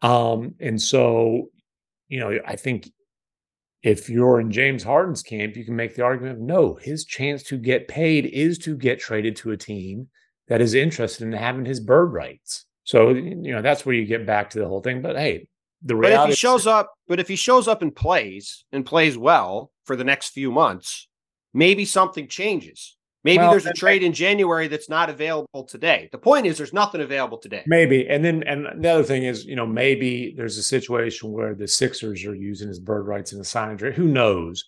Um, 0.00 0.54
and 0.60 0.80
so, 0.80 1.50
you 2.08 2.20
know, 2.20 2.38
I 2.46 2.56
think 2.56 2.90
if 3.82 4.08
you're 4.08 4.40
in 4.40 4.50
James 4.50 4.82
Harden's 4.82 5.22
camp, 5.22 5.56
you 5.56 5.64
can 5.64 5.76
make 5.76 5.94
the 5.94 6.04
argument 6.04 6.36
of 6.36 6.42
no, 6.42 6.74
his 6.74 7.04
chance 7.04 7.42
to 7.44 7.58
get 7.58 7.88
paid 7.88 8.26
is 8.26 8.58
to 8.58 8.76
get 8.76 9.00
traded 9.00 9.36
to 9.36 9.50
a 9.50 9.56
team 9.56 10.08
that 10.48 10.60
is 10.60 10.74
interested 10.74 11.24
in 11.24 11.32
having 11.32 11.64
his 11.64 11.80
bird 11.80 12.12
rights. 12.12 12.66
So, 12.84 13.10
you 13.10 13.52
know, 13.52 13.62
that's 13.62 13.84
where 13.84 13.94
you 13.94 14.04
get 14.04 14.26
back 14.26 14.50
to 14.50 14.58
the 14.58 14.68
whole 14.68 14.80
thing. 14.80 15.02
But 15.02 15.16
hey, 15.16 15.48
the 15.82 15.94
But 15.94 16.04
if 16.04 16.10
reality 16.10 16.32
he 16.32 16.36
shows 16.36 16.66
up, 16.66 16.92
but 17.08 17.20
if 17.20 17.28
he 17.28 17.36
shows 17.36 17.66
up 17.66 17.82
and 17.82 17.94
plays 17.94 18.64
and 18.72 18.86
plays 18.86 19.18
well 19.18 19.72
for 19.84 19.96
the 19.96 20.04
next 20.04 20.30
few 20.30 20.52
months, 20.52 21.08
maybe 21.54 21.84
something 21.84 22.28
changes. 22.28 22.96
Maybe 23.24 23.38
Well, 23.38 23.52
there's 23.52 23.66
a 23.66 23.72
trade 23.72 24.02
in 24.02 24.12
January 24.12 24.66
that's 24.66 24.88
not 24.88 25.08
available 25.08 25.64
today. 25.64 26.08
The 26.10 26.18
point 26.18 26.46
is, 26.46 26.58
there's 26.58 26.72
nothing 26.72 27.00
available 27.00 27.38
today. 27.38 27.62
Maybe. 27.66 28.08
And 28.08 28.24
then, 28.24 28.42
and 28.44 28.82
the 28.82 28.88
other 28.88 29.04
thing 29.04 29.24
is, 29.24 29.44
you 29.44 29.54
know, 29.54 29.66
maybe 29.66 30.34
there's 30.36 30.58
a 30.58 30.62
situation 30.62 31.30
where 31.30 31.54
the 31.54 31.68
Sixers 31.68 32.24
are 32.24 32.34
using 32.34 32.66
his 32.66 32.80
bird 32.80 33.06
rights 33.06 33.32
in 33.32 33.38
the 33.38 33.44
signing 33.44 33.76
trade. 33.76 33.94
Who 33.94 34.08
knows? 34.08 34.64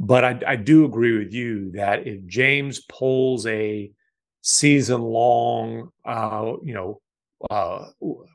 But 0.00 0.24
I, 0.24 0.40
I 0.48 0.56
do 0.56 0.84
agree 0.84 1.16
with 1.16 1.32
you 1.32 1.70
that 1.72 2.06
if 2.08 2.26
James 2.26 2.80
pulls 2.88 3.46
a 3.46 3.92
season 4.40 5.00
long, 5.00 5.90
uh, 6.04 6.54
you 6.64 6.74
know, 6.74 7.00
uh, 7.50 7.86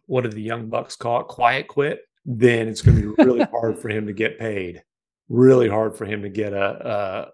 what 0.06 0.22
do 0.22 0.30
the 0.30 0.42
young 0.42 0.70
bucks 0.70 0.96
call 0.96 1.22
it? 1.22 1.28
Quiet 1.28 1.68
quit. 1.68 2.00
Then 2.26 2.70
it's 2.70 2.82
going 2.82 3.02
to 3.02 3.16
be 3.16 3.24
really 3.24 3.44
hard 3.52 3.80
for 3.80 3.90
him 3.90 4.08
to 4.08 4.14
get 4.14 4.40
paid. 4.40 4.82
Really 5.28 5.68
hard 5.68 5.98
for 5.98 6.06
him 6.06 6.22
to 6.22 6.30
get 6.30 6.54
a, 6.54 6.88
a 6.88 7.32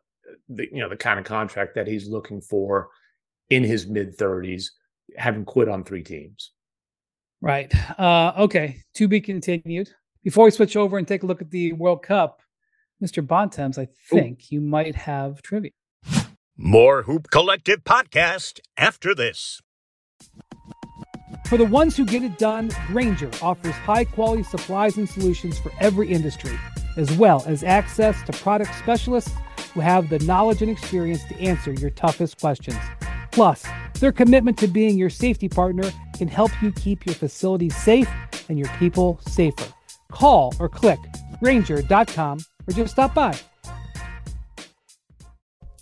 the, 0.50 0.68
you 0.72 0.80
know, 0.80 0.90
the 0.90 0.98
kind 0.98 1.20
of 1.20 1.26
contract 1.26 1.76
that 1.76 1.88
he's 1.88 2.08
looking 2.08 2.42
for 2.42 2.90
in 3.50 3.64
his 3.64 3.88
mid 3.88 4.16
thirties, 4.16 4.72
having 5.18 5.46
quit 5.46 5.70
on 5.70 5.84
three 5.84 6.04
teams. 6.04 6.52
Right. 7.42 7.74
Uh, 8.00 8.34
okay. 8.38 8.84
To 8.96 9.08
be 9.08 9.20
continued. 9.20 9.90
Before 10.24 10.46
we 10.46 10.52
switch 10.52 10.78
over 10.78 10.98
and 10.98 11.06
take 11.06 11.24
a 11.24 11.26
look 11.26 11.42
at 11.42 11.52
the 11.52 11.74
World 11.74 12.02
Cup, 12.02 12.42
Mr. 13.04 13.26
Bontemps, 13.26 13.78
I 13.78 13.90
think 14.10 14.50
you 14.50 14.62
might 14.62 14.96
have 14.96 15.42
trivia. 15.42 15.72
More 16.56 17.04
Hoop 17.04 17.30
Collective 17.30 17.84
podcast 17.84 18.62
after 18.78 19.14
this. 19.14 19.62
For 21.48 21.58
the 21.58 21.66
ones 21.66 21.98
who 21.98 22.06
get 22.06 22.24
it 22.24 22.38
done, 22.38 22.72
Grainger 22.88 23.30
offers 23.42 23.74
high 23.74 24.06
quality 24.06 24.44
supplies 24.44 24.98
and 24.98 25.10
solutions 25.10 25.60
for 25.60 25.72
every 25.82 26.10
industry, 26.10 26.58
as 26.96 27.12
well 27.18 27.44
as 27.46 27.64
access 27.64 28.24
to 28.24 28.32
product 28.32 28.74
specialists 28.76 29.34
who 29.74 29.80
have 29.80 30.10
the 30.10 30.20
knowledge 30.20 30.62
and 30.62 30.72
experience 30.72 31.24
to 31.26 31.40
answer 31.40 31.74
your 31.74 31.90
toughest 31.92 32.40
questions. 32.40 32.80
Plus, 33.32 33.66
their 34.00 34.12
commitment 34.12 34.58
to 34.60 34.68
being 34.68 34.98
your 34.98 35.10
safety 35.10 35.50
partner 35.50 35.92
can 36.18 36.28
help 36.28 36.52
you 36.62 36.72
keep 36.72 37.06
your 37.06 37.16
facilities 37.16 37.76
safe 37.76 38.10
and 38.50 38.60
your 38.60 38.70
people 38.78 39.20
safer. 39.28 39.74
Call 40.12 40.54
or 40.60 40.70
click 40.70 41.00
Grainger.com 41.42 42.40
or 42.68 42.74
just 42.74 42.94
stop 42.94 43.14
by. 43.14 43.36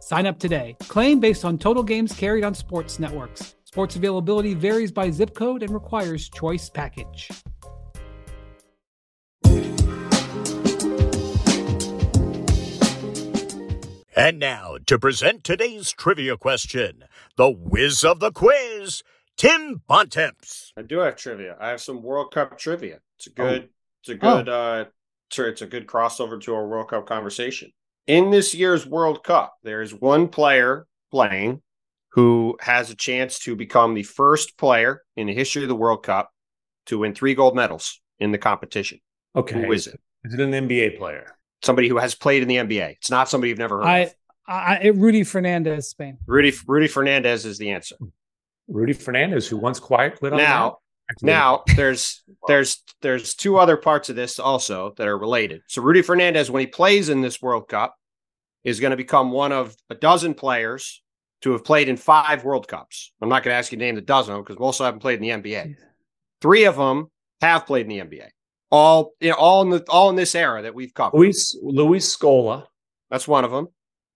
Sign 0.00 0.26
up 0.26 0.38
today. 0.38 0.76
Claim 0.80 1.20
based 1.20 1.44
on 1.44 1.58
total 1.58 1.82
games 1.82 2.12
carried 2.12 2.44
on 2.44 2.54
sports 2.54 2.98
networks. 2.98 3.54
Sports 3.64 3.96
availability 3.96 4.54
varies 4.54 4.90
by 4.90 5.10
zip 5.10 5.34
code 5.34 5.62
and 5.62 5.72
requires 5.72 6.28
choice 6.28 6.68
package. 6.70 7.28
And 14.16 14.40
now 14.40 14.78
to 14.86 14.98
present 14.98 15.44
today's 15.44 15.92
trivia 15.92 16.36
question, 16.36 17.04
the 17.36 17.48
whiz 17.50 18.02
of 18.04 18.18
the 18.18 18.32
quiz, 18.32 19.04
Tim 19.36 19.82
Bontemps. 19.86 20.72
I 20.76 20.82
do 20.82 20.98
have 20.98 21.14
trivia. 21.16 21.56
I 21.60 21.68
have 21.68 21.80
some 21.80 22.02
World 22.02 22.32
Cup 22.32 22.58
trivia. 22.58 22.98
It's 23.16 23.28
a 23.28 23.30
Oh. 23.30 23.34
good. 23.36 23.68
It's 24.00 24.08
a 24.08 24.14
good. 24.16 24.48
Uh, 24.48 24.84
it's 25.30 25.62
a 25.62 25.66
good 25.66 25.86
crossover 25.86 26.40
to 26.42 26.54
our 26.54 26.66
World 26.66 26.88
Cup 26.88 27.06
conversation. 27.06 27.72
In 28.08 28.30
this 28.30 28.54
year's 28.54 28.86
World 28.86 29.22
Cup, 29.22 29.56
there 29.62 29.82
is 29.82 29.92
one 29.92 30.28
player 30.28 30.86
playing 31.10 31.60
who 32.12 32.56
has 32.58 32.90
a 32.90 32.94
chance 32.94 33.38
to 33.40 33.54
become 33.54 33.92
the 33.92 34.02
first 34.02 34.56
player 34.56 35.02
in 35.14 35.26
the 35.26 35.34
history 35.34 35.62
of 35.62 35.68
the 35.68 35.74
World 35.74 36.02
Cup 36.02 36.30
to 36.86 37.00
win 37.00 37.14
three 37.14 37.34
gold 37.34 37.54
medals 37.54 38.00
in 38.18 38.32
the 38.32 38.38
competition. 38.38 38.98
Okay. 39.36 39.60
Who 39.60 39.72
is 39.72 39.88
it? 39.88 40.00
Is 40.24 40.32
it 40.32 40.40
an 40.40 40.52
NBA 40.52 40.96
player? 40.96 41.36
Somebody 41.62 41.88
who 41.88 41.98
has 41.98 42.14
played 42.14 42.40
in 42.40 42.48
the 42.48 42.56
NBA. 42.56 42.92
It's 42.92 43.10
not 43.10 43.28
somebody 43.28 43.50
you've 43.50 43.58
never 43.58 43.76
heard 43.76 43.86
I, 43.86 43.98
of. 43.98 44.14
I, 44.46 44.78
I 44.82 44.86
Rudy 44.94 45.22
Fernandez, 45.22 45.90
Spain. 45.90 46.16
Rudy 46.26 46.54
Rudy 46.66 46.88
Fernandez 46.88 47.44
is 47.44 47.58
the 47.58 47.72
answer. 47.72 47.96
Rudy 48.68 48.94
Fernandez, 48.94 49.46
who 49.46 49.58
once 49.58 49.78
quiet 49.78 50.18
quit 50.18 50.32
on 50.32 50.38
Now? 50.38 50.78
Now 51.22 51.62
there's 51.76 52.22
there's 52.46 52.82
there's 53.02 53.34
two 53.34 53.58
other 53.58 53.76
parts 53.76 54.08
of 54.08 54.16
this 54.16 54.38
also 54.38 54.94
that 54.96 55.08
are 55.08 55.18
related. 55.18 55.62
So 55.68 55.82
Rudy 55.82 56.02
Fernandez, 56.02 56.50
when 56.50 56.60
he 56.60 56.66
plays 56.66 57.08
in 57.08 57.20
this 57.20 57.40
World 57.40 57.68
Cup, 57.68 57.94
is 58.64 58.80
going 58.80 58.90
to 58.90 58.96
become 58.96 59.30
one 59.30 59.52
of 59.52 59.76
a 59.90 59.94
dozen 59.94 60.34
players 60.34 61.02
to 61.42 61.52
have 61.52 61.64
played 61.64 61.88
in 61.88 61.96
five 61.96 62.44
World 62.44 62.66
Cups. 62.66 63.12
I'm 63.22 63.28
not 63.28 63.42
going 63.42 63.52
to 63.54 63.58
ask 63.58 63.70
you 63.70 63.78
to 63.78 63.84
name 63.84 63.94
the 63.94 64.00
dozen 64.00 64.38
because 64.38 64.58
most 64.58 64.80
of 64.80 64.84
them 64.84 64.86
haven't 64.86 65.00
played 65.00 65.22
in 65.22 65.42
the 65.42 65.50
NBA. 65.50 65.74
Three 66.40 66.64
of 66.64 66.76
them 66.76 67.10
have 67.40 67.66
played 67.66 67.86
in 67.86 67.88
the 67.88 68.00
NBA. 68.00 68.28
All 68.70 69.12
you 69.20 69.30
know, 69.30 69.36
all 69.36 69.62
in 69.62 69.70
the 69.70 69.84
all 69.88 70.10
in 70.10 70.16
this 70.16 70.34
era 70.34 70.62
that 70.62 70.74
we've 70.74 70.92
covered. 70.92 71.16
Luis 71.16 71.56
Luis 71.62 72.14
Scola. 72.14 72.66
That's 73.10 73.26
one 73.26 73.44
of 73.44 73.50
them. 73.50 73.68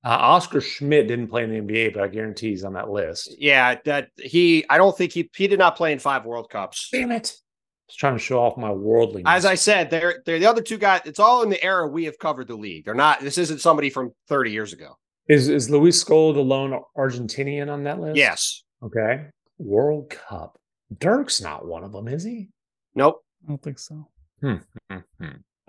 Uh, 0.05 0.09
Oscar 0.09 0.61
Schmidt 0.61 1.07
didn't 1.07 1.29
play 1.29 1.45
in 1.45 1.51
the 1.51 1.61
NBA, 1.61 1.95
but 1.95 2.03
I 2.03 2.09
guarantee 2.09 2.51
he's 2.51 2.65
on 2.65 2.73
that 2.73 2.91
list. 2.91 3.37
Yeah, 3.39 3.77
that 3.85 4.09
he. 4.17 4.65
I 4.69 4.77
don't 4.77 4.97
think 4.97 5.13
he 5.13 5.31
he 5.35 5.47
did 5.47 5.59
not 5.59 5.77
play 5.77 5.93
in 5.93 5.99
five 6.01 6.25
World 6.25 6.51
Cups. 6.51 6.89
Damn 6.91 7.13
it! 7.13 7.29
I 7.29 7.87
was 7.89 7.97
trying 7.97 8.15
to 8.15 8.19
show 8.19 8.41
off 8.41 8.57
my 8.57 8.73
worldliness. 8.73 9.31
As 9.31 9.45
I 9.45 9.55
said, 9.55 9.91
they're 9.91 10.23
they're 10.27 10.41
the 10.41 10.47
other 10.47 10.63
two 10.63 10.79
guys. 10.79 11.03
It's 11.05 11.21
all 11.21 11.43
in 11.43 11.51
the 11.51 11.63
era 11.63 11.87
we 11.87 12.05
have 12.07 12.19
covered 12.19 12.49
the 12.49 12.57
league. 12.57 12.85
They're 12.85 12.95
not. 12.95 13.21
This 13.21 13.39
isn't 13.39 13.61
somebody 13.61 13.91
from 13.91 14.13
30 14.29 14.51
years 14.51 14.73
ago. 14.73 14.97
is 15.29 15.49
is 15.49 15.71
Luis 15.71 16.03
Scola 16.03 16.35
the 16.35 16.41
lone 16.41 16.81
Argentinian 16.99 17.73
on 17.73 17.85
that 17.85 18.01
list? 18.01 18.17
Yes. 18.17 18.65
Okay. 18.83 19.27
World 19.59 20.11
Cup. 20.11 20.59
Dirk's 20.99 21.41
not 21.41 21.65
one 21.65 21.85
of 21.85 21.93
them, 21.93 22.09
is 22.09 22.25
he? 22.25 22.49
Nope. 22.97 23.23
I 23.45 23.49
don't 23.49 23.63
think 23.63 23.79
so. 23.79 24.09
Uh, 24.43 24.95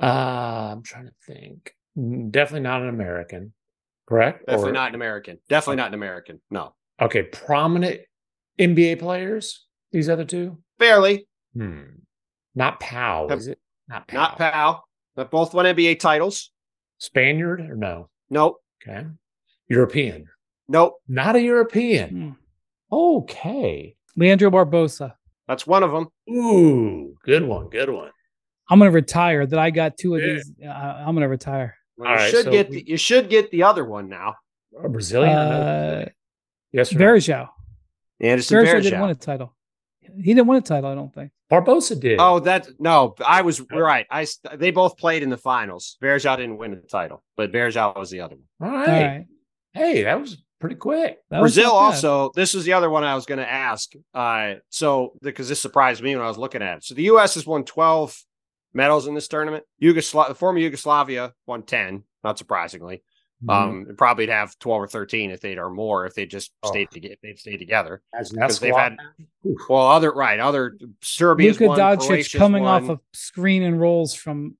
I'm 0.01 0.81
trying 0.81 1.05
to 1.05 1.13
think. 1.25 1.75
Definitely 1.95 2.61
not 2.61 2.81
an 2.81 2.89
American, 2.89 3.53
correct? 4.13 4.45
Definitely 4.45 4.69
Or- 4.69 4.73
not 4.73 4.89
an 4.89 4.95
American. 4.95 5.39
Definitely 5.49 5.78
not 5.78 5.88
an 5.88 5.93
American. 5.95 6.41
No. 6.52 6.76
Okay, 7.02 7.23
prominent 7.23 8.02
NBA 8.60 8.99
players. 8.99 9.65
These 9.91 10.10
other 10.10 10.26
two. 10.26 10.58
Barely. 10.78 11.28
Hmm. 11.56 11.82
Not 12.56 12.80
Powell, 12.80 13.30
Have- 13.30 13.39
is 13.39 13.47
it? 13.47 13.60
Not 13.88 14.08
Powell. 14.08 14.21
Not 14.21 14.38
Powell. 14.38 14.84
But 15.15 15.32
both 15.32 15.54
won 15.54 15.65
NBA 15.65 15.99
titles. 15.99 16.52
Spaniard 16.99 17.60
or 17.62 17.76
no? 17.76 18.10
Nope. 18.30 18.58
Okay. 18.88 19.06
European. 19.67 20.28
Nope. 20.67 20.95
Not 21.08 21.36
a 21.36 21.41
European. 21.41 22.10
Hmm. 22.10 22.30
Okay. 22.95 23.95
Leandro 24.15 24.49
Barbosa. 24.52 25.13
That's 25.47 25.65
one 25.67 25.84
of 25.84 25.91
them. 25.91 26.08
Ooh, 26.30 27.15
good 27.26 27.43
one. 27.43 27.69
Good 27.69 27.89
one. 27.89 28.12
I'm 28.69 28.80
going 28.80 28.89
to 28.89 28.95
retire. 28.95 29.45
That 29.45 29.60
I 29.60 29.71
got 29.71 29.97
two 29.97 30.15
of 30.15 30.21
Yeah. 30.21 30.34
these. 30.36 30.52
Uh, 30.65 30.69
I'm 30.69 31.15
going 31.15 31.21
to 31.23 31.28
retire. 31.28 31.76
Well, 31.97 32.10
All 32.10 32.15
you 32.15 32.21
right, 32.21 32.32
should 32.32 32.45
so 32.45 32.51
get 32.51 32.69
we- 32.69 32.82
the, 32.84 32.89
you 32.89 32.97
should 32.97 33.29
get 33.29 33.51
the 33.51 33.63
other 33.63 33.86
one 33.86 34.10
now. 34.10 34.36
A 34.84 34.89
Brazilian? 34.89 35.38
Uh, 35.38 36.10
yes 36.71 36.93
or 36.93 36.97
no? 36.99 37.06
Varejao. 37.06 37.49
Anderson 38.19 38.58
Varejao 38.58 38.82
didn't 38.82 39.01
win 39.01 39.10
a 39.12 39.15
title. 39.15 39.56
He 40.01 40.34
didn't 40.34 40.47
win 40.47 40.58
a 40.58 40.62
title. 40.62 40.89
I 40.89 40.95
don't 40.95 41.13
think. 41.13 41.32
Barbosa 41.51 41.99
did. 41.99 42.19
Oh, 42.19 42.39
that 42.39 42.67
no. 42.79 43.15
I 43.25 43.41
was 43.41 43.62
right. 43.71 44.06
I 44.10 44.25
they 44.56 44.71
both 44.71 44.97
played 44.97 45.23
in 45.23 45.29
the 45.29 45.38
finals. 45.38 45.97
Varejao 46.01 46.38
didn't 46.38 46.58
win 46.58 46.71
the 46.71 46.77
title, 46.77 47.23
but 47.38 47.51
Varejao 47.51 47.97
was 47.97 48.10
the 48.10 48.21
other 48.21 48.36
one. 48.60 48.71
all 48.71 48.79
All 48.79 48.86
right. 48.86 49.03
right. 49.06 49.25
Hey, 49.73 50.03
that 50.03 50.19
was 50.19 50.43
pretty 50.60 50.75
quick. 50.75 51.19
That 51.29 51.39
Brazil 51.41 51.65
not 51.73 51.79
bad. 51.79 51.86
also. 51.95 52.32
This 52.36 52.56
is 52.56 52.63
the 52.63 52.73
other 52.73 52.89
one 52.89 53.03
I 53.03 53.15
was 53.15 53.25
going 53.25 53.39
to 53.39 53.49
ask. 53.49 53.91
Uh, 54.13 54.56
so 54.69 55.13
because 55.21 55.49
this 55.49 55.62
surprised 55.62 56.01
me 56.01 56.15
when 56.15 56.23
I 56.23 56.27
was 56.27 56.38
looking 56.38 56.62
at 56.62 56.77
it. 56.77 56.84
So 56.84 56.95
the 56.95 57.03
U.S. 57.03 57.36
has 57.36 57.45
won 57.45 57.63
12 57.63 58.17
medals 58.73 59.07
in 59.07 59.13
this 59.15 59.27
tournament. 59.27 59.63
Yugosla- 59.81 60.27
the 60.29 60.36
former 60.36 60.59
Yugoslavia 60.59 61.33
won 61.45 61.63
10, 61.63 62.03
not 62.23 62.38
surprisingly. 62.38 63.03
Mm-hmm. 63.43 63.49
Um, 63.89 63.95
probably 63.97 64.27
have 64.27 64.57
12 64.59 64.81
or 64.83 64.88
13 64.88 65.31
if 65.31 65.41
they'd 65.41 65.57
or 65.57 65.69
more 65.69 66.05
if 66.05 66.13
they 66.15 66.25
just 66.25 66.51
Oh. 66.63 66.69
stayed 66.69 66.89
together. 66.91 67.15
They'd 67.21 67.38
stayed 67.39 67.57
together. 67.57 68.01
Imagine 68.13 68.36
that 68.39 68.41
'cause 68.49 68.59
they've 68.59 68.75
had- 68.75 68.97
Well, 69.69 69.88
other 69.88 70.12
right, 70.13 70.39
other 70.39 70.77
Serbia's 71.01 71.59
Luka 71.59 71.79
Doncic 71.79 72.38
coming 72.38 72.63
won, 72.63 72.83
off 72.83 72.89
of 72.89 72.99
screen 73.13 73.63
and 73.63 73.79
rolls 73.81 74.13
from 74.15 74.57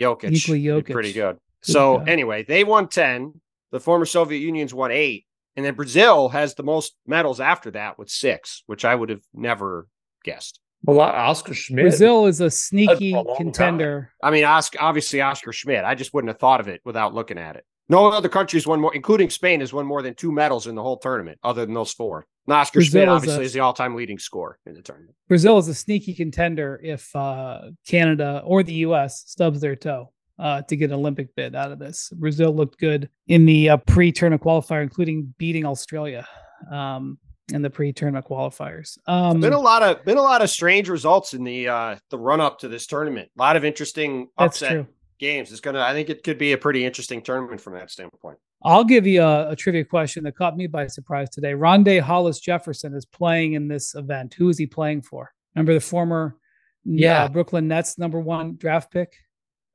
Jokic, 0.00 0.30
Nikola 0.30 0.58
Jokic. 0.82 0.90
pretty 0.90 1.12
good. 1.12 1.38
So 1.62 1.98
guy. 1.98 2.10
anyway, 2.12 2.44
they 2.44 2.64
won 2.64 2.88
10. 2.88 3.40
The 3.72 3.80
former 3.80 4.06
Soviet 4.06 4.38
Union's 4.38 4.72
won 4.72 4.90
eight, 4.90 5.26
and 5.56 5.64
then 5.66 5.74
Brazil 5.74 6.28
has 6.30 6.54
the 6.54 6.62
most 6.62 6.96
medals 7.06 7.40
after 7.40 7.70
that 7.72 7.98
with 7.98 8.08
six, 8.08 8.62
which 8.66 8.84
I 8.84 8.94
would 8.94 9.08
have 9.10 9.22
never 9.34 9.88
guessed. 10.24 10.60
Well, 10.86 11.00
Oscar 11.00 11.54
Schmidt. 11.54 11.84
Brazil 11.84 12.26
is 12.26 12.40
a 12.40 12.50
sneaky 12.50 13.12
for 13.12 13.18
a 13.18 13.22
long 13.22 13.36
contender. 13.36 14.12
I 14.22 14.30
mean, 14.30 14.44
Oscar, 14.44 14.78
obviously 14.80 15.20
Oscar 15.20 15.52
Schmidt. 15.52 15.84
I 15.84 15.94
just 15.94 16.12
wouldn't 16.12 16.28
have 16.28 16.38
thought 16.38 16.60
of 16.60 16.68
it 16.68 16.80
without 16.84 17.14
looking 17.14 17.38
at 17.38 17.56
it. 17.56 17.64
No 17.88 18.06
other 18.06 18.28
country's 18.28 18.66
won 18.66 18.80
more, 18.80 18.94
including 18.94 19.28
Spain, 19.30 19.60
has 19.60 19.72
won 19.72 19.86
more 19.86 20.00
than 20.02 20.14
two 20.14 20.32
medals 20.32 20.66
in 20.66 20.74
the 20.74 20.82
whole 20.82 20.96
tournament, 20.96 21.38
other 21.44 21.66
than 21.66 21.74
those 21.74 21.92
four. 21.92 22.26
And 22.46 22.54
Oscar 22.54 22.78
Brazil 22.78 22.90
Schmidt 23.02 23.08
is 23.08 23.14
obviously 23.14 23.42
a- 23.42 23.46
is 23.46 23.52
the 23.52 23.60
all-time 23.60 23.94
leading 23.94 24.18
scorer 24.18 24.58
in 24.66 24.74
the 24.74 24.82
tournament. 24.82 25.14
Brazil 25.28 25.58
is 25.58 25.68
a 25.68 25.74
sneaky 25.74 26.14
contender 26.14 26.80
if 26.82 27.14
uh, 27.14 27.62
Canada 27.86 28.42
or 28.44 28.62
the 28.62 28.74
U.S. 28.74 29.24
stubs 29.26 29.60
their 29.60 29.76
toe 29.76 30.12
uh, 30.38 30.62
to 30.62 30.76
get 30.76 30.90
an 30.90 30.96
Olympic 30.96 31.34
bid 31.36 31.54
out 31.54 31.72
of 31.72 31.78
this. 31.78 32.10
Brazil 32.14 32.54
looked 32.54 32.78
good 32.78 33.08
in 33.28 33.44
the 33.44 33.70
uh, 33.70 33.76
pre-tournament 33.78 34.42
qualifier, 34.42 34.82
including 34.82 35.34
beating 35.38 35.64
Australia 35.66 36.26
um, 36.72 37.18
in 37.52 37.62
the 37.62 37.70
pre-tournament 37.70 38.26
qualifiers. 38.26 38.98
Um, 39.06 39.40
been 39.40 39.52
a 39.52 39.60
lot 39.60 39.82
of 39.82 40.04
been 40.04 40.16
a 40.16 40.22
lot 40.22 40.42
of 40.42 40.50
strange 40.50 40.88
results 40.88 41.34
in 41.34 41.44
the 41.44 41.68
uh 41.68 41.96
the 42.10 42.18
run 42.18 42.40
up 42.40 42.58
to 42.60 42.68
this 42.68 42.86
tournament. 42.86 43.30
A 43.36 43.40
lot 43.42 43.56
of 43.56 43.64
interesting 43.64 44.28
upset 44.38 44.86
games. 45.18 45.52
It's 45.52 45.60
gonna. 45.60 45.80
I 45.80 45.92
think 45.92 46.10
it 46.10 46.22
could 46.24 46.38
be 46.38 46.52
a 46.52 46.58
pretty 46.58 46.84
interesting 46.84 47.22
tournament 47.22 47.60
from 47.60 47.74
that 47.74 47.90
standpoint. 47.90 48.38
I'll 48.62 48.84
give 48.84 49.06
you 49.06 49.22
a, 49.22 49.50
a 49.50 49.56
trivia 49.56 49.84
question 49.84 50.24
that 50.24 50.36
caught 50.36 50.56
me 50.56 50.66
by 50.66 50.86
surprise 50.86 51.28
today. 51.28 51.52
Rondae 51.52 52.00
Hollis 52.00 52.40
Jefferson 52.40 52.94
is 52.94 53.04
playing 53.04 53.52
in 53.52 53.68
this 53.68 53.94
event. 53.94 54.32
Who 54.34 54.48
is 54.48 54.56
he 54.56 54.66
playing 54.66 55.02
for? 55.02 55.32
Remember 55.54 55.74
the 55.74 55.80
former 55.80 56.36
Yeah. 56.84 57.24
uh, 57.24 57.28
Brooklyn 57.28 57.68
Nets 57.68 57.98
number 57.98 58.18
one 58.18 58.56
draft 58.56 58.90
pick? 58.90 59.12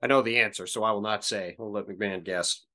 I 0.02 0.08
know 0.08 0.24
the 0.24 0.40
answer, 0.40 0.66
so 0.66 0.84
I 0.84 0.92
will 0.92 1.02
not 1.02 1.24
say. 1.24 1.56
We'll 1.60 1.72
let 1.72 1.88
MacMahon 1.88 2.24
guess. 2.24 2.66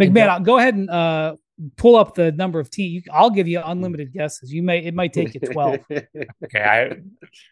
MacMahon, 0.00 0.28
I'll 0.28 0.40
go 0.40 0.58
ahead 0.58 0.74
and 0.74 0.88
uh, 0.88 1.34
pull 1.76 1.96
up 1.96 2.14
the 2.14 2.32
number 2.32 2.60
of 2.60 2.70
teams. 2.70 3.04
I'll 3.12 3.30
give 3.30 3.48
you 3.48 3.60
hmm. 3.60 3.70
unlimited 3.70 4.12
guesses. 4.12 4.52
You 4.52 4.62
may 4.62 4.84
it 4.84 4.94
might 4.94 5.12
take 5.12 5.34
you 5.34 5.40
twelve. 5.40 5.80
Okay, 5.90 6.62
I 6.62 6.96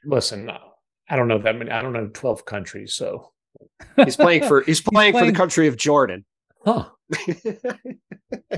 listen. 0.05 0.51
I 1.09 1.17
don't 1.17 1.29
know 1.29 1.39
that 1.39 1.57
many. 1.57 1.71
I 1.71 1.83
don't 1.83 1.93
know 1.93 2.09
twelve 2.13 2.45
countries. 2.45 2.95
So, 2.95 3.33
he's 3.97 4.17
playing 4.17 4.45
for. 4.45 4.63
He's 4.63 4.81
playing, 4.83 5.13
for 5.13 5.21
playing- 5.21 5.33
the 5.33 5.39
country 5.39 5.67
of 5.69 5.77
Jordan. 5.77 6.25
huh? 6.65 6.89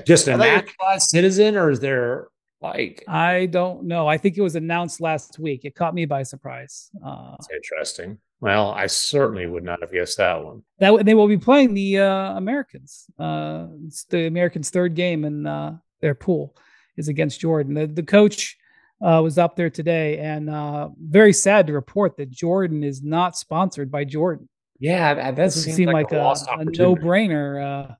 Just 0.05 0.27
a 0.27 0.31
thought 0.31 0.39
naturalized 0.39 1.09
citizen, 1.09 1.57
or 1.57 1.69
is 1.69 1.79
there 1.79 2.27
like? 2.61 3.03
I 3.07 3.45
don't 3.47 3.83
know. 3.83 4.07
I 4.07 4.17
think 4.17 4.37
it 4.37 4.41
was 4.41 4.55
announced 4.55 5.01
last 5.01 5.39
week. 5.39 5.65
It 5.65 5.75
caught 5.75 5.93
me 5.93 6.05
by 6.05 6.23
surprise. 6.23 6.89
Uh, 7.05 7.31
That's 7.31 7.49
interesting. 7.53 8.17
Well, 8.39 8.71
I 8.71 8.85
certainly 8.87 9.47
would 9.47 9.63
not 9.63 9.81
have 9.81 9.91
guessed 9.91 10.17
that 10.17 10.43
one. 10.43 10.61
that 10.79 11.05
they 11.05 11.15
will 11.15 11.27
be 11.27 11.37
playing 11.37 11.73
the 11.73 11.99
uh, 11.99 12.37
Americans. 12.37 13.05
Uh, 13.17 13.67
it's 13.85 14.03
the 14.05 14.27
Americans' 14.27 14.69
third 14.69 14.93
game 14.93 15.25
in 15.25 15.47
uh, 15.47 15.77
their 16.01 16.13
pool 16.13 16.55
is 16.97 17.07
against 17.07 17.39
Jordan. 17.39 17.73
The, 17.73 17.87
the 17.87 18.03
coach 18.03 18.57
uh, 19.01 19.21
was 19.23 19.37
up 19.37 19.55
there 19.55 19.71
today, 19.71 20.19
and 20.19 20.49
uh, 20.49 20.89
very 20.99 21.33
sad 21.33 21.67
to 21.67 21.73
report 21.73 22.17
that 22.17 22.29
Jordan 22.29 22.83
is 22.83 23.01
not 23.01 23.35
sponsored 23.35 23.91
by 23.91 24.03
Jordan. 24.03 24.49
Yeah, 24.79 25.15
that, 25.15 25.35
Doesn't 25.35 25.63
seems 25.63 25.75
seem 25.75 25.87
like, 25.87 26.11
like, 26.11 26.13
a, 26.13 26.21
a, 26.21 26.59
a 26.59 26.65
no-brainer. 26.65 27.95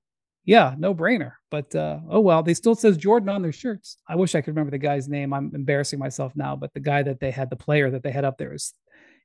Yeah, 0.47 0.75
no-brainer. 0.77 1.33
But 1.51 1.75
uh, 1.75 1.99
oh 2.09 2.21
well, 2.21 2.41
they 2.41 2.53
still 2.53 2.73
says 2.73 2.95
Jordan 2.97 3.27
on 3.27 3.41
their 3.41 3.51
shirts. 3.51 3.97
I 4.07 4.15
wish 4.15 4.33
I 4.33 4.39
could 4.39 4.55
remember 4.55 4.71
the 4.71 4.77
guy's 4.77 5.09
name. 5.09 5.33
I'm 5.33 5.51
embarrassing 5.53 5.99
myself 5.99 6.31
now, 6.37 6.55
but 6.55 6.73
the 6.73 6.79
guy 6.79 7.03
that 7.03 7.19
they 7.19 7.31
had, 7.31 7.49
the 7.49 7.57
player 7.57 7.91
that 7.91 8.01
they 8.01 8.11
had 8.11 8.23
up 8.23 8.37
there, 8.37 8.53
is 8.53 8.73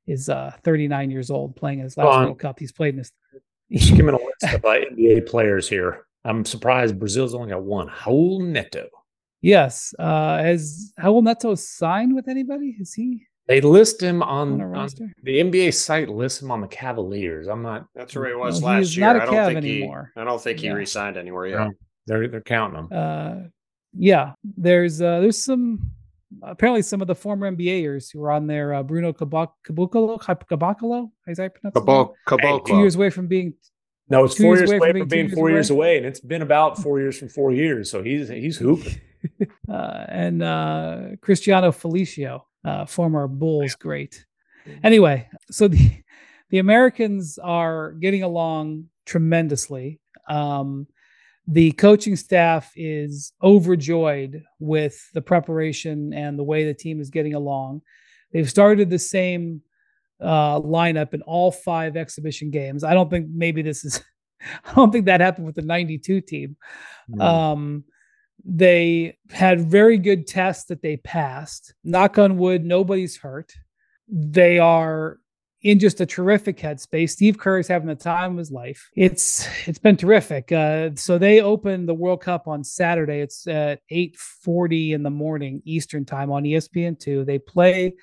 is 0.08 0.28
uh, 0.28 0.52
39 0.64 1.12
years 1.12 1.30
old, 1.30 1.54
playing 1.54 1.78
his 1.78 1.96
last 1.96 2.06
Fun. 2.06 2.24
World 2.24 2.40
Cup. 2.40 2.58
He's 2.58 2.72
played 2.72 2.94
in 2.94 2.98
his 2.98 3.12
Give 3.70 4.04
me 4.04 4.12
a 4.12 4.16
list 4.16 4.54
of 4.54 4.64
uh, 4.64 4.68
NBA 4.68 5.26
players 5.28 5.68
here. 5.68 6.06
I'm 6.24 6.44
surprised 6.44 6.98
Brazil's 6.98 7.34
only 7.34 7.50
got 7.50 7.62
one. 7.62 7.88
Raul 7.88 8.44
Neto. 8.44 8.88
Yes. 9.40 9.94
Uh, 9.98 10.38
has 10.38 10.92
Raul 10.98 11.22
Neto 11.22 11.54
signed 11.54 12.14
with 12.14 12.28
anybody? 12.28 12.76
Is 12.80 12.92
he? 12.94 13.26
They 13.48 13.60
list 13.60 14.00
him 14.02 14.22
on, 14.22 14.60
On 14.60 14.74
on 14.76 14.88
the 15.22 15.40
NBA 15.40 15.74
site. 15.74 16.08
Lists 16.08 16.40
him 16.42 16.50
on 16.50 16.60
the 16.60 16.68
Cavaliers. 16.68 17.48
I'm 17.48 17.62
not. 17.62 17.86
That's 17.94 18.14
where 18.14 18.28
he 18.28 18.34
was 18.34 18.60
he 18.60 18.64
last 18.64 18.96
year. 18.96 19.06
not 19.06 19.16
a 19.16 19.22
I 19.22 19.24
don't 19.26 19.34
Cav 19.34 19.46
think 19.46 19.56
anymore. 19.58 20.12
he. 20.14 20.20
I 20.20 20.24
don't 20.24 20.40
think 20.40 20.60
he 20.60 20.66
Yeah. 20.66 20.72
re-signed 20.74 21.16
anywhere 21.16 21.46
yet. 21.48 21.58
No. 21.58 21.70
They're 22.06 22.28
they're 22.28 22.40
counting 22.40 22.78
him. 22.84 22.88
Uh, 22.92 23.34
yeah. 23.94 24.32
There's 24.56 25.02
uh, 25.02 25.20
there's 25.20 25.42
some 25.44 25.90
apparently 26.42 26.82
some 26.82 27.00
of 27.00 27.08
the 27.08 27.14
former 27.14 27.50
NBAers 27.50 28.12
who 28.12 28.22
are 28.22 28.30
on 28.30 28.46
there. 28.46 28.74
Uh, 28.74 28.82
Bruno 28.82 29.12
Caboclo, 29.12 29.50
Caboclo, 29.68 30.20
Caboclo, 30.22 31.10
is 31.26 31.38
that 31.38 31.54
pronounced? 31.54 31.76
Caboclo. 31.76 32.14
Caboclo. 32.28 32.66
Two 32.66 32.76
years 32.78 32.94
away 32.94 33.10
from 33.10 33.26
being 33.26 33.54
No, 34.08 34.24
it's 34.24 34.36
four 34.36 34.56
years 34.56 34.60
years 34.60 34.70
away 34.70 34.76
away 34.78 34.90
from 34.92 35.00
from 35.00 35.08
being 35.08 35.26
being 35.26 35.36
four 35.36 35.48
years 35.50 35.56
years 35.68 35.70
away, 35.70 35.96
and 35.96 36.06
it's 36.06 36.20
been 36.20 36.42
about 36.42 36.78
four 36.78 37.00
years 37.00 37.18
from 37.18 37.28
four 37.28 37.52
years. 37.52 37.90
So 37.90 38.02
he's 38.04 38.28
he's 38.28 38.56
hooping. 38.56 39.00
uh, 39.68 40.04
and 40.08 40.42
uh, 40.42 41.00
Cristiano 41.20 41.70
Felicio, 41.70 42.42
uh, 42.64 42.86
former 42.86 43.26
Bulls 43.28 43.74
great. 43.74 44.24
Anyway, 44.82 45.28
so 45.50 45.68
the 45.68 46.02
the 46.50 46.58
Americans 46.58 47.38
are 47.38 47.92
getting 47.92 48.22
along 48.22 48.84
tremendously. 49.06 50.00
Um, 50.28 50.86
the 51.48 51.72
coaching 51.72 52.14
staff 52.14 52.70
is 52.76 53.32
overjoyed 53.42 54.44
with 54.60 55.10
the 55.12 55.22
preparation 55.22 56.12
and 56.12 56.38
the 56.38 56.44
way 56.44 56.64
the 56.64 56.74
team 56.74 57.00
is 57.00 57.10
getting 57.10 57.34
along. 57.34 57.82
They've 58.32 58.48
started 58.48 58.90
the 58.90 58.98
same 58.98 59.62
uh, 60.20 60.60
lineup 60.60 61.14
in 61.14 61.22
all 61.22 61.50
five 61.50 61.96
exhibition 61.96 62.50
games. 62.50 62.84
I 62.84 62.94
don't 62.94 63.10
think 63.10 63.28
maybe 63.32 63.62
this 63.62 63.84
is. 63.84 64.02
I 64.64 64.74
don't 64.74 64.90
think 64.90 65.06
that 65.06 65.20
happened 65.20 65.46
with 65.46 65.54
the 65.54 65.62
'92 65.62 66.20
team. 66.20 66.56
Um, 67.20 67.84
they 68.44 69.16
had 69.30 69.70
very 69.70 69.98
good 69.98 70.26
tests 70.26 70.64
that 70.66 70.82
they 70.82 70.96
passed. 70.98 71.74
Knock 71.84 72.18
on 72.18 72.38
wood, 72.38 72.64
nobody's 72.64 73.16
hurt. 73.16 73.52
They 74.08 74.58
are 74.58 75.18
in 75.62 75.78
just 75.78 76.00
a 76.00 76.06
terrific 76.06 76.58
headspace. 76.58 77.10
Steve 77.10 77.38
Kerr 77.38 77.58
is 77.58 77.68
having 77.68 77.86
the 77.86 77.94
time 77.94 78.32
of 78.32 78.38
his 78.38 78.50
life. 78.50 78.90
It's 78.96 79.48
it's 79.66 79.78
been 79.78 79.96
terrific. 79.96 80.50
Uh, 80.50 80.90
so 80.96 81.18
they 81.18 81.40
open 81.40 81.86
the 81.86 81.94
World 81.94 82.20
Cup 82.20 82.48
on 82.48 82.64
Saturday. 82.64 83.20
It's 83.20 83.46
at 83.46 83.80
eight 83.90 84.16
forty 84.16 84.92
in 84.92 85.02
the 85.02 85.10
morning 85.10 85.62
Eastern 85.64 86.04
time 86.04 86.30
on 86.30 86.44
ESPN 86.44 86.98
two. 86.98 87.24
They 87.24 87.38
play 87.38 87.94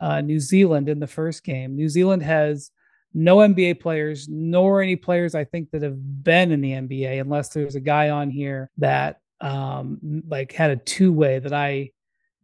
uh, 0.00 0.20
New 0.20 0.40
Zealand 0.40 0.88
in 0.88 1.00
the 1.00 1.06
first 1.06 1.42
game. 1.42 1.74
New 1.74 1.88
Zealand 1.88 2.22
has 2.22 2.70
no 3.14 3.38
NBA 3.38 3.80
players, 3.80 4.28
nor 4.28 4.82
any 4.82 4.94
players 4.94 5.34
I 5.34 5.44
think 5.44 5.70
that 5.70 5.80
have 5.82 6.22
been 6.22 6.52
in 6.52 6.60
the 6.60 6.72
NBA, 6.72 7.18
unless 7.18 7.48
there's 7.48 7.74
a 7.74 7.80
guy 7.80 8.10
on 8.10 8.28
here 8.30 8.70
that 8.76 9.20
um 9.40 10.22
like 10.28 10.52
had 10.52 10.70
a 10.70 10.76
two 10.76 11.12
way 11.12 11.38
that 11.38 11.52
I 11.52 11.90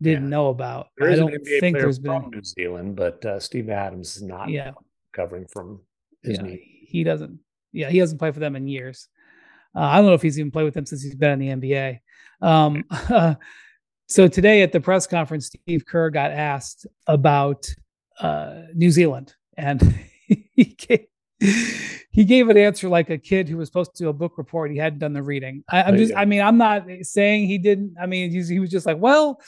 didn't 0.00 0.24
Yeah. 0.24 0.28
know 0.30 0.48
about. 0.48 0.88
There 0.98 1.10
I 1.10 1.14
don't 1.14 1.30
think 1.60 1.76
there's 1.76 1.98
from 1.98 2.22
been 2.22 2.30
New 2.30 2.42
Zealand, 2.44 2.96
but 2.96 3.24
uh, 3.24 3.38
Steve 3.40 3.70
Adams 3.70 4.16
is 4.16 4.22
not 4.22 4.50
yeah, 4.50 4.72
covering 5.12 5.46
from 5.46 5.80
his 6.22 6.38
yeah 6.38 6.44
knee. 6.44 6.84
he 6.86 7.04
doesn't 7.04 7.38
yeah 7.72 7.88
he 7.88 7.98
hasn't 7.98 8.18
played 8.18 8.34
for 8.34 8.40
them 8.40 8.56
in 8.56 8.66
years. 8.68 9.08
Uh, 9.74 9.80
I 9.80 9.96
don't 9.96 10.06
know 10.06 10.12
if 10.14 10.22
he's 10.22 10.38
even 10.38 10.50
played 10.50 10.64
with 10.64 10.74
them 10.74 10.84
since 10.86 11.02
he's 11.02 11.14
been 11.14 11.40
in 11.40 11.60
the 11.60 11.68
NBA. 11.68 12.00
Um, 12.46 12.84
so 14.08 14.28
today 14.28 14.60
at 14.62 14.70
the 14.72 14.80
press 14.80 15.06
conference, 15.06 15.46
Steve 15.46 15.86
Kerr 15.86 16.10
got 16.10 16.30
asked 16.30 16.86
about 17.06 17.66
uh, 18.20 18.62
New 18.74 18.90
Zealand, 18.90 19.34
and 19.56 19.80
he 20.26 20.64
gave, 20.76 21.06
he 22.12 22.24
gave 22.24 22.48
an 22.50 22.58
answer 22.58 22.88
like 22.88 23.08
a 23.08 23.18
kid 23.18 23.48
who 23.48 23.56
was 23.56 23.68
supposed 23.68 23.96
to 23.96 24.04
do 24.04 24.08
a 24.10 24.12
book 24.12 24.36
report. 24.36 24.70
He 24.70 24.76
hadn't 24.76 24.98
done 24.98 25.14
the 25.14 25.22
reading. 25.22 25.64
I, 25.70 25.82
I'm 25.82 25.96
just, 25.96 26.14
I 26.14 26.26
mean, 26.26 26.42
I'm 26.42 26.58
not 26.58 26.84
saying 27.02 27.46
he 27.46 27.56
didn't. 27.56 27.94
I 28.00 28.06
mean, 28.06 28.30
he's, 28.30 28.48
he 28.48 28.60
was 28.60 28.70
just 28.70 28.84
like, 28.84 28.98
well, 28.98 29.40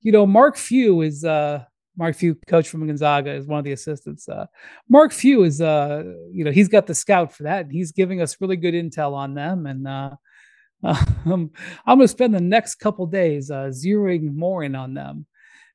you 0.00 0.12
know, 0.12 0.24
Mark 0.24 0.56
Few 0.56 1.02
is 1.02 1.24
uh, 1.24 1.64
Mark 1.96 2.14
Few, 2.14 2.36
coach 2.46 2.68
from 2.68 2.86
Gonzaga, 2.86 3.32
is 3.32 3.46
one 3.46 3.58
of 3.58 3.64
the 3.64 3.72
assistants. 3.72 4.28
Uh, 4.28 4.46
Mark 4.88 5.12
Few 5.12 5.42
is, 5.42 5.60
uh, 5.60 6.04
you 6.30 6.44
know, 6.44 6.52
he's 6.52 6.68
got 6.68 6.86
the 6.86 6.94
scout 6.94 7.32
for 7.32 7.42
that. 7.42 7.64
And 7.64 7.72
he's 7.72 7.90
giving 7.90 8.22
us 8.22 8.40
really 8.40 8.56
good 8.56 8.74
intel 8.74 9.14
on 9.14 9.34
them, 9.34 9.66
and 9.66 9.88
uh, 9.88 10.10
um, 10.84 11.50
I'm 11.86 11.98
going 11.98 12.00
to 12.00 12.08
spend 12.08 12.34
the 12.34 12.40
next 12.40 12.76
couple 12.76 13.06
days 13.06 13.50
uh, 13.50 13.70
zeroing 13.72 14.34
more 14.34 14.62
in 14.62 14.74
on 14.74 14.94
them. 14.94 15.26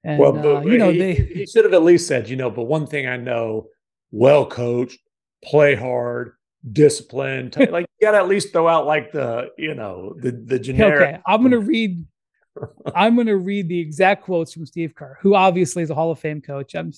And 0.03 0.19
well, 0.19 0.57
uh, 0.57 0.61
you 0.61 0.77
know, 0.77 0.91
he, 0.91 0.99
they 0.99 1.13
he 1.13 1.45
should 1.45 1.65
have 1.65 1.73
at 1.73 1.83
least 1.83 2.07
said, 2.07 2.29
you 2.29 2.37
know, 2.37 2.49
but 2.49 2.63
one 2.63 2.87
thing 2.87 3.07
I 3.07 3.17
know, 3.17 3.67
well 4.11 4.45
coached, 4.45 4.99
play 5.43 5.75
hard, 5.75 6.33
disciplined. 6.71 7.53
t- 7.53 7.65
like 7.71 7.87
you 7.99 8.07
got 8.07 8.11
to 8.11 8.17
at 8.17 8.27
least 8.27 8.51
throw 8.51 8.67
out 8.67 8.85
like 8.85 9.11
the, 9.11 9.51
you 9.57 9.73
know, 9.73 10.15
the 10.19 10.31
the 10.31 10.59
generic. 10.59 11.09
Okay, 11.09 11.21
I'm 11.25 11.49
to 11.49 11.59
read. 11.73 12.05
I'm 12.95 13.23
to 13.23 13.37
read 13.37 13.69
the 13.69 13.79
exact 13.79 14.23
quotes 14.23 14.51
from 14.51 14.65
Steve 14.65 14.95
Kerr, 14.95 15.19
who 15.21 15.35
obviously 15.35 15.83
is 15.83 15.91
a 15.91 15.95
Hall 15.95 16.09
of 16.09 16.17
Fame 16.17 16.41
coach. 16.41 16.73
I'm, 16.73 16.91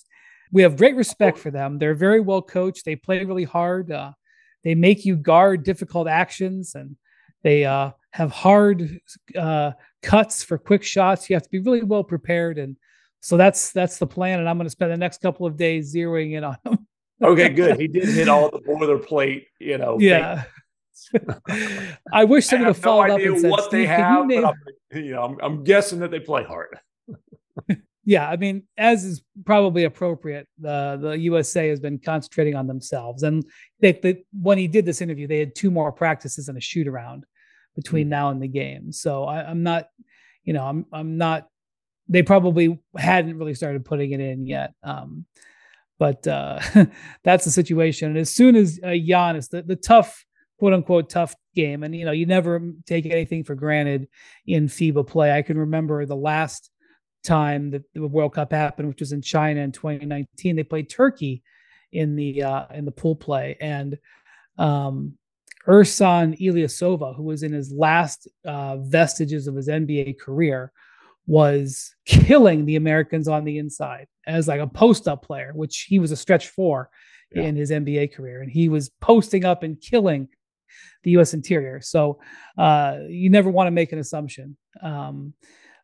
we 0.54 0.62
have 0.62 0.78
great 0.78 0.96
respect 0.96 1.38
for 1.38 1.52
them. 1.52 1.78
They're 1.78 1.94
very 1.94 2.22
well 2.22 2.42
coached. 2.42 2.86
They 2.86 2.96
play 2.96 3.26
really 3.26 3.44
hard. 3.44 3.92
Uh, 3.92 4.14
they 4.64 4.74
make 4.74 5.06
you 5.06 5.16
guard 5.16 5.64
difficult 5.64 6.08
actions, 6.08 6.76
and 6.76 6.96
they 7.44 7.66
uh, 7.66 7.92
have 8.12 8.32
hard 8.32 9.00
uh, 9.38 9.72
cuts 10.02 10.44
for 10.44 10.58
quick 10.58 10.84
shots. 10.84 11.30
You 11.30 11.36
have 11.36 11.44
to 11.44 11.50
be 11.50 11.60
really 11.60 11.84
well 11.84 12.04
prepared, 12.04 12.58
and 12.58 12.78
so 13.22 13.38
that's 13.38 13.72
that's 13.72 13.98
the 13.98 14.08
plan. 14.08 14.40
And 14.40 14.50
I'm 14.50 14.58
going 14.58 14.66
to 14.66 14.72
spend 14.72 14.92
the 14.92 14.98
next 14.98 15.22
couple 15.22 15.46
of 15.46 15.58
days 15.58 15.94
zeroing 15.94 16.34
in 16.34 16.44
on 16.44 16.58
them. 16.64 16.88
Okay, 17.22 17.50
good. 17.50 17.80
He 17.80 17.88
did 17.88 18.08
hit 18.08 18.30
all 18.30 18.50
the 18.50 18.60
boilerplate, 18.60 19.46
you 19.60 19.78
know. 19.78 19.98
yeah. 20.00 20.44
I 22.14 22.24
wish 22.26 22.52
I 22.52 22.58
would 22.58 22.68
have 22.68 22.76
had 22.78 22.84
no 22.86 22.92
followed 22.92 23.10
up 23.12 23.20
and 23.20 23.40
said, 23.40 23.52
what 23.52 23.72
they 23.72 23.86
"Steve, 23.86 23.88
can 23.88 24.00
you 24.00 24.18
have, 24.20 24.26
name-" 24.28 24.42
but 24.42 24.54
I'm, 24.94 25.04
you 25.06 25.12
know, 25.12 25.24
I'm, 25.24 25.38
I'm 25.42 25.64
guessing 25.64 26.00
that 26.00 26.12
they 26.12 26.20
play 26.20 26.44
hard. 26.44 26.78
yeah, 28.06 28.30
I 28.30 28.38
mean, 28.38 28.64
as 28.78 29.04
is 29.06 29.22
probably 29.46 29.86
appropriate, 29.86 30.48
the 30.60 30.98
the 31.02 31.18
USA 31.20 31.70
has 31.70 31.80
been 31.80 32.00
concentrating 32.00 32.56
on 32.56 32.68
themselves. 32.68 33.24
And 33.24 33.44
they, 33.80 33.94
they, 33.94 34.24
when 34.34 34.58
he 34.58 34.68
did 34.68 34.86
this 34.86 35.02
interview, 35.02 35.28
they 35.28 35.40
had 35.40 35.56
two 35.56 35.72
more 35.72 35.92
practices 35.92 36.48
and 36.50 36.58
a 36.58 36.62
shoot 36.62 36.88
around 36.88 37.26
between 37.76 38.08
Mm. 38.08 38.12
now 38.12 38.30
and 38.30 38.42
the 38.42 38.48
game. 38.48 38.92
So 38.92 39.24
I, 39.24 39.50
I'm 39.50 39.64
not, 39.64 39.88
you 40.44 40.54
know, 40.54 40.66
I'm 40.66 40.86
I'm 40.92 41.18
not. 41.18 41.48
They 42.08 42.24
probably 42.24 42.80
hadn't 42.98 43.38
really 43.38 43.54
started 43.54 43.86
putting 43.86 44.12
it 44.12 44.20
in 44.20 44.48
yet. 44.48 44.74
Um, 44.84 45.26
but 46.00 46.26
uh, 46.26 46.60
that's 47.24 47.46
the 47.46 47.52
situation. 47.52 48.10
And 48.10 48.18
as 48.18 48.34
soon 48.34 48.56
as 48.56 48.80
uh, 48.82 48.88
Giannis, 48.88 49.50
the, 49.50 49.62
the 49.62 49.76
tough, 49.76 50.26
quote 50.58 50.74
unquote, 50.74 51.10
tough 51.10 51.36
game, 51.56 51.84
and 51.84 51.96
you 51.96 52.06
know, 52.06 52.12
you 52.12 52.26
never 52.26 52.62
take 52.88 53.06
anything 53.06 53.44
for 53.44 53.54
granted 53.54 54.08
in 54.48 54.68
FIBA 54.68 55.06
play. 55.06 55.32
I 55.32 55.44
can 55.44 55.58
remember 55.58 56.06
the 56.06 56.16
last 56.16 56.72
time 57.24 57.72
that 57.72 57.84
the 57.94 58.08
World 58.08 58.34
Cup 58.34 58.52
happened, 58.52 58.88
which 58.88 59.02
was 59.02 59.12
in 59.12 59.22
China 59.22 59.60
in 59.60 59.74
2019. 59.74 60.56
They 60.56 60.64
played 60.64 60.90
Turkey 60.90 61.44
in 61.92 62.16
the 62.16 62.44
uh, 62.44 62.66
in 62.74 62.86
the 62.86 62.92
pool 62.92 63.16
play, 63.16 63.58
and 63.60 63.98
um, 64.58 65.14
Ersan 65.68 66.40
Ilyasova, 66.40 67.16
who 67.16 67.24
was 67.24 67.44
in 67.44 67.52
his 67.52 67.72
last 67.74 68.28
uh, 68.46 68.78
vestiges 68.78 69.48
of 69.48 69.56
his 69.56 69.68
NBA 69.68 70.20
career, 70.20 70.72
was 71.28 71.94
killing 72.06 72.66
the 72.66 72.78
Americans 72.78 73.28
on 73.28 73.44
the 73.44 73.58
inside 73.58 74.08
as 74.30 74.48
like 74.48 74.62
a 74.62 74.68
post 74.68 75.08
up 75.08 75.26
player, 75.26 75.52
which 75.54 75.86
he 75.90 76.00
was 76.00 76.12
a 76.12 76.16
stretch 76.16 76.48
four 76.50 76.90
Yeah. 77.36 77.44
in 77.44 77.56
his 77.56 77.72
NBA 77.72 78.14
career, 78.14 78.42
and 78.42 78.52
he 78.52 78.70
was 78.70 78.90
posting 79.02 79.44
up 79.46 79.64
and 79.64 79.80
killing 79.82 80.30
the 81.04 81.12
U.S. 81.12 81.34
interior. 81.34 81.82
So 81.82 82.20
uh, 82.58 83.00
you 83.08 83.30
never 83.30 83.50
want 83.50 83.68
to 83.68 83.72
make 83.72 83.92
an 83.92 84.00
assumption. 84.00 84.56
Um, 84.82 85.34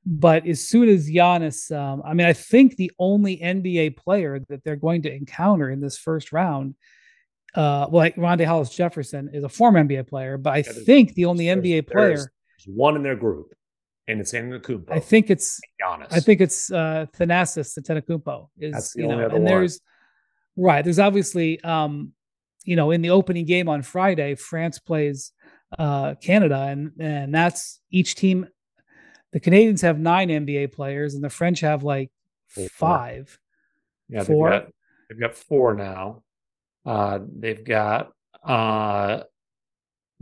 but 0.06 0.46
as 0.48 0.68
soon 0.70 0.88
as 0.90 1.10
Giannis, 1.10 1.76
um, 1.76 2.04
I 2.06 2.14
mean, 2.14 2.28
I 2.28 2.34
think 2.34 2.76
the 2.76 2.92
only 3.00 3.38
NBA 3.38 3.98
player 3.98 4.40
that 4.50 4.64
they're 4.64 4.76
going 4.76 5.02
to 5.04 5.12
encounter 5.14 5.72
in 5.72 5.80
this 5.82 5.98
first 5.98 6.32
round, 6.32 6.76
uh, 7.56 7.88
well, 7.90 8.04
like 8.04 8.16
Rondae 8.16 8.46
Hollis 8.46 8.70
Jefferson 8.70 9.30
is 9.34 9.44
a 9.44 9.50
former 9.50 9.80
NBA 9.84 10.08
player, 10.08 10.38
but 10.38 10.54
I 10.54 10.62
there's- 10.62 10.84
think 10.86 11.14
the 11.16 11.26
only 11.26 11.46
NBA 11.46 11.88
player, 11.88 12.32
one 12.68 12.96
in 12.96 13.02
their 13.04 13.16
group, 13.16 13.48
and 14.08 14.20
it's 14.22 14.32
Antetokounmpo. 14.34 14.92
I 14.92 15.00
think 15.00 15.30
it's 15.30 15.60
Giannis. 15.82 16.08
I 16.12 16.20
think 16.20 16.42
it's 16.42 16.72
uh 16.72 17.06
Thanasis 17.18 17.78
Antetokounmpo 17.80 18.50
is 18.60 18.74
That's 18.74 18.94
the 18.94 19.02
you 19.02 19.06
only 19.06 19.18
know, 19.18 19.26
other 19.26 19.36
and 19.36 19.44
one. 19.46 19.54
there's 19.54 19.80
right. 20.56 20.84
There's 20.84 21.00
obviously 21.00 21.60
um, 21.62 22.14
you 22.64 22.76
know, 22.76 22.92
in 22.92 23.02
the 23.02 23.12
opening 23.12 23.46
game 23.46 23.70
on 23.70 23.82
Friday, 23.82 24.36
France 24.36 24.80
plays 24.80 25.32
uh 25.80 26.16
Canada, 26.16 26.68
and 26.70 26.92
and 27.00 27.34
that's 27.34 27.80
each 27.92 28.16
team. 28.16 28.48
The 29.34 29.40
Canadians 29.40 29.82
have 29.82 30.00
nine 30.00 30.30
NBA 30.30 30.72
players, 30.72 31.14
and 31.16 31.24
the 31.24 31.30
French 31.30 31.60
have 31.60 31.84
like 31.84 32.10
Four. 32.48 32.70
five. 32.70 33.40
yeah, 34.08 34.24
four. 34.24 34.50
They've 34.50 34.60
got, 34.62 34.72
they've 35.10 35.20
got 35.20 35.36
four 35.36 35.74
now. 35.74 36.24
Uh, 36.86 37.20
they've 37.38 37.64
got 37.64 38.12
uh, 38.44 39.24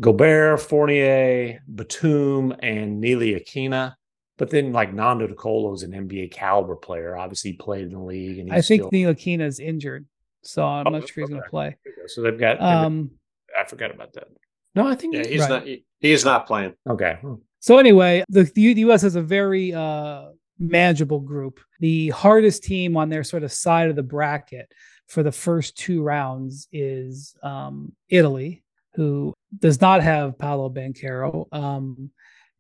Gobert, 0.02 0.60
Fournier, 0.62 1.60
Batum, 1.68 2.52
and 2.60 3.04
Ntilikina. 3.04 3.94
But 4.38 4.50
then, 4.50 4.74
like 4.74 4.94
Nando 4.94 5.28
De 5.28 5.36
Colo 5.36 5.74
is 5.74 5.84
an 5.84 5.92
NBA 5.92 6.32
caliber 6.32 6.76
player. 6.76 7.16
Obviously, 7.16 7.52
he 7.52 7.58
played 7.58 7.84
in 7.84 7.92
the 7.92 8.00
league, 8.00 8.40
and 8.40 8.48
he's 8.52 8.58
I 8.66 8.68
think 8.68 8.82
still, 8.82 8.90
Neil 8.92 9.14
Aquina 9.14 9.44
is 9.46 9.60
injured, 9.60 10.08
so 10.42 10.66
I'm 10.66 10.88
Oh, 10.88 10.90
not 10.90 11.08
sure 11.08 11.22
he's 11.24 11.30
going 11.30 11.44
to 11.44 11.50
play. 11.50 11.78
so 12.08 12.22
they've 12.24 12.40
got. 12.40 12.60
Um, 12.60 13.12
I 13.58 13.64
forgot 13.66 13.92
about 13.92 14.14
that. 14.14 14.28
No, 14.74 14.88
I 14.88 14.96
think 14.96 15.14
Yeah, 15.14 15.20
he's 15.22 15.30
he's 15.30 15.42
Right. 15.42 15.50
not. 15.50 15.68
He, 15.68 15.86
he 16.00 16.12
is 16.12 16.26
not 16.26 16.48
playing. 16.48 16.74
okay. 16.90 17.20
So 17.60 17.78
anyway, 17.78 18.24
the, 18.28 18.44
the 18.44 18.62
U.S. 18.62 19.04
has 19.04 19.16
a 19.16 19.22
very 19.22 19.72
uh, 19.74 20.30
manageable 20.60 21.20
group. 21.20 21.60
The 21.80 22.10
hardest 22.10 22.64
team 22.64 22.98
on 22.98 23.10
their 23.10 23.24
sort 23.24 23.44
of 23.44 23.52
side 23.54 23.90
of 23.90 23.96
the 23.96 24.04
bracket 24.04 24.70
for 25.08 25.22
the 25.22 25.32
first 25.32 25.78
two 25.78 26.02
rounds 26.02 26.68
is 26.74 27.36
um, 27.44 27.94
Italy, 28.10 28.63
who 28.96 29.34
does 29.60 29.82
not 29.82 30.02
have 30.02 30.38
Paolo 30.38 30.70
Banchero. 30.70 31.48
Um, 31.52 32.12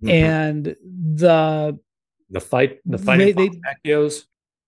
mm-hmm. 0.01 0.09
And 0.09 0.75
the 1.15 1.79
the 2.29 2.41
fight 2.41 2.79
the 2.85 2.97
fighting 2.97 3.35
they, 3.35 3.49
Fontecchios. 3.49 4.23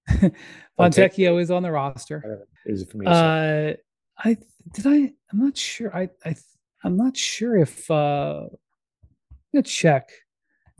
Fontecchio 0.79 1.41
is 1.41 1.51
on 1.51 1.63
the 1.63 1.71
roster. 1.71 2.47
Is 2.65 2.81
it 2.81 2.91
for 2.91 2.97
me? 2.97 3.05
Uh, 3.07 3.73
I 4.17 4.37
did 4.73 4.85
I. 4.85 5.13
I'm 5.31 5.39
not 5.39 5.57
sure. 5.57 5.95
I 5.95 6.09
I 6.25 6.35
I'm 6.83 6.97
not 6.97 7.17
sure 7.17 7.57
if. 7.57 7.89
uh 7.89 8.45
I'm 9.53 9.63
check. 9.63 10.09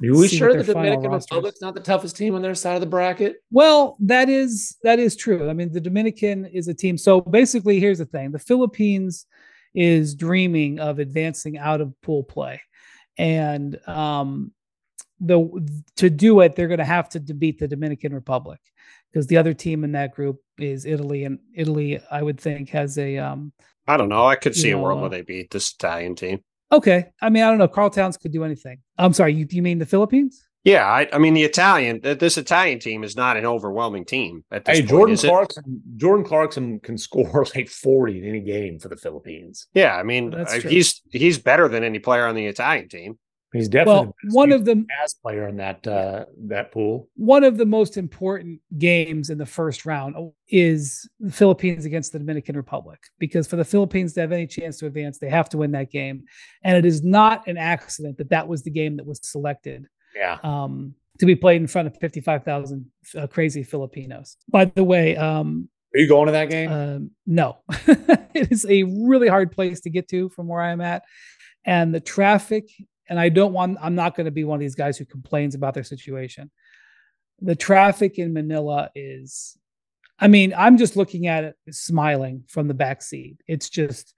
Are 0.04 0.18
we 0.18 0.28
sure 0.28 0.54
the 0.54 0.74
Dominican 0.74 1.12
Republic's 1.12 1.62
not 1.62 1.74
the 1.74 1.80
toughest 1.80 2.18
team 2.18 2.36
on 2.36 2.42
their 2.42 2.54
side 2.54 2.76
of 2.76 2.82
the 2.82 2.88
bracket? 2.88 3.38
Well, 3.50 3.96
that 4.02 4.28
is 4.28 4.76
that 4.84 5.00
is 5.00 5.16
true. 5.16 5.50
I 5.50 5.54
mean, 5.54 5.72
the 5.72 5.80
Dominican 5.80 6.46
is 6.46 6.68
a 6.68 6.74
team. 6.74 6.98
So 6.98 7.22
basically, 7.22 7.80
here's 7.80 8.00
the 8.00 8.06
thing: 8.06 8.32
the 8.32 8.40
Philippines 8.40 9.26
is 9.76 10.16
dreaming 10.16 10.80
of 10.80 11.00
advancing 11.00 11.58
out 11.58 11.82
of 11.82 12.00
pool 12.02 12.24
play, 12.24 12.62
and 13.18 13.78
um, 13.88 14.52
the 15.20 15.48
to 15.98 16.10
do 16.10 16.40
it, 16.42 16.56
they're 16.56 16.68
going 16.68 16.80
to 16.80 16.86
have 16.86 17.10
to 17.10 17.20
beat 17.20 17.60
the 17.60 17.68
Dominican 17.68 18.14
Republic 18.14 18.60
because 19.12 19.28
the 19.28 19.38
other 19.38 19.54
team 19.54 19.84
in 19.84 19.92
that 19.94 20.14
group 20.14 20.42
is 20.58 20.86
Italy, 20.86 21.26
and 21.26 21.40
Italy, 21.54 22.00
I 22.10 22.22
would 22.22 22.40
think, 22.40 22.70
has 22.70 22.98
a. 22.98 23.18
Um, 23.18 23.52
I 23.88 23.98
don't 23.98 24.10
know. 24.10 24.26
I 24.26 24.36
could 24.36 24.56
see 24.56 24.72
know, 24.72 24.80
a 24.80 24.82
world 24.82 25.02
where 25.02 25.10
they 25.10 25.22
beat 25.22 25.52
this 25.52 25.72
Italian 25.72 26.16
team. 26.16 26.42
Okay. 26.72 27.06
I 27.22 27.30
mean, 27.30 27.44
I 27.44 27.50
don't 27.50 27.60
know. 27.60 27.68
Karl 27.68 27.90
Towns 27.90 28.18
could 28.18 28.32
do 28.32 28.44
anything. 28.44 28.80
I'm 28.98 29.14
sorry. 29.14 29.34
You, 29.34 29.46
you 29.50 29.62
mean 29.62 29.78
the 29.78 29.86
Philippines? 29.86 30.45
Yeah, 30.66 30.86
I, 30.86 31.08
I 31.14 31.20
mean 31.20 31.36
the 31.36 31.44
Italian. 31.44 32.02
This 32.02 32.38
Italian 32.38 32.80
team 32.80 33.04
is 33.04 33.16
not 33.16 33.38
an 33.38 33.46
overwhelming 33.46 34.04
team 34.04 34.44
at 34.52 34.66
this 34.66 34.80
hey, 34.80 34.82
point. 34.82 34.90
Jordan 34.90 35.18
Clarkson. 35.18 35.82
Jordan 35.96 36.26
Clarkson 36.26 36.80
can 36.80 36.98
score 36.98 37.46
like 37.56 37.70
forty 37.70 38.18
in 38.18 38.28
any 38.28 38.42
game 38.42 38.80
for 38.80 38.90
the 38.90 38.98
Philippines. 38.98 39.68
Yeah, 39.76 39.96
I 39.96 40.04
mean 40.04 40.36
he's 40.68 41.02
he's 41.12 41.38
better 41.38 41.68
than 41.68 41.84
any 41.84 42.00
player 42.00 42.26
on 42.26 42.36
the 42.36 42.48
Italian 42.48 42.90
team. 42.90 43.20
He's 43.54 43.70
definitely 43.70 44.08
well, 44.08 44.14
one 44.32 44.52
of 44.52 44.66
the 44.66 44.86
as 45.02 45.14
player 45.14 45.48
in 45.48 45.58
that 45.58 45.88
uh, 45.88 46.26
that 46.48 46.72
pool. 46.74 47.08
One 47.16 47.44
of 47.44 47.58
the 47.58 47.66
most 47.66 47.96
important 47.96 48.60
games 48.78 49.30
in 49.30 49.38
the 49.38 49.46
first 49.46 49.86
round 49.86 50.16
is 50.50 51.08
the 51.20 51.32
Philippines 51.32 51.86
against 51.86 52.12
the 52.12 52.20
Dominican 52.20 52.58
Republic 52.58 53.00
because 53.18 53.48
for 53.48 53.56
the 53.56 53.64
Philippines 53.64 54.14
to 54.14 54.22
have 54.22 54.34
any 54.34 54.48
chance 54.48 54.80
to 54.80 54.88
advance, 54.88 55.20
they 55.20 55.30
have 55.30 55.48
to 55.50 55.58
win 55.58 55.72
that 55.72 55.90
game, 55.90 56.24
and 56.64 56.76
it 56.76 56.86
is 56.86 57.04
not 57.04 57.48
an 57.48 57.56
accident 57.58 58.18
that 58.18 58.32
that 58.32 58.48
was 58.48 58.64
the 58.64 58.72
game 58.72 58.98
that 58.98 59.06
was 59.06 59.20
selected. 59.24 59.86
Yeah. 60.16 60.40
Um, 60.44 60.96
to 61.20 61.26
be 61.26 61.36
played 61.36 61.62
in 61.62 61.68
front 61.68 61.88
of 61.88 61.98
fifty-five 61.98 62.44
thousand 62.44 62.86
uh, 63.18 63.28
crazy 63.28 63.64
Filipinos. 63.64 64.38
By 64.50 64.66
the 64.66 64.84
way, 64.84 65.16
um, 65.16 65.70
are 65.94 66.00
you 66.00 66.10
going 66.10 66.26
to 66.26 66.34
that 66.34 66.50
game? 66.50 66.72
Um, 66.72 67.12
no, 67.26 67.58
it 67.70 68.52
is 68.52 68.66
a 68.66 68.84
really 68.84 69.28
hard 69.28 69.52
place 69.52 69.82
to 69.82 69.90
get 69.90 70.10
to 70.10 70.30
from 70.30 70.48
where 70.48 70.62
I'm 70.62 70.82
at, 70.82 71.04
and 71.66 71.94
the 71.94 72.02
traffic 72.02 72.70
and 73.08 73.20
I 73.20 73.30
don't 73.30 73.54
want, 73.54 73.78
I'm 73.82 73.96
not 73.96 74.16
going 74.16 74.26
to 74.26 74.32
be 74.32 74.44
one 74.44 74.56
of 74.56 74.62
these 74.62 74.76
guys 74.76 74.98
who 74.98 75.06
complains 75.06 75.56
about 75.56 75.74
their 75.74 75.84
situation. 75.84 76.50
The 77.42 77.56
traffic 77.56 78.18
in 78.18 78.34
Manila 78.34 78.90
is, 78.96 79.58
I 80.20 80.28
mean, 80.28 80.54
I'm 80.58 80.78
just 80.78 80.96
looking 80.96 81.28
at 81.28 81.44
it 81.44 81.56
smiling 81.72 82.44
from 82.48 82.68
the 82.68 82.74
back 82.74 83.02
seat. 83.02 83.38
It's 83.48 83.70
just, 83.70 84.14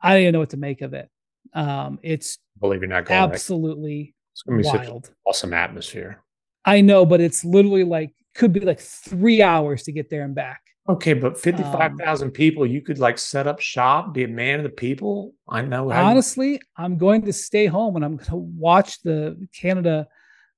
I 0.00 0.12
don't 0.12 0.22
even 0.22 0.32
know 0.32 0.38
what 0.38 0.50
to 0.50 0.56
make 0.56 0.80
of 0.80 0.94
it. 0.94 1.10
Um, 1.54 1.98
it's 2.02 2.38
believe 2.60 2.80
you're 2.80 2.88
not 2.88 3.04
going 3.04 3.20
absolutely 3.20 4.14
it's 4.32 4.42
gonna 4.42 4.58
be 4.58 4.64
wild. 4.64 5.12
awesome 5.26 5.52
atmosphere. 5.52 6.22
I 6.64 6.80
know, 6.80 7.04
but 7.04 7.20
it's 7.20 7.44
literally 7.44 7.84
like 7.84 8.14
could 8.34 8.52
be 8.52 8.60
like 8.60 8.80
three 8.80 9.42
hours 9.42 9.82
to 9.84 9.92
get 9.92 10.10
there 10.10 10.24
and 10.24 10.34
back. 10.34 10.60
Okay, 10.88 11.12
but 11.12 11.38
55,000 11.38 12.26
um, 12.26 12.32
people, 12.32 12.66
you 12.66 12.80
could 12.80 12.98
like 12.98 13.16
set 13.16 13.46
up 13.46 13.60
shop, 13.60 14.12
be 14.12 14.24
a 14.24 14.28
man 14.28 14.58
of 14.58 14.64
the 14.64 14.70
people. 14.70 15.32
I 15.48 15.62
know. 15.62 15.92
Honestly, 15.92 16.52
you... 16.52 16.58
I'm 16.76 16.98
going 16.98 17.22
to 17.22 17.32
stay 17.32 17.66
home 17.66 17.94
and 17.94 18.04
I'm 18.04 18.16
going 18.16 18.30
to 18.30 18.36
watch 18.36 19.00
the 19.02 19.46
Canada 19.54 20.08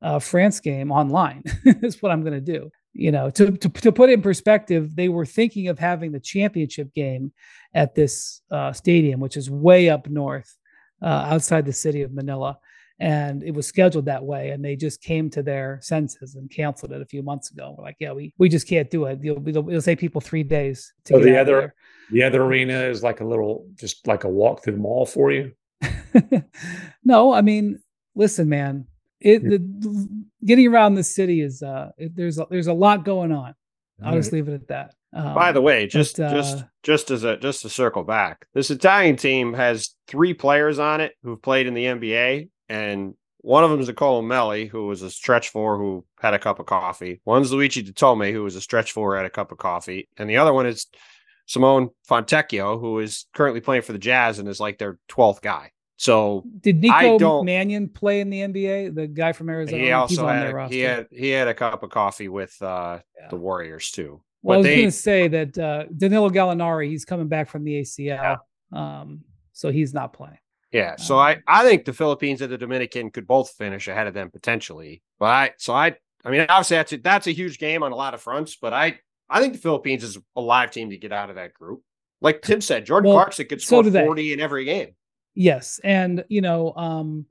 uh, 0.01 0.19
France 0.19 0.61
game 0.61 0.91
online. 0.91 1.43
That's 1.65 2.01
what 2.01 2.11
I'm 2.11 2.23
going 2.23 2.33
to 2.33 2.41
do. 2.41 2.71
You 2.95 3.13
know, 3.13 3.29
to, 3.31 3.51
to, 3.51 3.69
to 3.69 3.93
put 3.93 4.09
it 4.09 4.15
in 4.15 4.23
perspective, 4.23 4.97
they 4.97 5.11
were 5.11 5.27
thinking 5.27 5.69
of 5.69 5.79
having 5.79 6.13
the 6.13 6.21
championship 6.21 6.95
game 6.95 7.33
at 7.75 7.95
this 7.95 8.41
uh, 8.51 8.73
stadium, 8.73 9.21
which 9.21 9.37
is 9.37 9.51
way 9.51 9.91
up 9.91 10.09
north 10.09 10.57
uh, 11.03 11.27
outside 11.29 11.67
the 11.67 11.73
city 11.73 12.01
of 12.01 12.15
Manila 12.15 12.59
and 13.01 13.43
it 13.43 13.53
was 13.53 13.67
scheduled 13.67 14.05
that 14.05 14.25
way 14.25 14.51
and 14.51 14.65
they 14.65 14.77
just 14.77 15.03
came 15.03 15.29
to 15.29 15.43
their 15.43 15.81
senses 15.83 16.37
and 16.37 16.51
canceled 16.51 16.93
it 16.93 17.03
a 17.03 17.07
few 17.07 17.23
months 17.23 17.51
ago. 17.51 17.75
We're 17.77 17.85
like 17.85 17.97
yeah 17.99 18.13
we 18.13 18.33
we 18.39 18.49
just 18.49 18.69
can't 18.69 18.91
do 18.91 19.07
it. 19.07 19.19
It'll, 19.23 19.49
it'll, 19.49 19.69
it'll 19.69 19.83
say 19.83 19.97
people 19.97 20.21
three 20.21 20.43
days 20.43 20.93
to 21.07 21.15
so 21.15 21.21
the 21.21 21.39
other 21.39 21.75
the 22.13 22.23
other 22.23 22.43
arena 22.43 22.85
is 22.85 23.03
like 23.03 23.21
a 23.21 23.25
little 23.25 23.67
just 23.75 24.07
like 24.07 24.25
a 24.25 24.29
walk 24.29 24.63
through 24.63 24.75
the 24.75 24.79
mall 24.79 25.07
for 25.07 25.33
you? 25.33 25.53
No 27.05 27.35
i 27.35 27.43
mean 27.43 27.81
listen 28.15 28.49
man 28.49 28.87
it 29.21 29.43
the, 29.43 30.25
getting 30.45 30.69
around 30.69 30.95
the 30.95 31.03
city 31.03 31.41
is 31.41 31.63
uh 31.63 31.91
it, 31.99 32.15
there's 32.15 32.39
a, 32.39 32.47
there's 32.51 32.67
a 32.67 32.73
lot 32.73 33.05
going 33.05 33.33
on. 33.33 33.55
I'll 34.03 34.13
right. 34.13 34.19
just 34.19 34.33
leave 34.33 34.49
it 34.49 34.55
at 34.55 34.69
that. 34.69 34.95
Um, 35.15 35.35
By 35.35 35.53
the 35.53 35.61
way, 35.61 35.87
just 35.87 36.17
but, 36.17 36.27
uh, 36.27 36.35
just 36.35 36.65
just 36.83 37.11
as 37.11 37.25
a 37.25 37.37
just 37.37 37.63
to 37.63 37.69
circle 37.69 38.03
back, 38.03 38.47
this 38.53 38.71
Italian 38.71 39.17
team 39.17 39.55
has 39.55 39.95
three 40.09 40.35
players 40.35 40.79
on 40.79 41.01
it 41.01 41.13
who've 41.23 41.41
played 41.41 41.67
in 41.67 41.75
the 41.75 41.85
NBA, 41.85 42.49
and 42.69 43.15
one 43.39 43.63
of 43.63 43.71
them 43.71 43.81
is 43.81 43.89
Nicolo 43.89 44.23
Melli, 44.23 44.69
who 44.69 44.87
was 44.87 45.03
a 45.03 45.11
stretch 45.11 45.51
four 45.51 45.77
who 45.77 46.05
had 46.19 46.33
a 46.33 46.39
cup 46.39 46.61
of 46.61 46.67
coffee. 46.67 47.21
One's 47.25 47.53
Luigi 47.53 47.83
Di 47.83 48.33
who 48.33 48.43
was 48.43 48.57
a 48.57 48.61
stretch 48.61 48.93
four 48.93 49.17
had 49.17 49.27
a 49.27 49.31
cup 49.31 49.53
of 49.53 49.59
coffee, 49.59 50.09
and 50.17 50.29
the 50.29 50.39
other 50.39 50.53
one 50.53 50.67
is 50.67 50.87
Simone 51.47 51.91
Fontecchio, 52.09 52.81
who 52.81 53.01
is 53.01 53.27
currently 53.35 53.61
playing 53.61 53.83
for 53.83 53.93
the 53.93 53.99
Jazz 53.99 54.39
and 54.39 54.49
is 54.49 54.61
like 54.61 54.79
their 54.79 54.99
twelfth 55.09 55.43
guy. 55.43 55.73
So 55.97 56.45
did 56.61 56.81
Nico 56.81 57.43
Mannion 57.43 57.89
play 57.89 58.21
in 58.21 58.31
the 58.31 58.41
NBA? 58.41 58.95
The 58.95 59.07
guy 59.07 59.33
from 59.33 59.49
Arizona. 59.49 59.83
He 59.83 59.93
also 59.93 60.27
had 60.27 60.71
he 60.71 60.81
had 60.81 61.07
he 61.11 61.31
had 61.31 61.49
a 61.49 61.55
cup 61.55 61.83
of 61.83 61.91
coffee 61.91 62.29
with 62.29 62.57
uh, 62.61 62.99
yeah. 63.19 63.29
the 63.29 63.37
Warriors 63.37 63.91
too. 63.91 64.23
Well, 64.43 64.61
but 64.61 64.69
I 64.69 64.71
was 64.71 64.77
going 64.77 64.89
to 64.89 64.91
say 64.91 65.29
that 65.29 65.59
uh, 65.59 65.85
Danilo 65.97 66.29
Gallinari, 66.29 66.89
he's 66.89 67.07
coming 67.07 67.29
back 67.29 67.49
from 67.49 67.65
the 67.65 67.81
ACL, 67.81 68.07
yeah. 68.07 68.37
um, 68.73 69.21
so 69.53 69.71
he's 69.71 69.95
not 69.95 70.13
playing. 70.13 70.37
Yeah, 70.75 70.97
so 70.97 71.21
I 71.21 71.41
I 71.47 71.63
think 71.63 71.85
the 71.85 71.93
Philippines 71.93 72.43
and 72.43 72.51
the 72.51 72.59
Dominican 72.59 73.13
could 73.13 73.29
both 73.29 73.51
finish 73.51 73.87
ahead 73.87 74.09
of 74.09 74.15
them 74.15 74.29
potentially. 74.33 75.03
But 75.21 75.27
I 75.27 75.51
so 75.57 75.73
I 75.73 75.95
I 76.25 76.31
mean 76.33 76.45
obviously 76.49 76.79
that's 76.79 76.93
a, 76.93 76.97
that's 76.99 77.27
a 77.29 77.31
huge 77.31 77.59
game 77.59 77.85
on 77.85 77.93
a 77.93 77.95
lot 77.97 78.13
of 78.13 78.21
fronts. 78.21 78.57
But 78.61 78.73
I 78.73 78.99
I 79.31 79.41
think 79.41 79.53
the 79.53 79.61
Philippines 79.61 80.03
is 80.03 80.19
a 80.35 80.41
live 80.41 80.73
team 80.73 80.91
to 80.91 80.97
get 80.97 81.13
out 81.13 81.31
of 81.31 81.37
that 81.37 81.55
group. 81.55 81.83
Like 82.21 82.43
Tim 82.43 82.61
said, 82.61 82.87
Jordan 82.87 83.11
well, 83.11 83.19
Clarkson 83.19 83.47
could 83.47 83.63
score 83.63 83.85
so 83.85 83.91
forty 83.93 84.33
in 84.33 84.41
every 84.41 84.65
game. 84.65 84.97
Yes, 85.37 85.79
and 85.85 86.25
you 86.29 86.41
know, 86.41 86.75
um, 86.75 87.27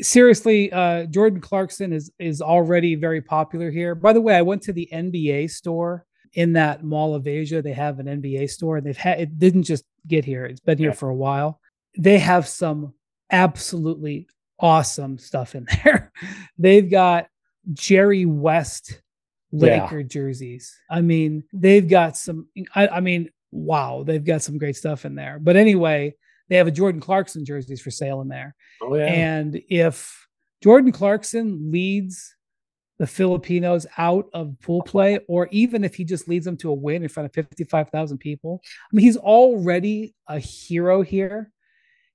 seriously, 0.00 0.72
uh, 0.72 1.04
Jordan 1.04 1.42
Clarkson 1.42 1.92
is 1.92 2.10
is 2.18 2.40
already 2.40 2.94
very 2.94 3.20
popular 3.20 3.70
here. 3.70 3.94
By 3.94 4.14
the 4.14 4.22
way, 4.22 4.34
I 4.34 4.42
went 4.42 4.62
to 4.62 4.72
the 4.72 4.88
NBA 4.90 5.50
store 5.50 6.06
in 6.32 6.54
that 6.54 6.84
Mall 6.84 7.14
of 7.14 7.26
Asia. 7.26 7.60
They 7.60 7.74
have 7.74 7.98
an 7.98 8.06
NBA 8.06 8.48
store, 8.48 8.78
and 8.78 8.86
they've 8.86 8.96
had 8.96 9.20
it 9.20 9.38
didn't 9.38 9.64
just 9.64 9.84
get 10.06 10.24
here; 10.24 10.46
it's 10.46 10.60
been 10.60 10.78
here 10.78 10.88
yeah. 10.88 10.94
for 10.94 11.10
a 11.10 11.14
while 11.14 11.60
they 11.96 12.18
have 12.18 12.48
some 12.48 12.94
absolutely 13.30 14.28
awesome 14.58 15.18
stuff 15.18 15.54
in 15.54 15.66
there. 15.84 16.12
they've 16.58 16.90
got 16.90 17.28
Jerry 17.72 18.24
West 18.24 19.02
Laker 19.52 20.00
yeah. 20.00 20.06
jerseys. 20.06 20.74
I 20.90 21.02
mean, 21.02 21.44
they've 21.52 21.86
got 21.86 22.16
some, 22.16 22.48
I, 22.74 22.88
I, 22.88 23.00
mean, 23.00 23.30
wow, 23.50 24.02
they've 24.04 24.24
got 24.24 24.42
some 24.42 24.58
great 24.58 24.76
stuff 24.76 25.04
in 25.04 25.14
there. 25.14 25.38
But 25.40 25.56
anyway, 25.56 26.14
they 26.48 26.56
have 26.56 26.66
a 26.66 26.72
Jordan 26.72 27.00
Clarkson 27.00 27.44
jerseys 27.44 27.80
for 27.80 27.90
sale 27.90 28.20
in 28.22 28.28
there. 28.28 28.54
Oh, 28.80 28.94
yeah. 28.94 29.06
And 29.06 29.60
if 29.68 30.26
Jordan 30.62 30.92
Clarkson 30.92 31.70
leads 31.70 32.34
the 32.98 33.06
Filipinos 33.06 33.86
out 33.98 34.26
of 34.32 34.58
pool 34.60 34.82
play, 34.82 35.18
or 35.28 35.48
even 35.50 35.84
if 35.84 35.94
he 35.94 36.04
just 36.04 36.28
leads 36.28 36.44
them 36.44 36.56
to 36.58 36.70
a 36.70 36.74
win 36.74 37.02
in 37.02 37.08
front 37.08 37.26
of 37.26 37.34
55,000 37.34 38.18
people, 38.18 38.62
I 38.64 38.88
mean, 38.92 39.04
he's 39.04 39.16
already 39.16 40.14
a 40.28 40.38
hero 40.38 41.02
here 41.02 41.51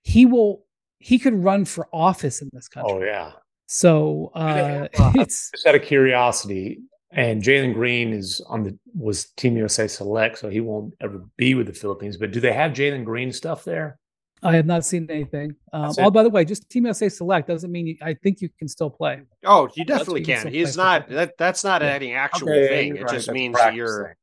he 0.08 0.26
will 0.26 0.64
he 1.00 1.20
could 1.20 1.34
run 1.34 1.66
for 1.66 1.88
office 1.92 2.42
in 2.42 2.50
this 2.54 2.70
country. 2.70 2.94
Oh 2.94 3.04
yeah. 3.04 3.34
So 3.68 4.32
uh, 4.34 4.88
it's 5.16 5.52
just 5.52 5.68
out 5.68 5.76
of 5.76 5.82
curiosity, 5.82 6.80
and 7.12 7.44
Jalen 7.44 7.74
Green 7.74 8.14
is 8.14 8.42
on 8.48 8.64
the 8.64 8.78
was 8.96 9.26
Team 9.32 9.58
USA 9.58 9.86
Select, 9.86 10.40
so 10.40 10.50
he 10.50 10.62
won't 10.62 10.94
ever 11.02 11.22
be 11.36 11.56
with 11.56 11.68
the 11.68 11.74
Philippines. 11.74 12.16
But 12.16 12.32
do 12.32 12.40
they 12.40 12.54
have 12.54 12.72
Jalen 12.72 13.04
Green 13.04 13.34
stuff 13.34 13.66
there? 13.66 14.00
I 14.44 14.56
have 14.56 14.66
not 14.66 14.86
seen 14.86 15.10
anything. 15.10 15.56
Um, 15.74 15.92
oh, 15.98 16.10
by 16.10 16.24
the 16.24 16.30
way, 16.30 16.46
just 16.46 16.70
Team 16.70 16.86
USA 16.86 17.10
Select 17.10 17.50
doesn't 17.50 17.72
mean 17.72 17.88
you, 17.88 17.98
I 18.02 18.14
think 18.14 18.40
you 18.40 18.48
can 18.58 18.70
still 18.70 18.90
play. 18.90 19.24
Oh, 19.44 19.68
you 19.76 19.84
definitely 19.84 20.24
can. 20.24 20.48
He's 20.48 20.78
not 20.78 21.10
that. 21.10 21.38
That's 21.38 21.66
not 21.66 21.82
yeah. 21.82 21.90
any 21.90 22.14
actual 22.14 22.50
okay, 22.50 22.68
thing. 22.70 22.96
It 22.96 23.10
just 23.10 23.30
means 23.30 23.58
you're. 23.74 24.16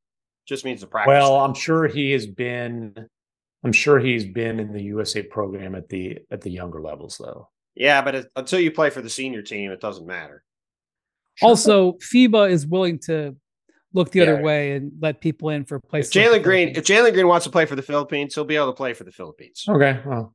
Just 0.47 0.65
means 0.65 0.81
the 0.81 0.87
practice. 0.87 1.09
Well, 1.09 1.35
I'm 1.37 1.55
sure 1.55 1.87
he 1.87 2.11
has 2.11 2.27
been 2.27 2.93
I'm 3.65 3.73
sure 3.73 3.99
he's 3.99 4.25
been 4.25 4.59
in 4.59 4.71
the 4.71 4.83
USA 4.83 5.23
program 5.23 5.75
at 5.75 5.89
the 5.89 6.19
at 6.31 6.41
the 6.41 6.51
younger 6.51 6.79
levels 6.81 7.17
though. 7.21 7.49
Yeah, 7.75 8.01
but 8.01 8.15
it, 8.15 8.27
until 8.35 8.59
you 8.59 8.71
play 8.71 8.89
for 8.89 9.01
the 9.01 9.09
senior 9.09 9.41
team, 9.41 9.71
it 9.71 9.81
doesn't 9.81 10.05
matter. 10.07 10.43
Also, 11.41 11.93
FIBA 11.93 12.49
is 12.51 12.65
willing 12.65 12.99
to 12.99 13.35
look 13.93 14.11
the 14.11 14.19
Yeah. 14.19 14.25
other 14.33 14.41
way 14.41 14.71
and 14.73 14.91
let 15.01 15.19
people 15.19 15.49
in 15.49 15.65
for 15.65 15.77
If 15.77 15.83
places. 15.89 16.13
Jalen 16.13 16.33
the 16.33 16.39
Green, 16.39 16.69
if 16.69 16.83
Jalen 16.85 17.11
Green 17.13 17.27
wants 17.27 17.43
to 17.45 17.51
play 17.51 17.65
for 17.65 17.75
the 17.75 17.81
Philippines, 17.81 18.33
he'll 18.35 18.45
be 18.45 18.55
able 18.55 18.67
to 18.67 18.73
play 18.77 18.93
for 18.93 19.03
the 19.03 19.11
Philippines. 19.11 19.65
Okay. 19.67 19.99
Well, 20.05 20.33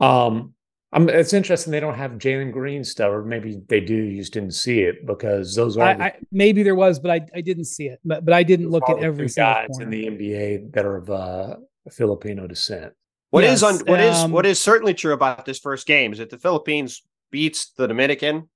um, 0.00 0.54
I'm, 0.92 1.08
it's 1.08 1.32
interesting 1.32 1.70
they 1.70 1.80
don't 1.80 1.94
have 1.94 2.12
Jalen 2.12 2.52
Green 2.52 2.84
stuff, 2.84 3.10
or 3.10 3.24
maybe 3.24 3.62
they 3.68 3.80
do. 3.80 3.94
You 3.94 4.18
just 4.18 4.34
didn't 4.34 4.52
see 4.52 4.80
it 4.80 5.06
because 5.06 5.54
those 5.54 5.78
are 5.78 5.94
the- 5.94 6.02
I, 6.02 6.06
I, 6.08 6.16
maybe 6.30 6.62
there 6.62 6.74
was, 6.74 6.98
but 6.98 7.10
I, 7.10 7.20
I 7.34 7.40
didn't 7.40 7.64
see 7.64 7.86
it. 7.86 7.98
But 8.04 8.26
but 8.26 8.34
I 8.34 8.42
didn't 8.42 8.68
look 8.68 8.86
at 8.90 8.98
every 8.98 9.28
two 9.28 9.34
guys 9.34 9.68
corner. 9.68 9.84
in 9.84 9.90
the 9.90 10.06
NBA 10.08 10.72
that 10.74 10.84
are 10.84 10.96
of 10.96 11.08
uh, 11.10 11.56
Filipino 11.90 12.46
descent. 12.46 12.92
What 13.30 13.44
is 13.44 13.62
Yes, 13.62 13.80
un, 13.80 13.86
what 13.86 14.00
is 14.00 14.16
um, 14.16 14.30
what 14.30 14.46
is 14.46 14.60
certainly 14.60 14.94
true 14.94 15.14
about 15.14 15.44
this 15.44 15.58
first 15.58 15.86
game 15.86 16.12
is 16.12 16.18
that 16.18 16.30
the 16.30 16.38
Philippines 16.38 17.02
beats 17.30 17.72
the 17.76 17.88
Dominican 17.88 18.48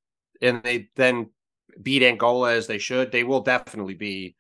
and 0.42 0.62
they 0.62 0.88
then 0.96 1.30
beat 1.82 2.02
Angola 2.02 2.54
as 2.54 2.66
they 2.66 2.78
should, 2.78 3.10
they 3.10 3.24
will 3.24 3.40
definitely 3.40 3.94
be 3.94 4.36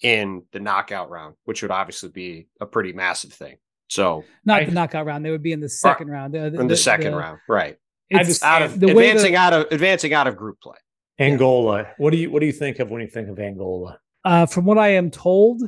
in 0.00 0.42
the 0.52 0.60
knockout 0.60 1.10
round, 1.10 1.34
which 1.44 1.62
would 1.62 1.70
obviously 1.70 2.08
be 2.08 2.48
a 2.60 2.66
pretty 2.66 2.92
massive 2.92 3.32
thing. 3.32 3.56
So 3.88 4.24
Not 4.44 4.62
I- 4.62 4.64
the 4.64 4.72
knockout 4.72 5.06
round. 5.06 5.24
They 5.24 5.30
would 5.30 5.42
be 5.42 5.52
in 5.52 5.60
the 5.60 5.68
second 5.68 6.08
round. 6.08 6.34
The, 6.34 6.46
in 6.46 6.66
the, 6.66 6.76
second 6.76 7.14
round, 7.14 7.38
right? 7.48 7.76
It's 8.10 8.42
Out 8.42 8.62
of 8.62 8.80
the 8.80 8.88
advancing 8.88 9.32
the, 9.32 9.38
out 9.38 9.52
of 9.52 9.66
advancing 9.70 10.12
out 10.14 10.26
of 10.26 10.36
group 10.36 10.60
play. 10.60 10.76
Angola. 11.18 11.88
What 11.98 12.10
do 12.10 12.16
you 12.16 12.30
what 12.30 12.40
do 12.40 12.46
you 12.46 12.52
think 12.52 12.80
of 12.80 12.90
when 12.90 13.00
you 13.00 13.08
think 13.08 13.28
of 13.28 13.38
Angola? 13.38 13.98
uh, 14.24 14.46
from 14.46 14.64
what 14.64 14.78
I 14.78 14.88
am 14.88 15.10
told, 15.10 15.62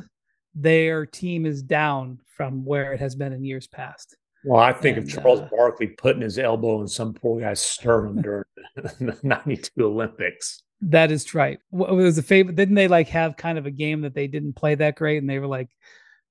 their 0.61 1.05
team 1.05 1.45
is 1.45 1.61
down 1.61 2.19
from 2.35 2.65
where 2.65 2.93
it 2.93 2.99
has 2.99 3.15
been 3.15 3.33
in 3.33 3.43
years 3.43 3.67
past. 3.67 4.15
Well, 4.43 4.59
I 4.61 4.71
think 4.73 4.97
And, 4.97 5.07
of 5.07 5.13
Charles 5.13 5.39
uh, 5.41 5.49
Barkley 5.51 5.87
putting 5.87 6.21
his 6.21 6.37
elbow 6.39 6.81
in 6.81 6.87
some 6.87 7.13
poor 7.13 7.41
guy's 7.41 7.59
sternum 7.59 8.21
during 8.21 8.43
the 8.75 9.17
'92 9.23 9.71
Olympics. 9.85 10.63
That 10.81 11.11
is 11.11 11.33
right. 11.33 11.59
What 11.71 11.95
was 11.95 12.15
the 12.15 12.21
favorite? 12.21 12.55
Didn't 12.55 12.75
they 12.75 12.87
like 12.87 13.07
have 13.09 13.35
kind 13.35 13.57
of 13.57 13.65
a 13.65 13.71
game 13.71 14.01
that 14.01 14.13
they 14.13 14.27
didn't 14.27 14.53
play 14.53 14.75
that 14.75 14.95
great, 14.95 15.17
and 15.17 15.29
they 15.29 15.39
were 15.39 15.47
like, 15.47 15.69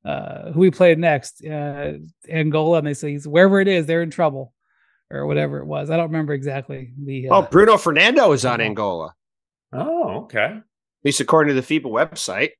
uh, 0.05 0.53
"Who 0.53 0.61
we 0.61 0.71
played 0.71 0.99
next? 0.99 1.45
Uh, 1.45 1.95
Angola?" 2.29 2.79
And 2.79 2.87
they 2.87 2.95
say, 2.95 3.17
"Wherever 3.19 3.61
it 3.61 3.69
is, 3.69 3.87
they're 3.87 4.03
in 4.03 4.11
trouble." 4.11 4.53
Or 5.09 5.25
whatever 5.27 5.59
it 5.61 5.67
was, 5.67 5.89
I 5.89 5.97
don't 5.97 6.09
remember 6.09 6.33
exactly 6.33 6.93
the. 7.01 7.29
Uh, 7.29 7.37
Oh, 7.37 7.43
Bruno 7.43 7.77
Fernando 7.77 8.33
is 8.33 8.45
on. 8.45 8.61
Angola, 8.61 9.15
Oh, 9.73 10.23
okay, 10.25 10.45
At 10.45 10.63
least 11.05 11.21
according 11.21 11.55
to 11.55 11.61
the 11.61 11.67
FIBA 11.81 11.85
website. 11.91 12.51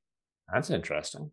that's 0.53 0.69
interesting. 0.69 1.31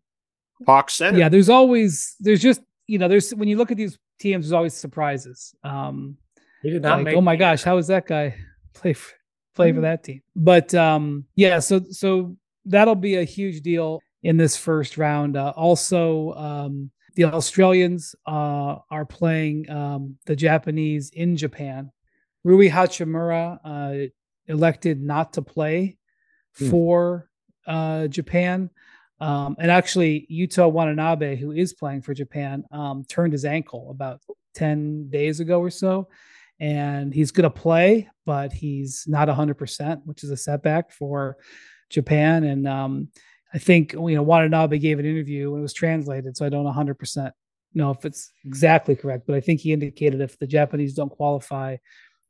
Hawks 0.65 0.93
Center. 0.95 1.19
yeah 1.19 1.29
there's 1.29 1.49
always 1.49 2.15
there's 2.19 2.41
just 2.41 2.61
you 2.87 2.97
know 2.97 3.07
there's 3.07 3.31
when 3.31 3.47
you 3.47 3.57
look 3.57 3.71
at 3.71 3.77
these 3.77 3.97
teams 4.19 4.45
there's 4.45 4.53
always 4.53 4.73
surprises 4.73 5.53
um 5.63 6.17
He 6.61 6.69
did 6.69 6.81
not 6.81 6.97
like 6.97 7.05
make. 7.05 7.15
oh 7.17 7.21
my 7.21 7.35
gosh 7.35 7.63
how 7.63 7.77
is 7.77 7.87
that 7.87 8.07
guy 8.07 8.35
play 8.73 8.93
for, 8.93 9.13
play 9.55 9.71
for 9.71 9.79
Mhm. 9.79 9.81
that 9.83 10.03
team 10.03 10.21
but 10.35 10.73
um 10.73 11.25
yeah 11.35 11.59
so 11.59 11.81
so 11.91 12.37
that'll 12.65 12.95
be 12.95 13.15
a 13.15 13.23
huge 13.23 13.61
deal 13.61 14.01
in 14.23 14.37
this 14.37 14.55
first 14.57 14.97
round 14.97 15.35
uh, 15.37 15.53
also 15.55 16.33
um 16.33 16.89
the 17.15 17.25
australians 17.25 18.15
uh 18.25 18.77
are 18.89 19.05
playing 19.05 19.69
um 19.69 20.17
the 20.25 20.35
japanese 20.35 21.09
in 21.11 21.35
japan 21.37 21.91
rui 22.43 22.69
hachimura 22.69 23.59
uh 23.63 24.07
elected 24.47 25.01
not 25.01 25.33
to 25.33 25.41
play 25.41 25.97
Hmm. 26.57 26.69
for 26.69 27.29
uh 27.67 28.07
japan 28.07 28.69
um, 29.19 29.55
and 29.59 29.71
actually, 29.71 30.27
Yuta 30.31 30.69
Watanabe, 30.69 31.37
who 31.37 31.51
is 31.51 31.73
playing 31.73 32.01
for 32.01 32.13
Japan, 32.13 32.63
um, 32.71 33.05
turned 33.07 33.33
his 33.33 33.45
ankle 33.45 33.89
about 33.89 34.21
10 34.55 35.09
days 35.09 35.39
ago 35.39 35.59
or 35.59 35.69
so. 35.69 36.09
And 36.59 37.13
he's 37.13 37.31
going 37.31 37.43
to 37.43 37.49
play, 37.49 38.09
but 38.25 38.51
he's 38.51 39.05
not 39.07 39.27
100%, 39.27 40.01
which 40.05 40.23
is 40.23 40.31
a 40.31 40.37
setback 40.37 40.91
for 40.91 41.37
Japan. 41.89 42.43
And 42.43 42.67
um, 42.67 43.09
I 43.53 43.57
think, 43.57 43.93
you 43.93 44.15
know, 44.15 44.23
Watanabe 44.23 44.79
gave 44.79 44.99
an 44.99 45.05
interview 45.05 45.51
and 45.51 45.59
it 45.59 45.61
was 45.61 45.73
translated. 45.73 46.35
So 46.35 46.45
I 46.45 46.49
don't 46.49 46.65
100% 46.65 47.31
know 47.73 47.91
if 47.91 48.05
it's 48.05 48.31
exactly 48.45 48.95
correct, 48.95 49.27
but 49.27 49.35
I 49.35 49.41
think 49.41 49.59
he 49.61 49.73
indicated 49.73 50.21
if 50.21 50.39
the 50.39 50.47
Japanese 50.47 50.93
don't 50.93 51.09
qualify 51.09 51.77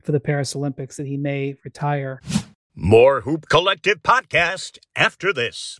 for 0.03 0.11
the 0.11 0.19
Paris 0.19 0.55
Olympics, 0.55 0.97
that 0.97 1.07
he 1.07 1.17
may 1.17 1.55
retire. 1.63 2.21
More 2.75 3.21
Hoop 3.21 3.47
Collective 3.49 4.03
podcast 4.03 4.77
after 4.95 5.31
this. 5.33 5.79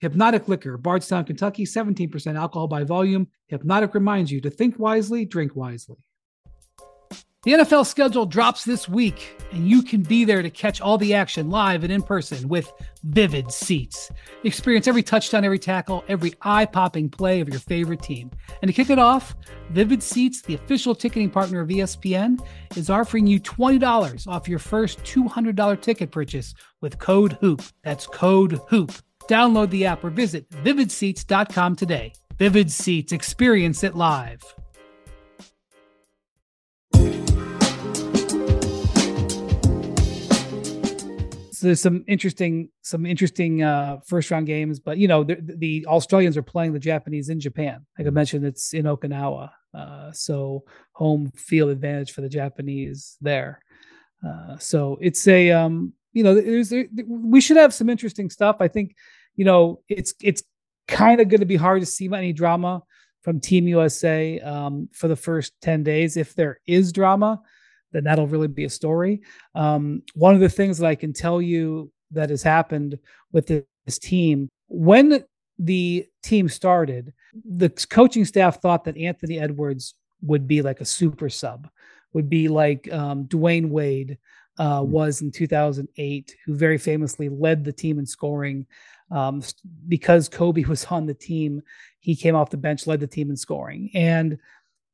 Hypnotic 0.00 0.48
Liquor, 0.48 0.78
Bardstown, 0.78 1.24
Kentucky, 1.24 1.64
17% 1.64 2.36
alcohol 2.36 2.68
by 2.68 2.84
volume. 2.84 3.28
Hypnotic 3.48 3.94
reminds 3.94 4.30
you 4.30 4.40
to 4.40 4.50
think 4.50 4.78
wisely, 4.78 5.24
drink 5.24 5.56
wisely. 5.56 5.96
The 7.44 7.52
NFL 7.52 7.86
schedule 7.86 8.26
drops 8.26 8.64
this 8.64 8.88
week, 8.88 9.40
and 9.52 9.68
you 9.68 9.82
can 9.82 10.02
be 10.02 10.24
there 10.24 10.42
to 10.42 10.50
catch 10.50 10.80
all 10.80 10.98
the 10.98 11.14
action 11.14 11.50
live 11.50 11.84
and 11.84 11.92
in 11.92 12.02
person 12.02 12.48
with 12.48 12.72
Vivid 13.04 13.52
Seats. 13.52 14.10
Experience 14.42 14.88
every 14.88 15.04
touchdown, 15.04 15.44
every 15.44 15.58
tackle, 15.58 16.04
every 16.08 16.34
eye 16.42 16.66
popping 16.66 17.08
play 17.08 17.40
of 17.40 17.48
your 17.48 17.60
favorite 17.60 18.02
team. 18.02 18.30
And 18.60 18.68
to 18.68 18.72
kick 18.72 18.90
it 18.90 18.98
off, 18.98 19.36
Vivid 19.70 20.02
Seats, 20.02 20.42
the 20.42 20.54
official 20.54 20.96
ticketing 20.96 21.30
partner 21.30 21.60
of 21.60 21.68
ESPN, 21.68 22.44
is 22.76 22.90
offering 22.90 23.26
you 23.26 23.40
$20 23.40 24.26
off 24.26 24.48
your 24.48 24.58
first 24.58 24.98
$200 25.04 25.80
ticket 25.80 26.10
purchase 26.10 26.54
with 26.80 26.98
code 26.98 27.38
HOOP. 27.40 27.62
That's 27.84 28.06
code 28.08 28.60
HOOP. 28.68 28.92
Download 29.28 29.68
the 29.70 29.84
app 29.84 30.02
or 30.02 30.10
visit 30.10 30.48
vividseats.com 30.50 31.76
today. 31.76 32.12
Vivid 32.38 32.70
Seats, 32.70 33.12
experience 33.12 33.84
it 33.84 33.94
live. 33.94 34.40
So 41.58 41.66
there's 41.66 41.82
some 41.82 42.04
interesting, 42.06 42.68
some 42.82 43.04
interesting 43.04 43.64
uh, 43.64 43.98
first 44.06 44.30
round 44.30 44.46
games, 44.46 44.78
but 44.78 44.96
you 44.96 45.08
know 45.08 45.24
the, 45.24 45.36
the 45.56 45.86
Australians 45.86 46.36
are 46.36 46.42
playing 46.42 46.72
the 46.72 46.78
Japanese 46.78 47.28
in 47.28 47.40
Japan. 47.40 47.84
Like 47.98 48.06
I 48.06 48.10
mentioned, 48.10 48.46
it's 48.46 48.72
in 48.72 48.84
Okinawa, 48.84 49.50
uh, 49.74 50.12
so 50.12 50.62
home 50.92 51.32
field 51.34 51.70
advantage 51.70 52.12
for 52.12 52.20
the 52.20 52.28
Japanese 52.28 53.16
there. 53.20 53.60
Uh, 54.24 54.56
so 54.58 54.98
it's 55.00 55.26
a 55.26 55.50
um, 55.50 55.92
you 56.12 56.22
know 56.22 56.34
there's 56.34 56.68
there, 56.68 56.86
we 57.08 57.40
should 57.40 57.56
have 57.56 57.74
some 57.74 57.90
interesting 57.90 58.30
stuff. 58.30 58.58
I 58.60 58.68
think 58.68 58.94
you 59.38 59.44
know 59.44 59.80
it's 59.88 60.12
it's 60.22 60.42
kind 60.88 61.20
of 61.20 61.28
going 61.28 61.40
to 61.40 61.46
be 61.46 61.56
hard 61.56 61.80
to 61.80 61.86
see 61.86 62.10
any 62.12 62.32
drama 62.32 62.82
from 63.22 63.40
Team 63.40 63.68
USA 63.68 64.40
um, 64.40 64.88
for 64.92 65.08
the 65.08 65.16
first 65.16 65.52
ten 65.62 65.82
days. 65.82 66.16
If 66.16 66.34
there 66.34 66.60
is 66.66 66.92
drama, 66.92 67.40
then 67.92 68.04
that'll 68.04 68.26
really 68.26 68.48
be 68.48 68.64
a 68.64 68.70
story. 68.70 69.22
Um, 69.54 70.02
one 70.14 70.34
of 70.34 70.40
the 70.40 70.48
things 70.48 70.78
that 70.78 70.86
I 70.86 70.96
can 70.96 71.12
tell 71.12 71.40
you 71.40 71.90
that 72.10 72.30
has 72.30 72.42
happened 72.42 72.98
with 73.32 73.46
this 73.46 73.98
team 73.98 74.48
when 74.68 75.24
the 75.58 76.06
team 76.22 76.48
started, 76.48 77.12
the 77.44 77.70
coaching 77.90 78.24
staff 78.24 78.60
thought 78.60 78.84
that 78.84 78.96
Anthony 78.96 79.38
Edwards 79.38 79.94
would 80.22 80.46
be 80.46 80.62
like 80.62 80.80
a 80.80 80.84
super 80.84 81.28
sub, 81.28 81.68
would 82.12 82.28
be 82.28 82.48
like 82.48 82.92
um, 82.92 83.24
Dwyane 83.24 83.68
Wade 83.68 84.18
uh, 84.58 84.82
was 84.84 85.20
in 85.20 85.30
2008, 85.30 86.34
who 86.44 86.54
very 86.54 86.78
famously 86.78 87.28
led 87.28 87.64
the 87.64 87.72
team 87.72 87.98
in 87.98 88.06
scoring. 88.06 88.66
Um, 89.10 89.42
because 89.86 90.28
Kobe 90.28 90.64
was 90.64 90.84
on 90.86 91.06
the 91.06 91.14
team, 91.14 91.62
he 92.00 92.14
came 92.14 92.36
off 92.36 92.50
the 92.50 92.56
bench, 92.56 92.86
led 92.86 93.00
the 93.00 93.06
team 93.06 93.30
in 93.30 93.36
scoring. 93.36 93.90
And 93.94 94.38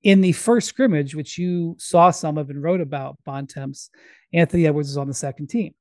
in 0.03 0.21
the 0.21 0.33
first 0.33 0.69
scrimmage, 0.69 1.15
which 1.15 1.39
you 1.39 1.75
saw 1.79 2.11
some 2.11 2.39
of 2.39 2.51
and 2.51 2.63
wrote 2.63 2.81
about, 2.81 3.19
Bontemps, 3.25 3.91
Anthony 4.33 4.67
Edwards 4.67 4.89
was 4.89 4.99
on 4.99 5.09
the 5.09 5.15
second 5.15 5.49
team. 5.49 5.75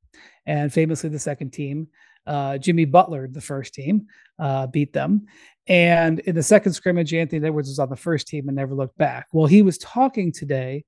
And 0.46 0.72
famously, 0.72 1.10
the 1.10 1.20
second 1.20 1.52
team, 1.52 1.88
uh, 2.26 2.58
Jimmy 2.58 2.86
Butler, 2.86 3.28
the 3.28 3.42
first 3.42 3.74
team, 3.74 4.08
uh, 4.40 4.68
beat 4.68 4.94
them. 4.94 5.28
And 5.68 6.20
in 6.20 6.36
the 6.36 6.44
second 6.44 6.74
scrimmage, 6.74 7.14
Anthony 7.14 7.46
Edwards 7.46 7.70
was 7.70 7.80
on 7.80 7.90
the 7.90 7.96
first 7.96 8.28
team 8.28 8.48
and 8.48 8.56
never 8.56 8.74
looked 8.74 8.98
back. 8.98 9.28
Well, 9.34 9.46
he 9.46 9.62
was 9.62 9.78
talking 9.78 10.32
today 10.32 10.86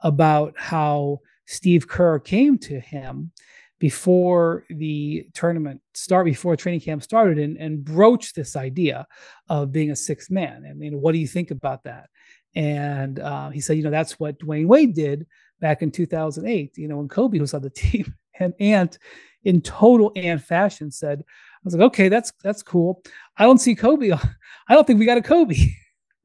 about 0.00 0.54
how 0.56 1.20
Steve 1.46 1.88
Kerr 1.88 2.18
came 2.18 2.58
to 2.58 2.78
him 2.78 3.32
before 3.78 4.64
the 4.70 5.26
tournament 5.34 5.80
start, 5.94 6.24
before 6.24 6.56
training 6.56 6.80
camp 6.80 7.02
started, 7.02 7.38
and, 7.38 7.56
and 7.56 7.84
broached 7.84 8.34
this 8.34 8.56
idea 8.56 9.06
of 9.48 9.72
being 9.72 9.90
a 9.90 9.96
sixth 9.96 10.30
man. 10.30 10.66
I 10.68 10.74
mean, 10.74 11.00
what 11.00 11.12
do 11.12 11.18
you 11.18 11.28
think 11.28 11.50
about 11.50 11.84
that? 11.84 12.08
And 12.54 13.20
uh, 13.20 13.50
he 13.50 13.60
said, 13.60 13.76
you 13.76 13.82
know, 13.82 13.90
that's 13.90 14.18
what 14.18 14.38
Dwyane 14.40 14.66
Wade 14.66 14.94
did 14.94 15.26
back 15.60 15.82
in 15.82 15.90
2008, 15.90 16.76
you 16.76 16.88
know, 16.88 16.96
when 16.96 17.08
Kobe 17.08 17.38
was 17.38 17.54
on 17.54 17.62
the 17.62 17.70
team. 17.70 18.14
and 18.40 18.54
Ant, 18.60 18.98
in 19.44 19.60
total 19.60 20.12
Ant 20.16 20.42
fashion, 20.42 20.90
said, 20.90 21.20
"I 21.20 21.60
was 21.64 21.74
like, 21.74 21.86
okay, 21.86 22.08
that's 22.08 22.32
that's 22.42 22.62
cool. 22.62 23.02
I 23.36 23.44
don't 23.44 23.58
see 23.58 23.74
Kobe. 23.74 24.10
I 24.68 24.74
don't 24.74 24.86
think 24.86 24.98
we 24.98 25.06
got 25.06 25.18
a 25.18 25.22
Kobe." 25.22 25.56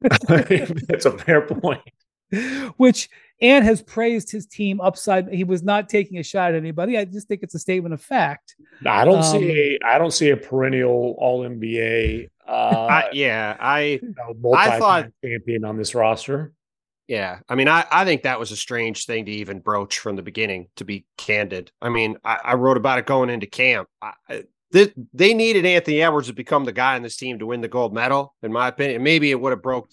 that's 0.00 1.06
a 1.06 1.16
fair 1.18 1.42
point. 1.42 1.80
Which 2.76 3.08
Ant 3.40 3.64
has 3.64 3.82
praised 3.82 4.30
his 4.30 4.46
team 4.46 4.80
upside. 4.80 5.28
He 5.28 5.44
was 5.44 5.62
not 5.62 5.88
taking 5.88 6.18
a 6.18 6.22
shot 6.22 6.52
at 6.52 6.56
anybody. 6.56 6.96
I 6.96 7.04
just 7.04 7.28
think 7.28 7.42
it's 7.42 7.54
a 7.54 7.58
statement 7.58 7.92
of 7.92 8.00
fact. 8.00 8.54
I 8.86 9.04
don't 9.04 9.18
um, 9.18 9.22
see. 9.22 9.78
A, 9.82 9.86
I 9.86 9.98
don't 9.98 10.12
see 10.12 10.30
a 10.30 10.36
perennial 10.36 11.14
All 11.18 11.44
NBA. 11.44 12.28
Uh, 12.46 12.50
I, 12.50 13.08
yeah, 13.12 13.56
I. 13.58 14.00
You 14.02 14.14
know, 14.16 14.54
I 14.54 14.78
thought 14.78 15.08
champion 15.24 15.64
on 15.64 15.76
this 15.76 15.94
roster. 15.94 16.52
Yeah, 17.08 17.40
I 17.48 17.54
mean, 17.54 17.68
I, 17.68 17.84
I 17.90 18.04
think 18.06 18.22
that 18.22 18.38
was 18.40 18.50
a 18.50 18.56
strange 18.56 19.04
thing 19.04 19.26
to 19.26 19.30
even 19.30 19.60
broach 19.60 19.98
from 19.98 20.16
the 20.16 20.22
beginning. 20.22 20.68
To 20.76 20.84
be 20.84 21.04
candid, 21.18 21.70
I 21.82 21.90
mean, 21.90 22.16
I, 22.24 22.38
I 22.42 22.54
wrote 22.54 22.78
about 22.78 22.98
it 22.98 23.06
going 23.06 23.30
into 23.30 23.46
camp. 23.46 23.88
I, 24.00 24.44
they, 24.70 24.92
they 25.12 25.34
needed 25.34 25.66
Anthony 25.66 26.02
Edwards 26.02 26.28
to 26.28 26.32
become 26.32 26.64
the 26.64 26.72
guy 26.72 26.96
on 26.96 27.02
this 27.02 27.16
team 27.16 27.38
to 27.38 27.46
win 27.46 27.60
the 27.60 27.68
gold 27.68 27.94
medal, 27.94 28.34
in 28.42 28.52
my 28.52 28.68
opinion. 28.68 29.02
Maybe 29.02 29.30
it 29.30 29.40
would 29.40 29.50
have 29.50 29.62
broke 29.62 29.90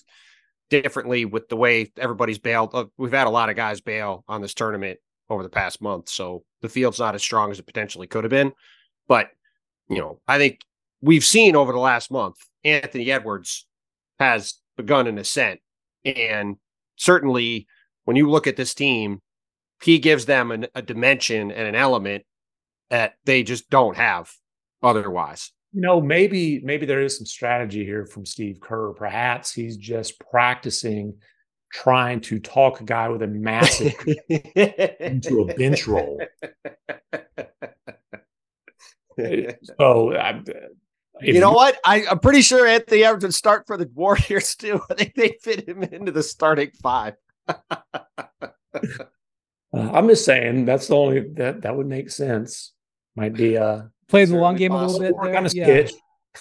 differently 0.71 1.25
with 1.25 1.49
the 1.49 1.55
way 1.55 1.91
everybody's 1.97 2.39
bailed. 2.39 2.73
Uh, 2.73 2.85
we've 2.97 3.11
had 3.11 3.27
a 3.27 3.31
lot 3.31 3.49
of 3.49 3.55
guys 3.55 3.81
bail 3.81 4.23
on 4.27 4.41
this 4.41 4.55
tournament 4.55 4.97
over 5.29 5.43
the 5.43 5.49
past 5.49 5.81
month, 5.81 6.09
so 6.09 6.43
the 6.61 6.69
field's 6.69 6.99
not 6.99 7.13
as 7.13 7.21
strong 7.21 7.51
as 7.51 7.59
it 7.59 7.67
potentially 7.67 8.07
could 8.07 8.23
have 8.23 8.31
been. 8.31 8.53
But 9.07 9.27
you 9.89 9.99
know, 9.99 10.19
I 10.27 10.39
think 10.39 10.61
we've 11.01 11.25
seen 11.25 11.55
over 11.55 11.71
the 11.71 11.79
last 11.79 12.09
month 12.09 12.37
Anthony 12.63 13.11
Edwards 13.11 13.67
has 14.19 14.55
begun 14.77 15.05
an 15.05 15.19
ascent, 15.19 15.59
and 16.03 16.55
certainly 16.95 17.67
when 18.05 18.17
you 18.17 18.29
look 18.29 18.47
at 18.47 18.55
this 18.55 18.73
team, 18.73 19.19
he 19.83 19.99
gives 19.99 20.25
them 20.25 20.51
an, 20.51 20.67
a 20.73 20.81
dimension 20.81 21.51
and 21.51 21.67
an 21.67 21.75
element 21.75 22.23
that 22.89 23.15
they 23.25 23.43
just 23.43 23.69
don't 23.69 23.97
have 23.97 24.31
otherwise 24.81 25.51
you 25.73 25.81
know, 25.81 26.01
maybe 26.01 26.59
maybe 26.63 26.85
there 26.85 27.01
is 27.01 27.17
some 27.17 27.25
strategy 27.25 27.85
here 27.85 28.05
from 28.05 28.25
Steve 28.25 28.59
Kerr. 28.59 28.93
Perhaps 28.93 29.53
he's 29.53 29.77
just 29.77 30.19
practicing 30.19 31.15
trying 31.71 32.19
to 32.19 32.39
talk 32.39 32.81
a 32.81 32.83
guy 32.83 33.07
with 33.09 33.21
a 33.21 33.27
massive 33.27 33.95
into 34.29 35.41
a 35.41 35.53
bench 35.55 35.87
roll. 35.87 36.21
so, 39.79 40.15
I, 40.15 40.41
you 41.21 41.39
know 41.39 41.51
you, 41.51 41.55
what? 41.55 41.79
I, 41.85 42.01
am 42.01 42.19
pretty 42.19 42.41
sure 42.41 42.65
Anthony 42.67 43.03
Edwards 43.03 43.23
would 43.23 43.33
start 43.33 43.67
for 43.67 43.77
the 43.77 43.89
Warriors 43.93 44.55
too. 44.59 44.81
I 44.89 44.93
think 44.95 45.15
they 45.15 45.37
fit 45.41 45.67
him 45.67 45.83
into 45.83 46.11
the 46.11 46.23
starting 46.23 46.71
five. 46.81 47.15
uh, 47.47 47.57
I'm 49.73 50.07
just 50.07 50.25
saying 50.25 50.65
that's 50.65 50.87
the 50.87 50.95
only 50.95 51.21
that 51.35 51.61
that 51.61 51.75
would 51.75 51.87
make 51.87 52.09
sense. 52.09 52.73
Might 53.15 53.33
be 53.33 53.57
uh 53.57 53.83
play 54.07 54.25
the 54.25 54.35
long 54.35 54.55
game 54.55 54.71
possible. 54.71 55.05
a 55.05 55.09
little 55.09 55.43
bit. 55.43 55.53
There. 55.55 55.87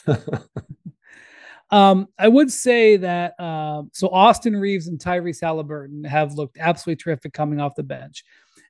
Yeah. 0.07 0.17
um, 1.71 2.09
I 2.19 2.29
would 2.29 2.53
say 2.53 2.97
that 2.99 3.35
uh, 3.39 3.83
so 3.93 4.09
Austin 4.09 4.57
Reaves 4.57 4.89
and 4.89 4.99
Tyrese 4.99 5.41
Halliburton 5.41 6.05
have 6.05 6.35
looked 6.35 6.59
absolutely 6.59 7.03
terrific 7.03 7.33
coming 7.33 7.61
off 7.61 7.75
the 7.77 7.83
bench, 7.83 8.25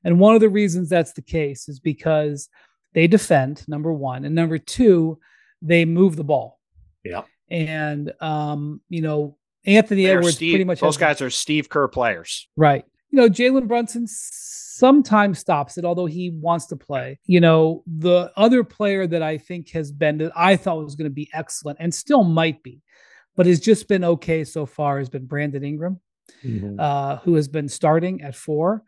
and 0.05 0.20
one 0.20 0.34
of 0.34 0.40
the 0.40 0.48
reasons 0.48 0.88
that's 0.88 1.12
the 1.12 1.22
case 1.22 1.68
is 1.68 1.80
because 1.80 2.48
they 2.92 3.07
defend 3.07 3.66
number 3.68 3.92
one, 3.92 4.24
and 4.24 4.34
number 4.34 4.59
two, 4.59 5.18
they 5.62 5.84
move 5.84 6.16
the 6.16 6.24
ball. 6.24 6.59
Yeah, 7.05 7.22
and 7.51 8.12
um, 8.20 8.80
you 8.88 9.03
know 9.03 9.36
Anthony 9.64 10.05
They're 10.05 10.18
Edwards 10.18 10.36
Steve, 10.36 10.53
pretty 10.53 10.64
much 10.64 10.80
those 10.80 10.96
guys 10.96 11.20
are 11.20 11.30
Steve 11.30 11.68
Kerr 11.68 11.88
players, 11.88 12.48
right? 12.57 12.84
You 13.11 13.16
know 13.16 13.28
Jalen 13.28 13.68
Brunson's 13.68 14.59
sometimes 14.80 15.38
stops 15.38 15.76
it, 15.76 15.84
although 15.84 16.06
he 16.06 16.30
wants 16.30 16.66
to 16.66 16.76
play. 16.76 17.18
You 17.26 17.40
know, 17.40 17.84
the 17.86 18.32
other 18.36 18.64
player 18.64 19.06
that 19.06 19.22
I 19.22 19.36
think 19.36 19.70
has 19.70 19.92
been 19.92 20.18
that 20.18 20.32
I 20.34 20.56
thought 20.56 20.82
was 20.82 20.96
going 20.96 21.10
to 21.10 21.14
be 21.14 21.28
excellent 21.34 21.78
and 21.80 21.94
still 21.94 22.24
might 22.24 22.62
be, 22.62 22.80
but 23.36 23.46
has 23.46 23.60
just 23.60 23.86
been 23.88 24.04
okay 24.04 24.42
so 24.42 24.64
far 24.64 24.98
has 24.98 25.10
been 25.10 25.26
Brandon 25.26 25.62
Ingram, 25.62 26.00
mm-hmm. 26.42 26.80
uh, 26.80 27.16
who 27.18 27.34
has 27.34 27.46
been 27.46 27.68
starting 27.68 28.22
at 28.22 28.34
four. 28.34 28.82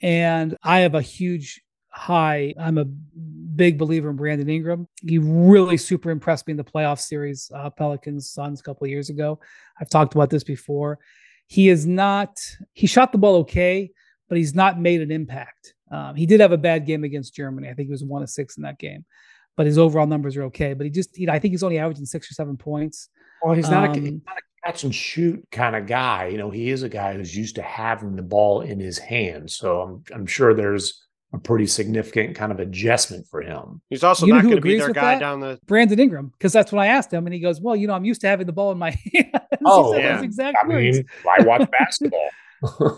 And 0.00 0.56
I 0.62 0.80
have 0.80 0.94
a 0.94 1.02
huge 1.02 1.60
high. 1.90 2.54
I'm 2.58 2.78
a 2.78 2.86
big 2.86 3.78
believer 3.78 4.10
in 4.10 4.16
Brandon 4.16 4.48
Ingram. 4.48 4.88
He 5.02 5.18
really 5.18 5.76
super 5.76 6.10
impressed 6.10 6.46
me 6.46 6.52
in 6.52 6.56
the 6.56 6.64
playoff 6.64 7.00
series, 7.00 7.50
uh, 7.54 7.70
Pelicans 7.70 8.30
Suns 8.30 8.60
a 8.60 8.62
couple 8.62 8.86
years 8.86 9.10
ago. 9.10 9.38
I've 9.80 9.90
talked 9.90 10.14
about 10.14 10.30
this 10.30 10.42
before. 10.42 10.98
He 11.46 11.68
is 11.68 11.86
not. 11.86 12.40
He 12.72 12.86
shot 12.86 13.12
the 13.12 13.18
ball 13.18 13.36
okay, 13.36 13.92
but 14.28 14.38
he's 14.38 14.54
not 14.54 14.80
made 14.80 15.00
an 15.00 15.10
impact. 15.10 15.74
Um, 15.90 16.16
he 16.16 16.26
did 16.26 16.40
have 16.40 16.52
a 16.52 16.58
bad 16.58 16.86
game 16.86 17.04
against 17.04 17.34
Germany. 17.34 17.68
I 17.68 17.74
think 17.74 17.88
he 17.88 17.92
was 17.92 18.04
one 18.04 18.22
of 18.22 18.30
six 18.30 18.56
in 18.56 18.62
that 18.62 18.78
game, 18.78 19.04
but 19.56 19.66
his 19.66 19.78
overall 19.78 20.06
numbers 20.06 20.36
are 20.36 20.44
okay. 20.44 20.74
But 20.74 20.84
he 20.84 20.90
just, 20.90 21.16
you 21.18 21.26
know, 21.26 21.32
I 21.32 21.38
think 21.38 21.52
he's 21.52 21.62
only 21.62 21.78
averaging 21.78 22.06
six 22.06 22.30
or 22.30 22.34
seven 22.34 22.56
points. 22.56 23.08
Well, 23.42 23.54
he's 23.54 23.70
not, 23.70 23.90
um, 23.90 23.94
a, 23.94 24.00
he's 24.00 24.12
not 24.26 24.36
a 24.38 24.66
catch 24.66 24.84
and 24.84 24.94
shoot 24.94 25.44
kind 25.52 25.76
of 25.76 25.86
guy. 25.86 26.28
You 26.28 26.38
know, 26.38 26.50
he 26.50 26.70
is 26.70 26.82
a 26.82 26.88
guy 26.88 27.14
who's 27.14 27.36
used 27.36 27.56
to 27.56 27.62
having 27.62 28.16
the 28.16 28.22
ball 28.22 28.62
in 28.62 28.80
his 28.80 28.98
hands. 28.98 29.56
So 29.56 29.80
I'm, 29.80 30.04
I'm 30.14 30.26
sure 30.26 30.54
there's 30.54 31.04
a 31.34 31.38
pretty 31.38 31.66
significant 31.66 32.36
kind 32.36 32.52
of 32.52 32.60
adjustment 32.60 33.26
for 33.28 33.42
him. 33.42 33.82
He's 33.90 34.04
also 34.04 34.26
you 34.26 34.34
not 34.34 34.44
going 34.44 34.56
to 34.56 34.60
be 34.60 34.78
their 34.78 34.92
guy 34.92 35.14
that? 35.14 35.20
down 35.20 35.40
the 35.40 35.58
Brandon 35.66 35.98
Ingram 35.98 36.28
because 36.28 36.52
that's 36.52 36.72
what 36.72 36.80
I 36.80 36.86
asked 36.86 37.12
him, 37.12 37.26
and 37.26 37.34
he 37.34 37.40
goes, 37.40 37.60
"Well, 37.60 37.74
you 37.74 37.88
know, 37.88 37.92
I'm 37.92 38.04
used 38.04 38.20
to 38.20 38.28
having 38.28 38.46
the 38.46 38.52
ball 38.52 38.70
in 38.72 38.78
my 38.78 38.90
hands." 39.12 39.30
Oh, 39.66 39.96
yeah. 39.96 40.20
exact 40.20 40.58
I 40.62 40.68
words. 40.68 40.98
mean, 40.98 41.06
I 41.26 41.42
watch 41.42 41.66
basketball 41.78 42.28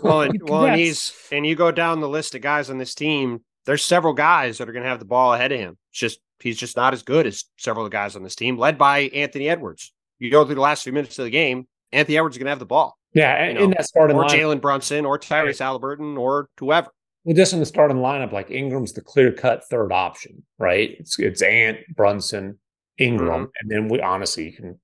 well, 0.03 0.21
and, 0.21 0.41
well, 0.49 0.65
and 0.65 0.79
he's 0.79 1.13
and 1.31 1.45
you 1.45 1.55
go 1.55 1.71
down 1.71 1.99
the 1.99 2.09
list 2.09 2.35
of 2.35 2.41
guys 2.41 2.69
on 2.69 2.77
this 2.77 2.95
team. 2.95 3.41
There's 3.65 3.83
several 3.83 4.13
guys 4.13 4.57
that 4.57 4.69
are 4.69 4.71
going 4.71 4.83
to 4.83 4.89
have 4.89 4.99
the 4.99 5.05
ball 5.05 5.33
ahead 5.33 5.51
of 5.51 5.59
him. 5.59 5.77
It's 5.91 5.99
just 5.99 6.19
he's 6.39 6.57
just 6.57 6.77
not 6.77 6.93
as 6.93 7.03
good 7.03 7.27
as 7.27 7.45
several 7.57 7.85
of 7.85 7.91
the 7.91 7.95
guys 7.95 8.15
on 8.15 8.23
this 8.23 8.35
team, 8.35 8.57
led 8.57 8.77
by 8.77 8.99
Anthony 9.09 9.49
Edwards. 9.49 9.93
You 10.19 10.31
go 10.31 10.45
through 10.45 10.55
the 10.55 10.61
last 10.61 10.83
few 10.83 10.93
minutes 10.93 11.19
of 11.19 11.25
the 11.25 11.31
game, 11.31 11.67
Anthony 11.91 12.17
Edwards 12.17 12.35
is 12.35 12.39
going 12.39 12.45
to 12.45 12.51
have 12.51 12.59
the 12.59 12.65
ball. 12.65 12.97
Yeah, 13.13 13.47
you 13.47 13.53
know, 13.53 13.63
in 13.63 13.69
that 13.71 13.85
starting 13.85 14.17
line. 14.17 14.25
or 14.25 14.29
Jalen 14.29 14.61
Brunson 14.61 15.05
or 15.05 15.17
Tyrese 15.17 15.59
Halliburton 15.59 16.17
or 16.17 16.49
whoever. 16.59 16.89
Well, 17.23 17.35
just 17.35 17.53
in 17.53 17.59
the 17.59 17.65
starting 17.65 17.97
lineup, 17.97 18.31
like 18.31 18.51
Ingram's 18.51 18.93
the 18.93 19.01
clear 19.01 19.31
cut 19.31 19.67
third 19.69 19.91
option, 19.91 20.43
right? 20.59 20.95
It's 20.99 21.17
it's 21.19 21.41
Ant 21.41 21.79
Brunson, 21.95 22.59
Ingram, 22.97 23.45
mm-hmm. 23.45 23.51
and 23.59 23.71
then 23.71 23.89
we 23.89 24.01
honestly 24.01 24.45
you 24.45 24.53
can. 24.53 24.79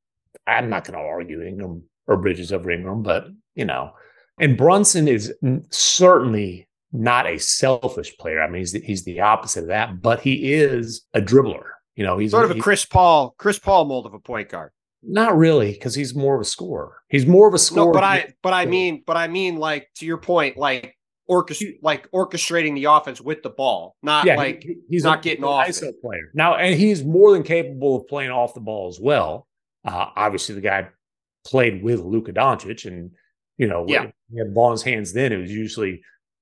I'm 0.46 0.70
not 0.70 0.84
going 0.84 1.00
to 1.00 1.06
argue 1.06 1.42
Ingram 1.42 1.84
or 2.08 2.18
Bridges 2.18 2.52
over 2.52 2.70
Ingram, 2.70 3.02
but 3.02 3.28
you 3.56 3.66
know, 3.66 3.94
and 4.40 4.58
Brunson 4.58 5.08
is 5.08 5.34
certainly 5.70 6.68
not 6.92 7.26
a 7.26 7.38
selfish 7.40 8.16
player. 8.18 8.42
I 8.42 8.50
mean, 8.50 8.62
he's 8.62 8.72
the, 8.72 8.80
he's 8.80 9.04
the 9.04 9.20
opposite 9.22 9.62
of 9.62 9.68
that, 9.68 10.02
but 10.02 10.20
he 10.22 10.54
is 10.54 11.06
a 11.14 11.22
dribbler. 11.22 11.64
You 11.96 12.04
know, 12.04 12.18
he's 12.18 12.32
sort 12.32 12.50
of 12.50 12.58
a 12.58 12.60
Chris 12.60 12.86
Paul, 12.86 13.36
Chris 13.38 13.60
Paul 13.60 13.86
mold 13.86 14.06
of 14.06 14.14
a 14.14 14.20
point 14.20 14.50
guard. 14.50 14.72
Not 15.04 15.38
really, 15.38 15.74
because 15.74 15.94
he's 15.94 16.16
more 16.16 16.36
of 16.36 16.42
a 16.42 16.46
scorer. 16.46 16.94
He's 17.10 17.26
more 17.26 17.48
of 17.48 17.54
a 17.54 17.60
scorer. 17.60 17.88
No, 17.88 17.92
but 17.92 18.04
I, 18.04 18.34
but 18.42 18.54
I 18.54 18.66
mean, 18.66 19.04
but 19.06 19.18
I 19.18 19.28
mean, 19.28 19.58
like 19.58 19.90
to 19.98 20.06
your 20.06 20.18
point, 20.18 20.58
like 20.58 20.98
orchest- 21.30 21.80
like 21.82 22.10
orchestrating 22.12 22.74
the 22.74 22.86
offense 22.86 23.20
with 23.20 23.44
the 23.44 23.50
ball, 23.50 23.98
not 24.02 24.26
yeah, 24.26 24.38
like 24.38 24.64
he, 24.64 24.78
he's 24.90 25.04
not 25.04 25.20
a, 25.20 25.22
getting 25.22 25.44
off. 25.44 25.68
ISO 25.68 25.90
it. 25.90 26.02
player 26.02 26.32
now, 26.34 26.56
and 26.56 26.80
he's 26.80 27.04
more 27.04 27.34
than 27.34 27.44
capable 27.44 27.98
of 27.98 28.08
playing 28.08 28.32
off 28.32 28.54
the 28.54 28.62
ball 28.62 28.88
as 28.88 29.00
well. 29.00 29.48
Uh, 29.86 30.08
obviously, 30.16 30.56
the 30.56 30.62
guy 30.62 30.88
played 31.46 31.84
with 31.84 32.00
Luka 32.00 32.32
Doncic, 32.32 32.86
and 32.86 33.12
you 33.58 33.68
know, 33.68 33.86
yeah. 33.88 34.08
he 34.32 34.38
had 34.38 34.47
the 34.47 34.54
ball 34.54 34.68
in 34.68 34.74
his 34.74 34.84
hands 34.84 35.14
then, 35.14 35.32
it 35.32 35.38
was 35.38 35.51
usually 35.51 36.01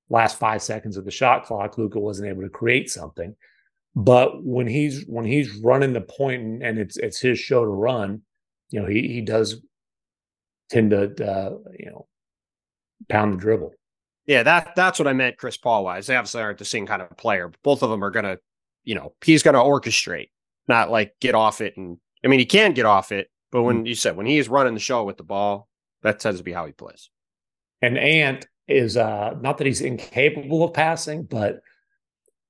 last 0.10 0.38
five 0.38 0.62
seconds 0.62 0.98
of 0.98 1.06
the 1.06 1.12
shot 1.12 1.46
clock. 1.46 1.78
Luka 1.78 2.00
wasn't 2.00 2.30
able 2.30 2.42
to 2.42 2.50
create 2.50 2.90
something. 2.90 3.36
But 3.96 4.44
when 4.44 4.68
he's 4.68 5.06
when 5.08 5.26
he's 5.26 5.54
running 5.58 5.94
the 5.94 6.02
point 6.02 6.64
and, 6.64 6.80
it's 6.80 6.98
it's 6.98 7.20
his 7.20 7.40
show 7.40 7.66
to 7.66 7.70
run, 7.70 8.22
you 8.70 8.80
know, 8.80 8.88
he 8.88 9.08
he 9.08 9.22
does 9.22 9.62
tend 10.70 10.92
to 10.92 11.04
uh, 11.26 11.58
you 11.78 11.92
know 11.92 12.08
pound 13.10 13.34
the 13.34 13.38
dribble. 13.38 13.74
Yeah, 14.26 14.44
that 14.44 14.76
that's 14.76 14.98
what 14.98 15.10
I 15.10 15.14
meant, 15.14 15.38
Chris 15.38 15.58
Paul 15.58 15.84
wise. 15.84 16.08
They 16.08 16.16
obviously 16.16 16.42
aren't 16.42 16.60
the 16.60 16.66
same 16.66 16.86
kind 16.86 17.02
of 17.02 17.18
player, 17.18 17.50
but 17.50 17.62
both 17.64 17.84
of 17.84 17.90
them 17.90 18.04
are 18.04 18.12
gonna, 18.12 18.38
you 18.86 18.96
know, 18.96 19.14
he's 19.26 19.44
gonna 19.44 19.60
orchestrate, 19.60 20.30
not 20.70 20.90
like 20.90 21.14
get 21.20 21.36
off 21.36 21.60
it. 21.60 21.76
And 21.76 21.98
I 22.24 22.30
mean, 22.30 22.40
he 22.40 22.46
can 22.46 22.72
get 22.74 22.86
off 22.86 23.12
it, 23.12 23.30
but 23.52 23.64
when 23.64 23.80
mm-hmm. 23.80 23.88
you 23.88 23.96
said 23.96 24.16
when 24.16 24.26
he 24.26 24.38
is 24.38 24.48
running 24.48 24.74
the 24.74 24.80
show 24.80 25.04
with 25.04 25.18
the 25.18 25.24
ball, 25.24 25.68
that 26.04 26.20
tends 26.20 26.40
to 26.40 26.44
be 26.44 26.52
how 26.52 26.66
he 26.66 26.72
plays. 26.72 27.10
And 27.82 27.98
Ant 27.98 28.48
is 28.68 28.96
uh 28.96 29.36
not 29.42 29.58
that 29.58 29.68
he's 29.68 29.82
incapable 29.82 30.64
of 30.64 30.74
passing, 30.74 31.24
but 31.24 31.62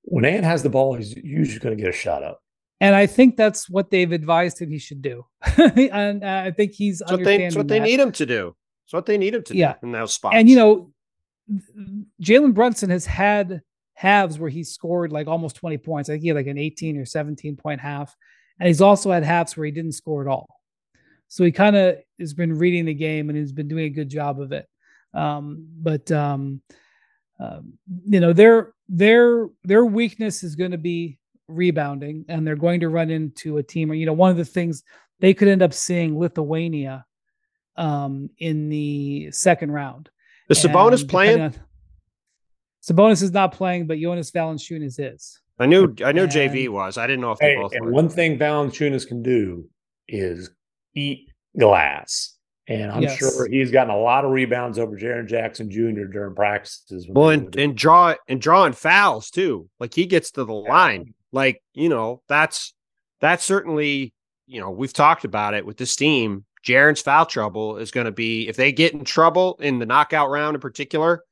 when 0.04 0.26
Ant 0.26 0.44
has 0.44 0.64
the 0.64 0.70
ball, 0.70 0.96
he's 0.96 1.16
usually 1.16 1.60
going 1.60 1.76
to 1.76 1.82
get 1.82 1.90
a 1.90 1.98
shot 1.98 2.24
up. 2.24 2.42
And 2.80 2.96
I 2.96 3.06
think 3.06 3.38
that's 3.38 3.70
what 3.70 3.92
they've 3.92 4.12
advised 4.12 4.60
him 4.60 4.72
he 4.72 4.80
should 4.80 5.02
do. 5.02 5.26
and 5.76 6.24
uh, 6.24 6.44
I 6.46 6.52
think 6.52 6.74
he's 6.74 7.00
that's 7.00 7.12
what, 7.12 7.24
they, 7.24 7.38
that's 7.38 7.56
what 7.56 7.68
they 7.68 7.80
need 7.80 8.00
him 8.00 8.12
to 8.14 8.26
do. 8.26 8.56
It's 8.86 8.94
what 8.94 9.06
they 9.06 9.18
need 9.18 9.36
him 9.36 9.44
to 9.44 9.56
yeah. 9.56 9.74
do 9.74 9.88
in 9.88 9.92
those 9.92 10.14
spots. 10.14 10.36
And 10.36 10.50
you 10.50 10.56
know, 10.56 10.92
Jalen 12.22 12.54
Brunson 12.54 12.90
has 12.90 13.06
had 13.06 13.62
halves 13.94 14.40
where 14.40 14.50
he 14.50 14.64
scored 14.64 15.12
like 15.12 15.28
almost 15.28 15.56
20 15.58 15.78
points. 15.78 16.10
I 16.10 16.14
think 16.14 16.24
he 16.24 16.30
had 16.30 16.38
like 16.38 16.48
an 16.48 16.58
18 16.58 16.98
or 16.98 17.06
17 17.06 17.56
point 17.56 17.80
half. 17.80 18.16
And 18.60 18.68
he's 18.68 18.82
also 18.82 19.12
had 19.12 19.24
halves 19.24 19.56
where 19.56 19.66
he 19.66 19.72
didn't 19.72 19.94
score 19.94 20.22
at 20.22 20.28
all. 20.28 20.50
So 21.32 21.46
he 21.46 21.54
kind 21.54 21.78
of 21.78 21.96
has 22.20 22.34
been 22.34 22.58
reading 22.58 22.84
the 22.84 22.94
game 22.94 23.30
and 23.30 23.38
he's 23.38 23.54
been 23.54 23.70
doing 23.70 23.86
a 23.86 23.90
good 23.90 24.10
job 24.10 24.42
of 24.42 24.52
it. 24.52 24.68
Um, 25.14 25.66
but 25.82 26.12
um, 26.12 26.62
uh, 27.40 27.62
you 28.06 28.20
know, 28.20 28.34
they're 28.34 28.74
their 28.90 29.48
their 29.64 29.86
weakness 29.86 30.44
is 30.44 30.58
going 30.58 30.72
to 30.72 30.78
be 30.78 31.20
rebounding, 31.48 32.26
and 32.28 32.46
they're 32.46 32.58
going 32.58 32.82
to 32.82 32.90
run 32.90 33.10
into 33.10 33.60
a 33.60 33.64
team. 33.64 33.90
Or 33.90 33.94
you 33.94 34.06
know, 34.06 34.12
one 34.12 34.30
of 34.30 34.36
the 34.36 34.44
things 34.44 34.84
they 35.22 35.34
could 35.34 35.48
end 35.48 35.62
up 35.62 35.72
seeing 35.72 36.20
Lithuania 36.20 37.06
um, 37.78 38.30
in 38.38 38.68
the 38.68 39.32
second 39.32 39.72
round. 39.72 40.10
The 40.50 40.56
Sabonis 40.56 41.08
playing? 41.08 41.40
On, 41.40 41.56
Sabonis 42.84 43.24
is 43.24 43.32
not 43.32 43.54
playing, 43.54 43.88
but 43.88 44.00
Jonas 44.00 44.32
Valanciunas 44.32 45.00
is. 45.00 45.40
I 45.60 45.66
knew 45.66 45.96
I 46.04 46.12
knew 46.12 46.24
and, 46.24 46.32
JV 46.32 46.68
was. 46.68 46.98
I 46.98 47.08
didn't 47.08 47.22
know 47.22 47.32
if 47.32 47.40
they 47.40 47.54
hey, 47.54 47.56
both. 47.56 47.72
And 47.72 47.86
were. 47.86 47.92
one 47.94 48.10
thing 48.10 48.38
Valanciunas 48.38 49.08
can 49.08 49.24
do 49.24 49.70
is 50.10 50.50
eat 50.96 51.30
glass. 51.58 52.36
And 52.68 52.92
I'm 52.92 53.02
yes. 53.02 53.18
sure 53.18 53.48
he's 53.50 53.72
gotten 53.72 53.94
a 53.94 54.00
lot 54.00 54.24
of 54.24 54.32
rebounds 54.32 54.80
over 54.80 54.96
Jaren 54.96 55.28
Jackson 55.28 55.70
Jr. 55.70 56.06
during 56.06 56.36
practices. 56.36 57.08
Well, 57.10 57.30
and, 57.30 57.54
and 57.56 57.76
draw 57.76 58.16
and 58.28 58.40
drawing 58.40 58.74
fouls 58.74 59.30
too. 59.30 59.68
Like 59.80 59.94
he 59.94 60.06
gets 60.06 60.32
to 60.32 60.46
the 60.46 60.54
yeah. 60.54 60.70
line. 60.70 61.14
Like, 61.32 61.62
you 61.74 61.90
know, 61.90 62.22
that's 62.30 62.74
that's 63.20 63.44
certainly, 63.44 64.14
you 64.48 64.62
know, 64.62 64.70
we've 64.70 64.94
talked 64.94 65.26
about 65.26 65.54
it 65.54 65.66
with 65.66 65.78
this 65.78 65.96
team. 65.96 66.46
Jaren's 66.66 67.02
foul 67.02 67.26
trouble 67.26 67.78
is 67.78 67.92
going 67.92 68.06
to 68.06 68.12
be 68.12 68.48
if 68.48 68.56
they 68.56 68.72
get 68.72 68.94
in 68.94 69.04
trouble 69.04 69.58
in 69.60 69.80
the 69.80 69.86
knockout 69.86 70.30
round 70.30 70.56
in 70.56 70.62
particular, 70.62 71.24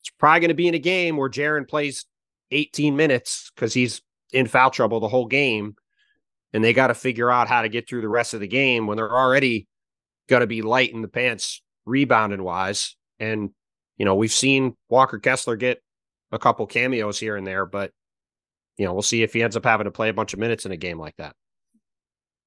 it's 0.00 0.10
probably 0.18 0.40
going 0.40 0.48
to 0.48 0.54
be 0.54 0.68
in 0.68 0.74
a 0.74 0.80
game 0.80 1.16
where 1.16 1.30
Jaren 1.30 1.68
plays 1.68 2.04
18 2.50 2.96
minutes 2.96 3.52
because 3.54 3.72
he's 3.72 4.02
in 4.32 4.46
foul 4.46 4.70
trouble 4.70 5.00
the 5.00 5.08
whole 5.08 5.26
game. 5.26 5.76
And 6.52 6.62
they 6.62 6.72
got 6.72 6.88
to 6.88 6.94
figure 6.94 7.30
out 7.30 7.48
how 7.48 7.62
to 7.62 7.68
get 7.68 7.88
through 7.88 8.02
the 8.02 8.08
rest 8.08 8.34
of 8.34 8.40
the 8.40 8.48
game 8.48 8.86
when 8.86 8.96
they're 8.96 9.10
already 9.10 9.66
going 10.28 10.40
to 10.40 10.46
be 10.46 10.62
light 10.62 10.92
in 10.92 11.02
the 11.02 11.08
pants 11.08 11.62
rebounding 11.86 12.42
wise. 12.42 12.94
And, 13.18 13.50
you 13.96 14.04
know, 14.04 14.14
we've 14.14 14.32
seen 14.32 14.76
Walker 14.88 15.18
Kessler 15.18 15.56
get 15.56 15.82
a 16.30 16.38
couple 16.38 16.66
cameos 16.66 17.18
here 17.18 17.36
and 17.36 17.46
there, 17.46 17.64
but, 17.64 17.90
you 18.76 18.84
know, 18.84 18.92
we'll 18.92 19.02
see 19.02 19.22
if 19.22 19.32
he 19.32 19.42
ends 19.42 19.56
up 19.56 19.64
having 19.64 19.84
to 19.84 19.90
play 19.90 20.08
a 20.08 20.14
bunch 20.14 20.32
of 20.32 20.38
minutes 20.38 20.66
in 20.66 20.72
a 20.72 20.76
game 20.76 20.98
like 20.98 21.16
that. 21.16 21.34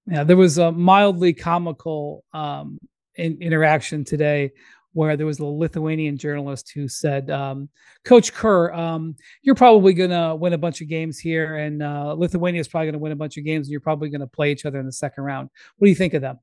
Yeah, 0.08 0.24
there 0.24 0.38
was 0.38 0.58
a 0.58 0.72
mildly 0.72 1.34
comical 1.34 2.24
um, 2.32 2.78
in, 3.16 3.42
interaction 3.42 4.04
today 4.04 4.52
where 4.96 5.18
there 5.18 5.26
was 5.26 5.40
a 5.40 5.46
Lithuanian 5.46 6.18
journalist 6.18 6.72
who 6.74 6.88
said, 6.88 7.30
um, 7.30 7.68
"Coach 8.06 8.34
Kerr, 8.34 8.72
um, 8.74 9.16
you're 9.42 9.56
probably 9.56 9.94
going 9.94 10.10
to 10.10 10.36
win 10.36 10.54
a 10.54 10.58
bunch 10.58 10.80
of 10.80 10.88
games 10.88 11.20
here, 11.20 11.58
and 11.58 11.84
uh, 11.84 12.14
Lithuania 12.14 12.62
is 12.62 12.70
probably 12.70 12.88
going 12.88 12.94
to 12.94 13.00
win 13.00 13.12
a 13.12 13.18
bunch 13.18 13.38
of 13.38 13.44
games, 13.44 13.68
and 13.68 13.72
you're 13.72 13.82
probably 13.82 14.10
going 14.10 14.22
to 14.22 14.28
play 14.28 14.54
each 14.54 14.66
other 14.66 14.80
in 14.80 14.86
the 14.86 14.94
second 14.94 15.26
round. 15.26 15.50
What 15.78 15.86
do 15.86 15.90
you 15.90 15.96
think 15.96 16.14
of 16.14 16.22
them?" 16.22 16.40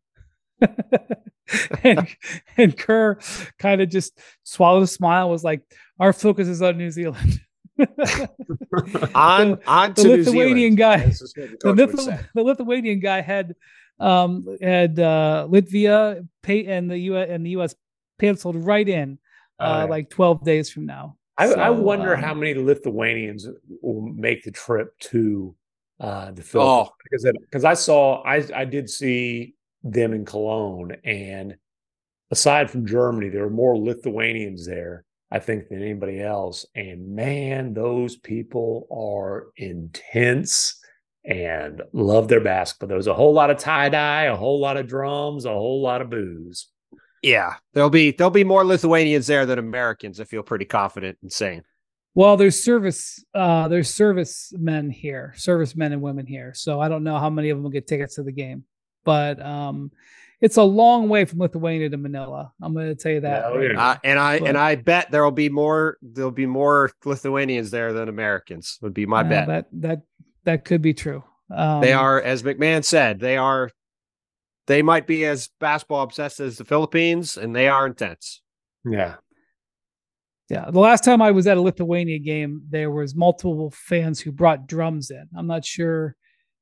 and, 1.83 2.07
and 2.59 2.77
Kerr 2.77 3.19
kind 3.59 3.81
of 3.81 3.89
just 3.89 4.21
swallowed 4.45 4.83
a 4.83 4.87
smile, 4.87 5.31
was 5.31 5.43
like, 5.43 5.63
"Our 5.99 6.13
focus 6.13 6.47
is 6.47 6.61
on 6.61 6.77
New 6.77 6.91
Zealand." 6.91 7.41
on 9.15 9.59
on 9.67 9.95
the 9.95 10.17
Lithuanian 10.19 10.75
guy, 10.75 10.99
the, 10.99 11.57
Lithu- 11.65 12.27
the, 12.35 12.43
Lithuanian 12.43 13.01
guy 13.01 13.23
had 13.23 13.55
um 13.99 14.45
had 14.61 14.99
uh 14.99 15.49
Latvia 15.51 16.29
pay 16.43 16.67
and 16.67 16.91
the 16.91 16.99
U.S. 16.99 17.29
and 17.31 17.47
the 17.47 17.51
U.S. 17.51 17.75
penciled 18.23 18.55
right 18.55 18.89
in 18.89 19.19
uh, 19.59 19.85
like 19.91 20.09
12 20.09 20.45
days 20.45 20.71
from 20.71 20.87
now. 20.87 21.17
I, 21.37 21.49
so, 21.49 21.55
I 21.59 21.71
wonder 21.71 22.15
um, 22.15 22.23
how 22.23 22.35
many 22.35 22.55
Lithuanians 22.55 23.49
will 23.83 24.03
make 24.03 24.45
the 24.45 24.53
trip 24.53 24.97
to 25.11 25.55
uh, 25.99 26.31
the 26.31 26.43
Philippines 26.43 26.91
oh. 26.91 26.95
because 27.03 27.33
because 27.41 27.65
I 27.65 27.75
saw 27.75 28.23
I 28.23 28.45
I 28.55 28.65
did 28.65 28.89
see 28.89 29.55
them 29.83 30.13
in 30.13 30.25
Cologne 30.25 30.93
and 31.05 31.57
aside 32.31 32.71
from 32.71 32.87
Germany 32.87 33.29
there 33.29 33.43
were 33.43 33.51
more 33.51 33.77
Lithuanians 33.77 34.67
there 34.67 35.05
I 35.31 35.39
think 35.39 35.69
than 35.69 35.83
anybody 35.83 36.21
else 36.21 36.67
and 36.75 37.15
man 37.15 37.73
those 37.73 38.17
people 38.17 38.87
are 38.91 39.49
intense 39.57 40.79
and 41.25 41.83
love 41.93 42.29
their 42.29 42.41
basketball 42.41 42.89
there 42.89 42.97
was 42.97 43.07
a 43.07 43.15
whole 43.15 43.33
lot 43.33 43.51
of 43.51 43.59
tie 43.59 43.89
dye 43.89 44.25
a 44.25 44.37
whole 44.37 44.61
lot 44.61 44.77
of 44.77 44.89
drums 44.89 45.45
a 45.45 45.51
whole 45.51 45.83
lot 45.83 46.03
of 46.03 46.11
booze 46.11 46.72
yeah, 47.23 47.55
there'll 47.73 47.91
be 47.91 48.11
there'll 48.13 48.31
be 48.31 48.45
more 48.45 48.65
Lithuanians 48.65 49.27
there 49.27 49.47
than 49.47 49.59
Americans. 49.59 50.21
I 50.21 50.25
feel 50.25 50.43
pretty 50.43 50.65
confident 50.65 51.19
in 51.23 51.31
saying. 51.31 51.63
Well, 52.15 52.37
there's 52.37 52.63
service 52.63 53.25
uh 53.35 53.69
there's 53.69 53.93
service 53.93 54.53
men 54.57 54.91
here, 54.91 55.33
service 55.37 55.75
men 55.77 55.93
and 55.93 56.03
women 56.03 56.27
here. 56.27 56.53
So 56.55 56.81
I 56.81 56.89
don't 56.89 57.05
know 57.05 57.19
how 57.19 57.31
many 57.31 57.51
of 57.51 57.57
them 57.57 57.63
will 57.63 57.71
get 57.71 57.87
tickets 57.87 58.17
to 58.17 58.23
the 58.23 58.33
game. 58.33 58.65
But 59.05 59.41
um 59.45 59.93
it's 60.43 60.57
a 60.57 60.63
long 60.63 61.09
way 61.09 61.25
from 61.25 61.39
Lithuania 61.39 61.89
to 61.89 61.97
Manila. 61.97 62.53
I'm 62.61 62.75
going 62.75 62.89
to 62.89 62.97
tell 62.97 63.13
you 63.13 63.21
that. 63.21 63.45
right 63.45 63.77
uh, 63.77 63.97
and 64.03 64.19
I 64.19 64.41
but, 64.41 64.49
and 64.49 64.59
I 64.59 64.75
bet 64.75 65.13
there'll 65.13 65.31
be 65.31 65.49
more 65.49 65.99
there'll 66.03 66.33
be 66.33 66.47
more 66.47 66.91
Lithuanians 67.05 67.71
there 67.71 67.93
than 67.93 68.09
Americans. 68.09 68.79
Would 68.83 68.93
be 68.93 69.07
my 69.07 69.21
uh, 69.21 69.25
bet. 69.29 69.47
That 69.47 69.67
that 69.73 70.03
that 70.45 70.65
could 70.65 70.83
be 70.83 70.95
true. 70.95 71.23
Um, 71.55 71.81
they 71.81 71.93
are, 71.93 72.21
as 72.21 72.43
MacMahon 72.43 72.85
said, 72.85 73.21
they 73.21 73.37
are 73.37 73.71
they 74.67 74.83
might 74.83 75.07
be 75.07 75.25
as 75.25 75.51
basketball 75.61 76.03
obsessed 76.03 76.41
as 76.41 76.57
the 76.57 76.65
Philippines, 76.65 77.37
and 77.37 77.55
they 77.55 77.69
are 77.69 77.87
intense. 77.87 78.43
Yeah. 78.85 79.17
Yeah. 80.49 80.71
The 80.71 80.81
last 80.81 81.05
time 81.05 81.23
I 81.23 81.31
was 81.31 81.47
at 81.47 81.57
a 81.57 81.61
Lithuania 81.61 82.19
game, 82.19 82.63
there 82.69 82.91
was 82.91 83.15
multiple 83.15 83.73
fans 83.75 84.21
who 84.21 84.33
brought 84.33 84.67
drums 84.67 85.11
in. 85.11 85.27
I'm 85.37 85.47
not 85.47 85.65
sure 85.65 86.17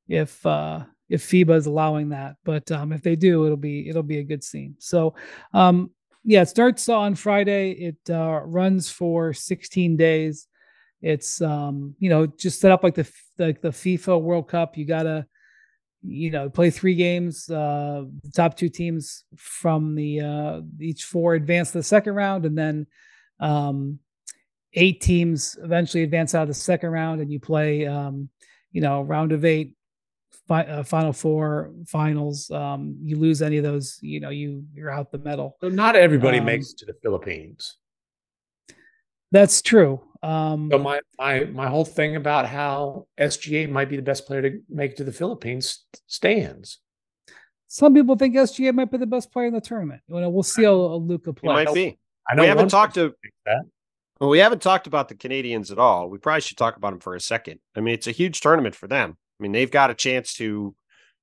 if 0.08 0.44
uh 0.46 0.84
if 1.08 1.28
FIBA 1.28 1.56
is 1.56 1.66
allowing 1.66 2.10
that, 2.10 2.36
but 2.44 2.70
um 2.70 2.92
if 2.92 3.02
they 3.02 3.16
do, 3.16 3.44
it'll 3.44 3.56
be 3.56 3.88
it'll 3.88 4.02
be 4.02 4.18
a 4.18 4.24
good 4.24 4.44
scene. 4.44 4.76
So 4.78 5.14
um 5.52 5.90
yeah, 6.22 6.42
it 6.42 6.48
starts 6.48 6.88
on 6.88 7.14
Friday. 7.14 7.72
It 7.72 8.10
uh 8.10 8.42
runs 8.44 8.90
for 8.90 9.32
16 9.32 9.96
days. 9.96 10.46
It's 11.02 11.40
um, 11.40 11.94
you 11.98 12.10
know, 12.10 12.26
just 12.26 12.60
set 12.60 12.72
up 12.72 12.84
like 12.84 12.94
the 12.94 13.10
like 13.38 13.62
the 13.62 13.70
FIFA 13.70 14.20
World 14.20 14.48
Cup. 14.48 14.76
You 14.76 14.84
gotta 14.84 15.26
you 16.02 16.30
know 16.30 16.48
play 16.48 16.70
three 16.70 16.94
games 16.94 17.50
uh 17.50 18.04
the 18.22 18.30
top 18.30 18.56
two 18.56 18.68
teams 18.68 19.24
from 19.36 19.94
the 19.94 20.20
uh 20.20 20.60
each 20.80 21.04
four 21.04 21.34
advance 21.34 21.72
to 21.72 21.78
the 21.78 21.84
second 21.84 22.14
round 22.14 22.46
and 22.46 22.56
then 22.56 22.86
um 23.40 23.98
eight 24.74 25.00
teams 25.00 25.58
eventually 25.62 26.02
advance 26.02 26.34
out 26.34 26.42
of 26.42 26.48
the 26.48 26.54
second 26.54 26.90
round 26.90 27.20
and 27.20 27.30
you 27.30 27.38
play 27.38 27.86
um 27.86 28.28
you 28.72 28.80
know 28.80 29.02
round 29.02 29.32
of 29.32 29.44
eight 29.44 29.76
fi- 30.48 30.64
uh, 30.64 30.82
final 30.82 31.12
four 31.12 31.70
finals 31.86 32.50
um 32.50 32.96
you 33.02 33.16
lose 33.16 33.42
any 33.42 33.58
of 33.58 33.64
those 33.64 33.98
you 34.00 34.20
know 34.20 34.30
you 34.30 34.64
you're 34.72 34.90
out 34.90 35.10
the 35.10 35.18
medal 35.18 35.56
so 35.60 35.68
not 35.68 35.96
everybody 35.96 36.38
um, 36.38 36.46
makes 36.46 36.72
it 36.72 36.78
to 36.78 36.86
the 36.86 36.94
philippines. 37.02 37.76
That's 39.32 39.62
true 39.62 40.00
um, 40.22 40.68
so 40.70 40.78
my 40.78 41.00
my 41.18 41.44
my 41.44 41.68
whole 41.68 41.84
thing 41.84 42.16
about 42.16 42.46
how 42.46 43.06
SGA 43.18 43.68
might 43.70 43.88
be 43.88 43.96
the 43.96 44.02
best 44.02 44.26
player 44.26 44.42
to 44.42 44.60
make 44.68 44.92
it 44.92 44.96
to 44.98 45.04
the 45.04 45.12
Philippines 45.12 45.84
stands. 46.06 46.78
Some 47.68 47.94
people 47.94 48.16
think 48.16 48.34
SGA 48.34 48.74
might 48.74 48.90
be 48.90 48.98
the 48.98 49.06
best 49.06 49.32
player 49.32 49.46
in 49.46 49.54
the 49.54 49.60
tournament. 49.60 50.02
You 50.08 50.20
know, 50.20 50.28
we'll 50.28 50.42
see 50.42 50.64
how 50.64 50.74
Luka 50.74 51.32
plays. 51.32 51.66
might 51.66 51.74
be. 51.74 51.98
I 52.28 52.34
know 52.34 52.42
we 52.42 52.48
haven't 52.48 52.68
talked 52.68 52.94
to 52.94 53.14
that. 53.46 53.62
Well, 54.20 54.28
we 54.28 54.38
haven't 54.38 54.60
talked 54.60 54.86
about 54.86 55.08
the 55.08 55.14
Canadians 55.14 55.70
at 55.70 55.78
all. 55.78 56.10
We 56.10 56.18
probably 56.18 56.42
should 56.42 56.58
talk 56.58 56.76
about 56.76 56.90
them 56.90 57.00
for 57.00 57.14
a 57.14 57.20
second. 57.20 57.60
I 57.74 57.80
mean, 57.80 57.94
it's 57.94 58.06
a 58.06 58.12
huge 58.12 58.40
tournament 58.40 58.74
for 58.74 58.86
them. 58.86 59.16
I 59.38 59.42
mean, 59.42 59.52
they've 59.52 59.70
got 59.70 59.90
a 59.90 59.94
chance 59.94 60.34
to, 60.34 60.74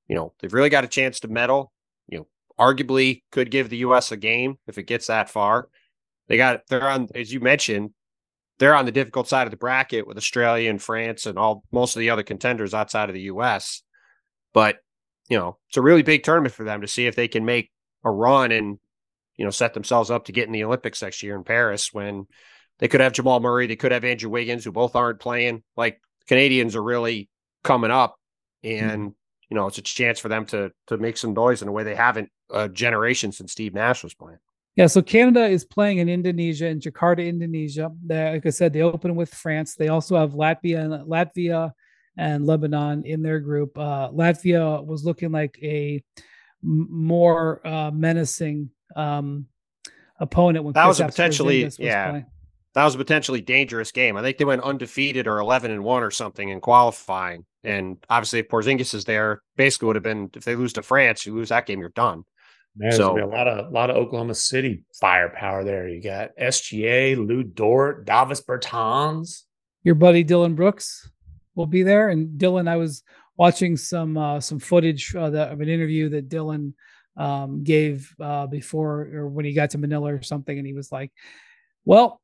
you 0.08 0.16
know, 0.16 0.34
they've 0.40 0.54
really 0.54 0.70
got 0.70 0.84
a 0.84 0.88
chance 0.88 1.20
to 1.20 1.28
medal. 1.28 1.72
You 2.08 2.20
know, 2.20 2.28
arguably 2.60 3.22
could 3.32 3.52
give 3.52 3.70
the 3.70 3.78
U.S. 3.78 4.12
a 4.12 4.18
game 4.18 4.58
if 4.66 4.80
it 4.80 4.84
gets 4.84 5.08
that 5.08 5.30
far. 5.30 5.70
They 6.28 6.38
got 6.38 6.66
they're 6.68 6.90
on, 6.90 7.10
as 7.14 7.32
you 7.32 7.40
mentioned, 7.40 7.92
they're 8.60 8.76
on 8.76 8.86
the 8.86 8.92
difficult 8.92 9.28
side 9.28 9.46
of 9.48 9.52
the 9.52 9.58
bracket 9.58 10.08
with 10.08 10.18
Australia 10.18 10.70
and 10.70 10.82
France 10.82 11.26
and 11.26 11.38
all 11.38 11.64
most 11.72 11.96
of 11.96 12.00
the 12.00 12.10
other 12.10 12.24
contenders 12.24 12.74
outside 12.74 13.10
of 13.10 13.14
the 13.14 13.22
US. 13.22 13.84
But, 14.54 14.78
you 15.30 15.38
know, 15.38 15.58
it's 15.70 15.78
a 15.78 15.82
really 15.82 16.04
big 16.04 16.24
tournament 16.24 16.56
for 16.56 16.64
them 16.64 16.82
to 16.82 16.88
see 16.88 17.06
if 17.08 17.16
they 17.16 17.28
can 17.28 17.46
make 17.46 17.72
a 18.04 18.12
run 18.12 18.52
and, 18.52 18.80
you 19.36 19.46
know, 19.46 19.52
set 19.52 19.74
themselves 19.74 20.10
up 20.10 20.26
to 20.26 20.32
get 20.32 20.48
in 20.48 20.54
the 20.54 20.64
Olympics 20.64 21.02
next 21.02 21.22
year 21.22 21.36
in 21.36 21.44
Paris 21.44 21.94
when 21.94 22.26
they 22.80 22.88
could 22.88 23.02
have 23.02 23.14
Jamal 23.14 23.40
Murray, 23.40 23.68
they 23.68 23.76
could 23.76 23.92
have 23.92 24.04
Andrew 24.04 24.30
Wiggins, 24.30 24.64
who 24.64 24.72
both 24.72 24.96
aren't 24.96 25.20
playing. 25.20 25.64
Like 25.76 26.02
Canadians 26.28 26.76
are 26.76 26.84
really 26.84 27.30
coming 27.64 27.92
up 27.92 28.16
and, 28.64 29.02
mm-hmm. 29.02 29.10
you 29.50 29.56
know, 29.56 29.68
it's 29.68 29.78
a 29.78 29.84
chance 29.84 30.20
for 30.20 30.30
them 30.30 30.46
to 30.48 30.72
to 30.88 30.98
make 30.98 31.18
some 31.18 31.34
noise 31.34 31.62
in 31.62 31.68
a 31.68 31.72
way 31.72 31.84
they 31.84 31.96
haven't 31.96 32.30
a 32.50 32.70
generation 32.70 33.32
since 33.32 33.52
Steve 33.52 33.74
Nash 33.74 34.04
was 34.04 34.14
playing. 34.14 34.40
Yeah, 34.78 34.86
so 34.86 35.02
Canada 35.02 35.48
is 35.48 35.66
playing 35.66 35.98
in 35.98 36.08
Indonesia, 36.08 36.68
in 36.68 36.80
Jakarta, 36.80 37.28
Indonesia. 37.28 37.92
They, 38.06 38.34
like 38.34 38.46
I 38.46 38.52
said, 38.52 38.74
they 38.74 38.84
open 38.84 39.16
with 39.16 39.34
France. 39.34 39.74
They 39.74 39.88
also 39.88 40.16
have 40.16 40.34
Latvia 40.34 40.86
and 40.86 40.94
Latvia 41.08 41.72
and 42.16 42.46
Lebanon 42.46 43.04
in 43.04 43.24
their 43.24 43.40
group. 43.40 43.76
Uh, 43.76 44.10
Latvia 44.12 44.86
was 44.86 45.04
looking 45.04 45.32
like 45.32 45.58
a 45.64 46.04
more 46.62 47.66
uh, 47.66 47.90
menacing 47.90 48.70
um, 48.96 49.48
opponent 50.20 50.64
when 50.64 50.74
that 50.74 50.84
Chris 50.84 51.00
was 51.00 51.00
a 51.00 51.06
potentially 51.08 51.66
was 51.66 51.80
yeah. 51.80 52.10
Playing. 52.12 52.26
That 52.76 52.86
was 52.86 52.94
a 52.94 53.00
potentially 53.00 53.42
dangerous 53.42 53.92
game. 53.92 54.16
I 54.16 54.22
think 54.22 54.38
they 54.38 54.46
went 54.46 54.62
undefeated 54.62 55.26
or 55.26 55.40
eleven 55.40 55.72
and 55.72 55.84
one 55.84 56.04
or 56.04 56.12
something 56.12 56.50
in 56.50 56.62
qualifying. 56.62 57.46
And 57.64 57.98
obviously, 58.12 58.40
if 58.40 58.50
Porzingis 58.50 58.94
is 58.94 59.06
there, 59.06 59.42
basically 59.56 59.88
would 59.88 59.96
have 59.96 60.04
been 60.04 60.30
if 60.36 60.46
they 60.46 60.56
lose 60.56 60.74
to 60.74 60.84
France, 60.84 61.26
you 61.26 61.34
lose 61.34 61.50
that 61.50 61.66
game, 61.66 61.80
you're 61.80 61.90
done. 61.90 62.24
There's 62.78 62.98
so, 62.98 63.18
a 63.18 63.26
lot 63.26 63.48
of 63.48 63.68
a 63.68 63.70
lot 63.70 63.90
of 63.90 63.96
Oklahoma 63.96 64.36
City 64.36 64.84
firepower 65.00 65.64
there. 65.64 65.88
You 65.88 66.02
got 66.02 66.30
SGA, 66.40 67.18
Lu 67.18 67.44
Dort, 67.44 68.06
Davis 68.06 68.42
Bertans. 68.42 69.44
your 69.84 69.96
buddy 69.96 70.24
Dillon 70.24 70.54
Brooks 70.54 71.10
will 71.56 71.66
be 71.66 71.82
there. 71.82 72.10
And 72.10 72.38
Dillon, 72.38 72.68
I 72.68 72.76
was 72.78 73.04
watching 73.36 73.78
some 73.78 74.18
uh, 74.18 74.40
some 74.40 74.60
footage 74.60 75.16
uh, 75.16 75.30
that, 75.32 75.52
of 75.52 75.62
an 75.62 75.70
interview 75.70 76.10
that 76.10 76.30
Dillon 76.30 76.76
um, 77.18 77.64
gave 77.64 78.14
uh, 78.22 78.48
before 78.48 79.10
or 79.14 79.28
when 79.28 79.46
he 79.46 79.54
got 79.54 79.72
to 79.72 79.78
Manila 79.78 80.14
or 80.14 80.22
something, 80.22 80.58
and 80.58 80.68
he 80.68 80.74
was 80.74 80.92
like, 80.92 81.12
"Well, 81.84 82.22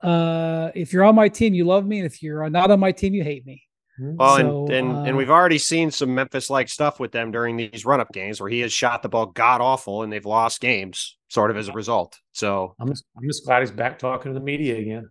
uh, 0.00 0.70
if 0.74 0.92
you're 0.92 1.04
on 1.04 1.14
my 1.14 1.28
team, 1.28 1.54
you 1.54 1.64
love 1.64 1.86
me, 1.86 1.98
and 1.98 2.06
if 2.06 2.22
you're 2.22 2.48
not 2.48 2.70
on 2.70 2.80
my 2.80 2.92
team, 2.92 3.14
you 3.14 3.24
hate 3.24 3.44
me." 3.44 3.62
Hmm. 3.98 4.16
Well, 4.16 4.36
So, 4.36 4.64
and 4.66 4.70
and, 4.72 4.92
uh, 4.92 5.00
and 5.02 5.16
we've 5.16 5.30
already 5.30 5.58
seen 5.58 5.90
some 5.90 6.14
Memphis 6.14 6.48
like 6.50 6.68
stuff 6.68 6.98
with 6.98 7.12
them 7.12 7.30
during 7.30 7.56
these 7.56 7.84
run 7.84 8.00
up 8.00 8.12
games 8.12 8.40
where 8.40 8.48
he 8.50 8.60
has 8.60 8.72
shot 8.72 9.02
the 9.02 9.08
ball 9.08 9.26
god 9.26 9.60
awful 9.60 10.02
and 10.02 10.12
they've 10.12 10.24
lost 10.24 10.60
games 10.60 11.16
sort 11.28 11.50
of 11.50 11.56
as 11.56 11.68
a 11.68 11.72
result. 11.72 12.18
So, 12.32 12.74
I'm 12.80 12.88
just, 12.88 13.04
I'm 13.16 13.26
just 13.26 13.44
glad 13.44 13.60
he's 13.60 13.70
back 13.70 13.98
talking 13.98 14.32
to 14.32 14.38
the 14.38 14.44
media 14.44 14.78
again. 14.78 15.10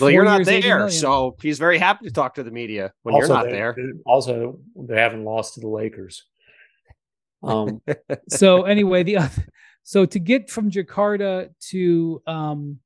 well, 0.00 0.10
you're 0.10 0.24
not 0.24 0.44
there, 0.44 0.88
so 0.90 1.36
he's 1.40 1.58
very 1.58 1.78
happy 1.78 2.06
to 2.06 2.12
talk 2.12 2.34
to 2.34 2.42
the 2.42 2.50
media 2.50 2.92
when 3.02 3.14
also, 3.14 3.26
you're 3.26 3.36
not 3.36 3.44
they- 3.46 3.52
there. 3.52 3.76
Also, 4.06 4.58
they 4.76 5.00
haven't 5.00 5.24
lost 5.24 5.54
to 5.54 5.60
the 5.60 5.68
Lakers. 5.68 6.24
Um, 7.42 7.80
so 8.28 8.62
anyway, 8.62 9.02
the 9.02 9.18
other, 9.18 9.46
so 9.82 10.06
to 10.06 10.18
get 10.18 10.48
from 10.50 10.70
Jakarta 10.70 11.50
to 11.70 12.22
um, 12.26 12.78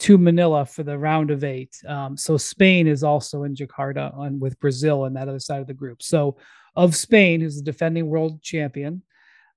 to 0.00 0.18
Manila 0.18 0.66
for 0.66 0.82
the 0.82 0.98
round 0.98 1.30
of 1.30 1.44
eight. 1.44 1.76
Um, 1.86 2.16
so 2.16 2.36
Spain 2.36 2.86
is 2.86 3.04
also 3.04 3.44
in 3.44 3.54
Jakarta 3.54 4.16
on 4.16 4.40
with 4.40 4.58
Brazil 4.58 5.02
on 5.02 5.14
that 5.14 5.28
other 5.28 5.38
side 5.38 5.60
of 5.60 5.66
the 5.66 5.74
group. 5.74 6.02
So 6.02 6.36
of 6.74 6.96
Spain, 6.96 7.40
who's 7.40 7.56
the 7.56 7.62
defending 7.62 8.08
world 8.08 8.42
champion, 8.42 9.02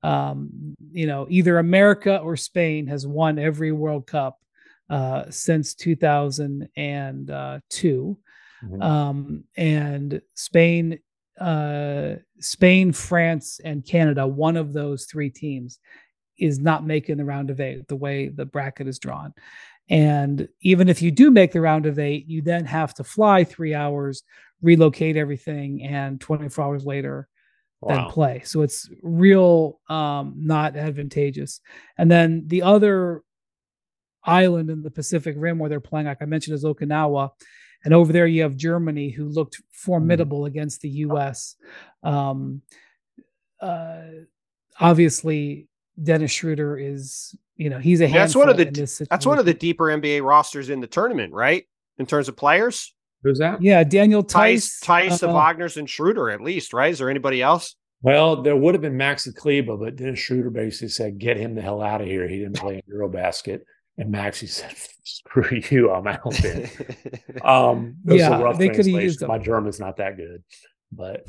um, 0.03 0.75
you 0.91 1.07
know, 1.07 1.25
either 1.29 1.57
America 1.57 2.19
or 2.19 2.37
Spain 2.37 2.87
has 2.87 3.07
won 3.07 3.39
every 3.39 3.71
World 3.71 4.05
Cup 4.05 4.39
uh, 4.89 5.23
since 5.31 5.73
2002 5.73 8.17
mhm. 8.63 8.83
um, 8.83 9.43
and 9.57 10.21
Spain, 10.35 10.99
uh, 11.39 12.15
Spain, 12.39 12.91
France, 12.91 13.59
and 13.63 13.83
Canada. 13.83 14.27
One 14.27 14.57
of 14.57 14.73
those 14.73 15.05
three 15.05 15.31
teams 15.31 15.79
is 16.37 16.59
not 16.59 16.85
making 16.85 17.17
the 17.17 17.25
round 17.25 17.49
of 17.49 17.59
eight 17.59 17.87
the 17.87 17.95
way 17.95 18.27
the 18.27 18.45
bracket 18.45 18.87
is 18.87 18.99
drawn. 18.99 19.33
And 19.89 20.47
even 20.61 20.89
if 20.89 21.01
you 21.01 21.11
do 21.11 21.29
make 21.29 21.51
the 21.51 21.61
round 21.61 21.85
of 21.85 21.99
eight, 21.99 22.27
you 22.27 22.41
then 22.41 22.65
have 22.65 22.93
to 22.95 23.03
fly 23.03 23.43
three 23.43 23.73
hours, 23.73 24.23
relocate 24.61 25.15
everything, 25.15 25.83
and 25.83 26.19
24 26.19 26.63
hours 26.63 26.85
later 26.85 27.27
then 27.87 28.05
play. 28.09 28.41
So 28.45 28.61
it's 28.61 28.89
real 29.03 29.79
um, 29.89 30.33
not 30.37 30.75
advantageous. 30.75 31.61
And 31.97 32.09
then 32.09 32.43
the 32.47 32.63
other 32.63 33.21
island 34.23 34.69
in 34.69 34.81
the 34.81 34.91
Pacific 34.91 35.35
Rim 35.37 35.59
where 35.59 35.69
they're 35.69 35.79
playing, 35.79 36.07
like 36.07 36.21
I 36.21 36.25
mentioned, 36.25 36.55
is 36.55 36.63
Okinawa. 36.63 37.29
And 37.83 37.93
over 37.93 38.11
there 38.11 38.25
you 38.25 38.41
have 38.41 38.55
Germany, 38.55 39.09
who 39.09 39.29
looked 39.29 39.61
formidable 39.71 40.45
against 40.45 40.81
the 40.81 40.89
U.S. 40.89 41.55
Um, 42.01 42.63
uh, 43.61 44.01
obviously, 44.79 45.67
Dennis 46.01 46.31
Schroeder 46.31 46.77
is, 46.77 47.35
you 47.55 47.69
know, 47.69 47.79
he's 47.79 48.01
a 48.01 48.07
That's 48.07 48.35
one 48.35 48.49
of 48.49 48.57
the- 48.57 48.67
in 48.67 48.73
this 48.73 49.01
That's 49.09 49.25
one 49.25 49.39
of 49.39 49.45
the 49.45 49.53
deeper 49.53 49.85
NBA 49.85 50.21
rosters 50.23 50.69
in 50.69 50.81
the 50.81 50.87
tournament, 50.87 51.33
right? 51.33 51.63
In 51.97 52.05
terms 52.05 52.27
of 52.27 52.35
players, 52.35 52.93
Who's 53.23 53.39
that? 53.39 53.59
Yeah, 53.59 53.83
Daniel 53.83 54.21
Theis, 54.21 54.79
Theis. 54.79 54.79
Theis, 54.83 55.23
uh, 55.23 55.27
the 55.27 55.33
Wagners, 55.33 55.77
and 55.77 55.89
Schroeder 55.89 56.29
at 56.29 56.41
least, 56.41 56.73
right? 56.73 56.91
Is 56.91 56.99
there 56.99 57.09
anybody 57.09 57.41
else? 57.41 57.75
Well, 58.03 58.43
there 58.43 58.55
would 58.55 58.75
have 58.75 58.81
been 58.83 58.97
Maxi 58.97 59.33
Kleber, 59.33 59.77
but 59.77 59.95
Dennis 59.95 60.19
Schroeder 60.19 60.51
basically 60.51 60.89
said, 60.89 61.17
"Get 61.17 61.37
him 61.37 61.55
the 61.55 61.61
hell 61.63 61.81
out 61.81 62.01
of 62.01 62.07
here." 62.07 62.27
He 62.27 62.37
didn't 62.37 62.57
play 62.59 62.75
in 62.85 62.93
Eurobasket, 62.93 63.61
and 63.97 64.13
Maxi 64.13 64.47
said, 64.47 64.75
"Screw 65.03 65.59
you, 65.71 65.89
I'm 65.91 66.05
out 66.05 66.33
there." 66.41 66.69
Um, 67.43 67.95
Yeah, 68.05 68.37
a 68.39 68.43
rough 68.43 68.57
they 68.59 68.69
could've 68.69 68.87
used 68.87 69.23
him. 69.23 69.27
My 69.29 69.39
German's 69.39 69.79
not 69.79 69.97
that 69.97 70.17
good, 70.17 70.43
but 70.95 71.25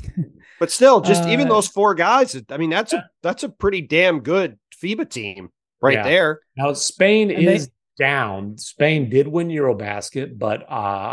but 0.59 0.71
still, 0.71 1.01
just 1.01 1.27
even 1.27 1.47
Uh, 1.47 1.55
those 1.55 1.67
four 1.67 1.93
guys, 1.95 2.41
I 2.49 2.57
mean, 2.57 2.69
that's 2.69 2.93
a 2.93 3.09
that's 3.21 3.43
a 3.43 3.49
pretty 3.49 3.81
damn 3.81 4.19
good 4.21 4.57
FIBA 4.81 5.09
team 5.09 5.49
right 5.81 5.95
Yeah. 5.95 6.03
there. 6.03 6.39
now 6.55 6.73
Spain 6.73 7.31
And 7.31 7.47
they- 7.47 7.55
is 7.55 7.71
down. 7.99 8.57
Spain 8.57 9.09
did 9.09 9.27
win 9.27 9.47
Eurobasket, 9.47 10.37
but 10.37 10.61
uh, 10.63 10.65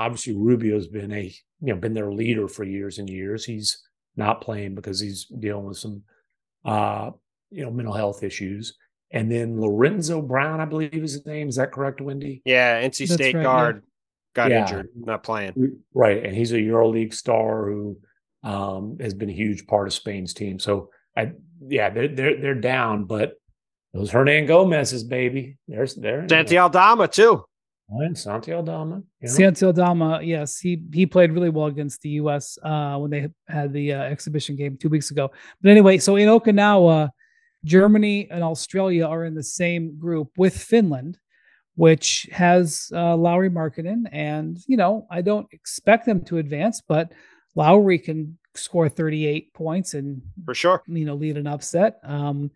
obviously 0.04 0.34
Rubio's 0.36 0.86
been 0.86 1.12
a 1.12 1.22
you 1.60 1.72
know 1.72 1.76
been 1.76 1.94
their 1.94 2.12
leader 2.12 2.46
for 2.48 2.64
years 2.64 2.98
and 2.98 3.08
years. 3.08 3.44
He's 3.44 3.82
not 4.16 4.40
playing 4.42 4.74
because 4.74 5.00
he's 5.00 5.24
dealing 5.26 5.64
with 5.66 5.78
some 5.78 6.02
uh, 6.64 7.10
you 7.50 7.64
know 7.64 7.70
mental 7.70 7.94
health 7.94 8.22
issues. 8.22 8.76
And 9.10 9.30
then 9.30 9.60
Lorenzo 9.60 10.20
Brown, 10.20 10.60
I 10.60 10.64
believe 10.64 10.92
is 10.94 11.12
his 11.12 11.26
name. 11.26 11.48
Is 11.48 11.56
that 11.56 11.70
correct, 11.72 12.00
Wendy? 12.00 12.42
Yeah, 12.44 12.82
NC 12.82 13.06
State 13.08 13.34
right, 13.34 13.40
yeah. 13.40 13.42
guard 13.44 13.82
got 14.34 14.50
Yeah. 14.50 14.62
injured, 14.62 14.88
not 14.96 15.22
playing. 15.22 15.78
Right, 15.94 16.24
and 16.24 16.34
he's 16.36 16.50
a 16.52 16.56
EuroLeague 16.56 17.14
star 17.14 17.66
who 17.70 17.96
um, 18.44 18.98
has 19.00 19.14
been 19.14 19.30
a 19.30 19.34
huge 19.34 19.66
part 19.66 19.88
of 19.88 19.94
Spain's 19.94 20.34
team. 20.34 20.58
So, 20.58 20.90
I 21.16 21.32
yeah, 21.66 21.90
they're 21.90 22.08
they're 22.08 22.40
they're 22.40 22.54
down, 22.54 23.04
but 23.04 23.34
those 23.94 24.10
Hernangomez's 24.10 25.04
baby, 25.04 25.56
there's 25.68 25.94
there. 25.94 26.26
Santi 26.28 26.58
Aldama 26.58 27.08
too. 27.08 27.44
and 27.88 28.18
Santiago 28.18 28.58
Aldama. 28.58 29.02
You 29.20 29.28
know? 29.28 29.32
Santi 29.34 29.66
Aldama, 29.66 30.20
yes, 30.22 30.58
he 30.58 30.82
he 30.92 31.06
played 31.06 31.32
really 31.32 31.50
well 31.50 31.66
against 31.66 32.02
the 32.02 32.10
U.S. 32.10 32.58
Uh, 32.62 32.96
when 32.98 33.10
they 33.10 33.28
had 33.48 33.72
the 33.72 33.92
uh, 33.92 34.02
exhibition 34.02 34.56
game 34.56 34.76
two 34.76 34.88
weeks 34.88 35.10
ago. 35.10 35.30
But 35.62 35.70
anyway, 35.70 35.98
so 35.98 36.16
in 36.16 36.28
Okinawa, 36.28 37.10
Germany 37.64 38.28
and 38.30 38.42
Australia 38.42 39.06
are 39.06 39.24
in 39.24 39.34
the 39.34 39.44
same 39.44 39.96
group 39.96 40.30
with 40.36 40.56
Finland, 40.56 41.18
which 41.76 42.28
has 42.32 42.90
uh, 42.92 43.16
Lauri 43.16 43.48
Markkanen, 43.48 44.04
and 44.10 44.58
you 44.66 44.76
know 44.76 45.06
I 45.08 45.22
don't 45.22 45.46
expect 45.52 46.04
them 46.04 46.24
to 46.24 46.38
advance, 46.38 46.82
but 46.86 47.12
Lauri 47.54 47.98
can 47.98 48.38
score 48.54 48.88
38 48.88 49.52
points 49.52 49.94
and 49.94 50.22
For 50.44 50.54
sure. 50.54 50.82
you 50.86 51.04
know 51.04 51.14
lead 51.14 51.36
an 51.36 51.46
upset. 51.46 51.98
Um, 52.02 52.50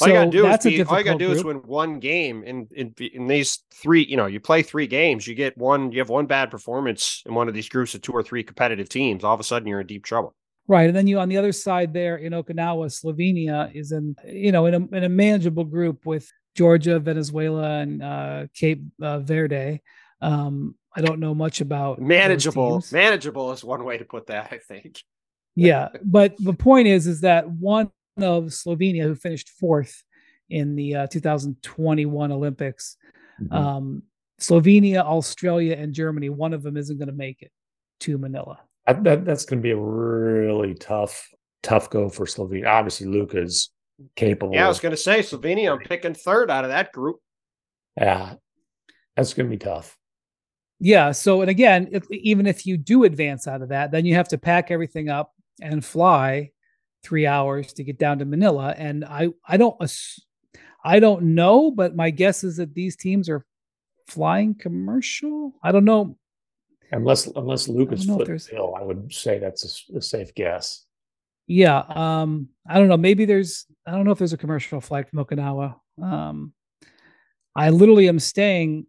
All 0.00 0.06
so 0.06 0.06
you 0.06 0.12
gotta 0.12 0.30
do 0.30 0.42
that's 0.42 0.66
is 0.66 0.72
be, 0.72 0.82
all 0.84 0.98
you 0.98 1.04
gotta 1.04 1.18
do 1.18 1.32
is 1.32 1.44
win 1.44 1.56
one 1.58 1.98
game 1.98 2.44
in, 2.44 2.68
in 2.72 2.94
in 2.98 3.26
these 3.26 3.60
three. 3.72 4.04
You 4.04 4.16
know, 4.16 4.26
you 4.26 4.40
play 4.40 4.62
three 4.62 4.86
games, 4.86 5.26
you 5.26 5.34
get 5.34 5.56
one. 5.56 5.92
You 5.92 5.98
have 5.98 6.08
one 6.08 6.26
bad 6.26 6.50
performance 6.50 7.22
in 7.26 7.34
one 7.34 7.48
of 7.48 7.54
these 7.54 7.68
groups 7.68 7.94
of 7.94 8.02
two 8.02 8.12
or 8.12 8.22
three 8.22 8.42
competitive 8.42 8.88
teams. 8.88 9.24
All 9.24 9.34
of 9.34 9.40
a 9.40 9.44
sudden, 9.44 9.66
you're 9.66 9.80
in 9.80 9.86
deep 9.86 10.04
trouble. 10.04 10.34
Right, 10.68 10.86
and 10.86 10.96
then 10.96 11.08
you 11.08 11.18
on 11.18 11.28
the 11.28 11.36
other 11.36 11.52
side 11.52 11.92
there 11.92 12.16
in 12.16 12.32
Okinawa, 12.32 12.86
Slovenia 12.86 13.74
is 13.74 13.90
in 13.90 14.14
you 14.24 14.52
know 14.52 14.66
in 14.66 14.74
a 14.74 14.96
in 14.96 15.04
a 15.04 15.08
manageable 15.08 15.64
group 15.64 16.06
with 16.06 16.30
Georgia, 16.54 17.00
Venezuela, 17.00 17.80
and 17.80 18.02
uh, 18.02 18.46
Cape 18.54 18.82
uh, 19.02 19.18
Verde. 19.18 19.82
Um, 20.20 20.76
I 20.96 21.00
don't 21.02 21.20
know 21.20 21.34
much 21.34 21.60
about 21.60 22.00
Manageable, 22.00 22.84
manageable 22.92 23.52
is 23.52 23.62
one 23.62 23.84
way 23.84 23.98
to 23.98 24.04
put 24.04 24.26
that. 24.26 24.48
I 24.52 24.58
think. 24.58 25.00
yeah, 25.54 25.88
but 26.04 26.34
the 26.38 26.52
point 26.54 26.88
is, 26.88 27.06
is 27.06 27.20
that 27.22 27.48
one 27.48 27.90
of 28.18 28.44
Slovenia 28.46 29.02
who 29.04 29.14
finished 29.14 29.48
fourth 29.50 30.02
in 30.48 30.74
the 30.74 30.96
uh, 30.96 31.06
2021 31.06 32.32
Olympics, 32.32 32.96
Mhm. 33.40 33.52
um, 33.54 34.02
Slovenia, 34.40 35.00
Australia, 35.02 35.76
and 35.76 35.92
Germany. 35.94 36.28
One 36.28 36.52
of 36.54 36.62
them 36.62 36.76
isn't 36.76 36.98
going 36.98 37.08
to 37.08 37.14
make 37.14 37.42
it 37.42 37.52
to 38.00 38.18
Manila. 38.18 38.58
I- 38.86 38.94
that, 38.94 39.24
that's 39.24 39.44
going 39.44 39.60
to 39.60 39.62
be 39.62 39.70
a 39.70 39.76
really 39.76 40.74
tough 40.74 41.28
tough 41.62 41.88
go 41.90 42.08
for 42.08 42.24
Slovenia. 42.26 42.66
Obviously, 42.66 43.06
Luka's 43.06 43.70
capable. 44.16 44.54
Yeah, 44.54 44.64
I 44.64 44.68
was 44.68 44.80
going 44.80 44.90
to 44.92 44.96
say 44.96 45.20
Slovenia. 45.20 45.70
I'm 45.72 45.78
picking 45.78 46.14
third 46.14 46.50
out 46.50 46.64
of 46.64 46.70
that 46.70 46.90
group. 46.92 47.18
yeah, 48.00 48.34
that's 49.16 49.34
going 49.34 49.46
to 49.46 49.50
be 49.50 49.58
tough. 49.58 49.96
Yeah. 50.80 51.12
So, 51.12 51.42
and 51.42 51.50
again, 51.50 51.88
if, 51.92 52.10
even 52.10 52.46
if 52.46 52.64
you 52.64 52.78
do 52.78 53.04
advance 53.04 53.46
out 53.46 53.60
of 53.60 53.68
that, 53.68 53.90
then 53.90 54.06
you 54.06 54.14
have 54.14 54.28
to 54.28 54.38
pack 54.38 54.70
everything 54.70 55.10
up 55.10 55.34
and 55.60 55.84
fly 55.84 56.50
three 57.04 57.26
hours 57.26 57.74
to 57.74 57.84
get 57.84 57.98
down 57.98 58.18
to 58.18 58.24
Manila. 58.24 58.74
And 58.76 59.04
I, 59.04 59.28
I 59.46 59.58
don't, 59.58 59.76
I 60.82 60.98
don't 60.98 61.34
know, 61.34 61.70
but 61.70 61.94
my 61.94 62.08
guess 62.08 62.44
is 62.44 62.56
that 62.56 62.74
these 62.74 62.96
teams 62.96 63.28
are 63.28 63.44
flying 64.08 64.54
commercial. 64.54 65.52
I 65.62 65.70
don't 65.70 65.84
know. 65.84 66.16
Unless 66.92 67.26
unless 67.26 67.68
Luka's 67.68 68.04
foot 68.04 68.26
bill, 68.50 68.74
I 68.76 68.82
would 68.82 69.12
say 69.12 69.38
that's 69.38 69.86
a 69.94 70.00
safe 70.00 70.34
guess. 70.34 70.86
Yeah. 71.46 71.78
Um, 71.88 72.48
I 72.66 72.78
don't 72.78 72.88
know. 72.88 72.96
Maybe 72.96 73.26
there's, 73.26 73.66
I 73.86 73.92
don't 73.92 74.04
know 74.04 74.12
if 74.12 74.18
there's 74.18 74.32
a 74.32 74.38
commercial 74.38 74.80
flight 74.80 75.08
from 75.08 75.24
Okinawa. 75.24 75.76
Um, 76.02 76.52
I 77.54 77.70
literally 77.70 78.08
am 78.08 78.18
staying 78.18 78.86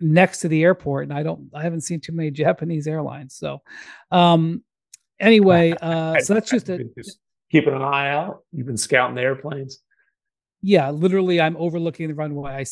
next 0.00 0.40
to 0.40 0.48
the 0.48 0.62
airport 0.62 1.04
and 1.04 1.12
I 1.12 1.22
don't, 1.22 1.50
I 1.54 1.62
haven't 1.62 1.82
seen 1.82 2.00
too 2.00 2.12
many 2.12 2.30
Japanese 2.44 2.86
airlines. 2.86 3.34
So, 3.34 3.62
um, 4.10 4.62
anyway, 5.20 5.74
uh, 5.80 6.20
so 6.20 6.34
that's 6.34 6.50
just 6.50 6.68
a, 6.68 6.84
just 6.96 7.18
keeping 7.50 7.74
an 7.74 7.82
eye 7.82 8.10
out. 8.10 8.42
You've 8.52 8.66
been 8.66 8.76
scouting 8.76 9.16
the 9.16 9.22
airplanes. 9.22 9.80
yeah, 10.62 10.90
literally 10.90 11.40
I'm 11.40 11.56
overlooking 11.56 12.08
the 12.08 12.14
runway. 12.14 12.52
I, 12.52 12.64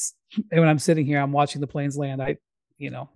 and 0.50 0.60
when 0.60 0.68
I'm 0.68 0.78
sitting 0.78 1.06
here, 1.06 1.20
I'm 1.20 1.32
watching 1.32 1.60
the 1.60 1.66
planes 1.66 1.96
land. 1.96 2.22
I, 2.22 2.36
you 2.78 2.90
know, 2.90 3.08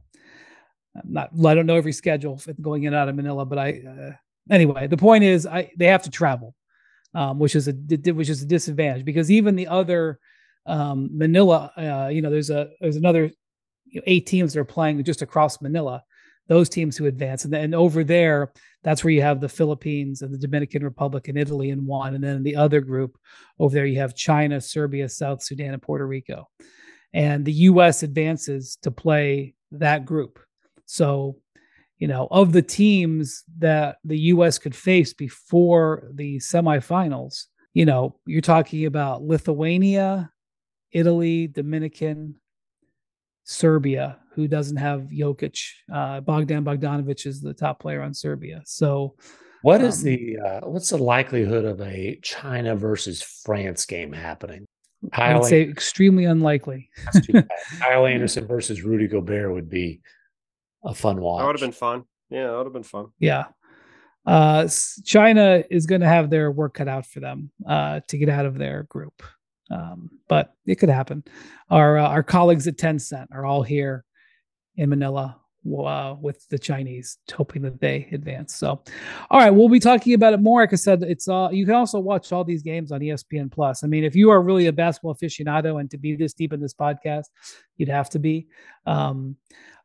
I'm 0.94 1.12
not, 1.12 1.30
I 1.44 1.54
don't 1.54 1.66
know 1.66 1.76
every 1.76 1.92
schedule 1.92 2.40
going 2.60 2.84
in 2.84 2.88
and 2.88 2.96
out 2.96 3.08
of 3.08 3.16
Manila, 3.16 3.44
but 3.44 3.58
I, 3.58 3.82
uh, 3.88 4.12
anyway, 4.50 4.86
the 4.86 4.96
point 4.96 5.24
is 5.24 5.46
I, 5.46 5.70
they 5.76 5.86
have 5.86 6.02
to 6.04 6.10
travel, 6.10 6.54
um, 7.14 7.38
which 7.38 7.56
is 7.56 7.68
a, 7.68 7.72
which 7.72 8.28
is 8.28 8.42
a 8.42 8.46
disadvantage 8.46 9.04
because 9.04 9.30
even 9.30 9.56
the 9.56 9.66
other, 9.66 10.18
um, 10.66 11.10
Manila, 11.12 11.72
uh, 11.76 12.08
you 12.08 12.22
know, 12.22 12.30
there's 12.30 12.50
a, 12.50 12.70
there's 12.80 12.96
another 12.96 13.30
you 13.90 14.00
know, 14.00 14.04
eight 14.06 14.26
teams 14.26 14.52
that 14.52 14.60
are 14.60 14.64
playing 14.64 15.02
just 15.04 15.22
across 15.22 15.60
Manila. 15.60 16.02
those 16.48 16.68
teams 16.68 16.96
who 16.96 17.06
advance. 17.06 17.44
And 17.44 17.52
then 17.52 17.74
over 17.74 18.02
there, 18.02 18.52
that's 18.82 19.04
where 19.04 19.12
you 19.12 19.22
have 19.22 19.40
the 19.40 19.48
Philippines 19.48 20.22
and 20.22 20.32
the 20.32 20.38
Dominican 20.38 20.82
Republic 20.82 21.28
and 21.28 21.38
Italy 21.38 21.70
in 21.70 21.86
one. 21.86 22.14
And 22.14 22.24
then 22.24 22.36
in 22.36 22.42
the 22.42 22.56
other 22.56 22.80
group 22.80 23.18
over 23.58 23.72
there, 23.72 23.86
you 23.86 24.00
have 24.00 24.14
China, 24.14 24.60
Serbia, 24.60 25.08
South 25.08 25.42
Sudan, 25.42 25.74
and 25.74 25.82
Puerto 25.82 26.06
Rico. 26.06 26.48
And 27.12 27.44
the 27.44 27.52
US 27.52 28.02
advances 28.02 28.78
to 28.82 28.90
play 28.90 29.54
that 29.72 30.04
group. 30.04 30.38
So, 30.86 31.36
you 31.98 32.08
know, 32.08 32.28
of 32.30 32.52
the 32.52 32.62
teams 32.62 33.44
that 33.58 33.96
the 34.04 34.18
US 34.18 34.58
could 34.58 34.74
face 34.74 35.12
before 35.12 36.08
the 36.14 36.38
semifinals, 36.38 37.44
you 37.74 37.84
know, 37.84 38.18
you're 38.26 38.40
talking 38.40 38.86
about 38.86 39.22
Lithuania, 39.22 40.30
Italy, 40.92 41.46
Dominican, 41.46 42.36
Serbia, 43.48 44.18
who 44.34 44.46
doesn't 44.46 44.76
have 44.76 45.08
Jokic. 45.10 45.58
Uh, 45.92 46.20
Bogdan 46.20 46.64
Bogdanovic 46.64 47.24
is 47.24 47.40
the 47.40 47.54
top 47.54 47.80
player 47.80 48.02
on 48.02 48.12
Serbia. 48.12 48.60
So, 48.66 49.14
what 49.62 49.80
is 49.80 50.00
um, 50.00 50.04
the 50.04 50.38
uh, 50.38 50.60
what's 50.68 50.90
the 50.90 50.98
likelihood 50.98 51.64
of 51.64 51.80
a 51.80 52.20
China 52.22 52.76
versus 52.76 53.22
France 53.22 53.86
game 53.86 54.12
happening? 54.12 54.66
I 55.12 55.34
would 55.34 55.46
say 55.46 55.62
extremely 55.62 56.26
unlikely. 56.26 56.90
Kyle 57.78 58.04
Anderson 58.04 58.46
versus 58.46 58.82
Rudy 58.82 59.08
Gobert 59.08 59.54
would 59.54 59.70
be 59.70 60.02
a 60.84 60.94
fun 60.94 61.18
watch. 61.18 61.40
That 61.40 61.46
would 61.46 61.56
have 61.56 61.60
been 61.60 61.72
fun. 61.72 62.04
Yeah, 62.28 62.48
that 62.48 62.56
would 62.58 62.66
have 62.66 62.72
been 62.74 62.82
fun. 62.82 63.06
Yeah. 63.18 63.46
Uh, 64.26 64.68
China 65.06 65.64
is 65.70 65.86
going 65.86 66.02
to 66.02 66.06
have 66.06 66.28
their 66.28 66.50
work 66.50 66.74
cut 66.74 66.88
out 66.88 67.06
for 67.06 67.20
them 67.20 67.50
uh, 67.66 68.00
to 68.08 68.18
get 68.18 68.28
out 68.28 68.44
of 68.44 68.58
their 68.58 68.82
group. 68.82 69.22
Um, 69.70 70.10
but 70.28 70.54
it 70.66 70.76
could 70.76 70.88
happen. 70.88 71.24
Our 71.70 71.98
uh, 71.98 72.08
our 72.08 72.22
colleagues 72.22 72.66
at 72.66 72.76
Tencent 72.76 73.26
are 73.32 73.44
all 73.44 73.62
here 73.62 74.04
in 74.76 74.88
Manila 74.88 75.38
uh, 75.76 76.14
with 76.20 76.48
the 76.48 76.58
Chinese, 76.58 77.18
hoping 77.34 77.62
that 77.62 77.80
they 77.80 78.08
advance. 78.12 78.54
So, 78.54 78.82
all 79.30 79.40
right, 79.40 79.50
we'll 79.50 79.68
be 79.68 79.80
talking 79.80 80.14
about 80.14 80.32
it 80.32 80.40
more. 80.40 80.60
Like 80.60 80.72
I 80.72 80.76
said, 80.76 81.02
it's 81.02 81.28
uh, 81.28 81.48
you 81.52 81.66
can 81.66 81.74
also 81.74 81.98
watch 81.98 82.32
all 82.32 82.44
these 82.44 82.62
games 82.62 82.92
on 82.92 83.00
ESPN 83.00 83.50
Plus. 83.50 83.84
I 83.84 83.86
mean, 83.86 84.04
if 84.04 84.16
you 84.16 84.30
are 84.30 84.40
really 84.40 84.66
a 84.66 84.72
basketball 84.72 85.14
aficionado 85.14 85.80
and 85.80 85.90
to 85.90 85.98
be 85.98 86.16
this 86.16 86.32
deep 86.32 86.52
in 86.52 86.60
this 86.60 86.74
podcast, 86.74 87.26
you'd 87.76 87.88
have 87.88 88.10
to 88.10 88.18
be. 88.18 88.48
Um, 88.86 89.36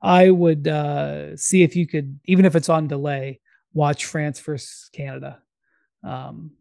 I 0.02 0.30
would 0.30 0.68
uh, 0.68 1.36
see 1.38 1.64
if 1.64 1.76
you 1.76 1.88
could, 1.88 2.20
even 2.26 2.46
if 2.46 2.56
it's 2.56 2.70
on 2.70 2.88
delay, 2.88 3.40
watch 3.74 4.06
France 4.06 4.40
versus 4.40 4.90
Canada 4.94 5.40
um, 6.04 6.52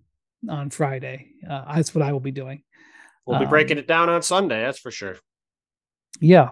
on 0.49 0.71
Friday. 0.71 1.33
Uh, 1.49 1.75
that's 1.75 1.95
what 1.95 2.03
I 2.03 2.13
will 2.13 2.21
be 2.21 2.31
doing. 2.31 2.63
We'll 3.27 3.39
be 3.39 3.47
breaking 3.47 3.77
um, 3.77 3.85
it 3.85 3.87
down 3.87 4.09
on 4.09 4.23
Sunday. 4.23 4.63
That's 4.63 4.79
for 4.79 4.91
sure. 4.91 5.17
Yeah, 6.21 6.51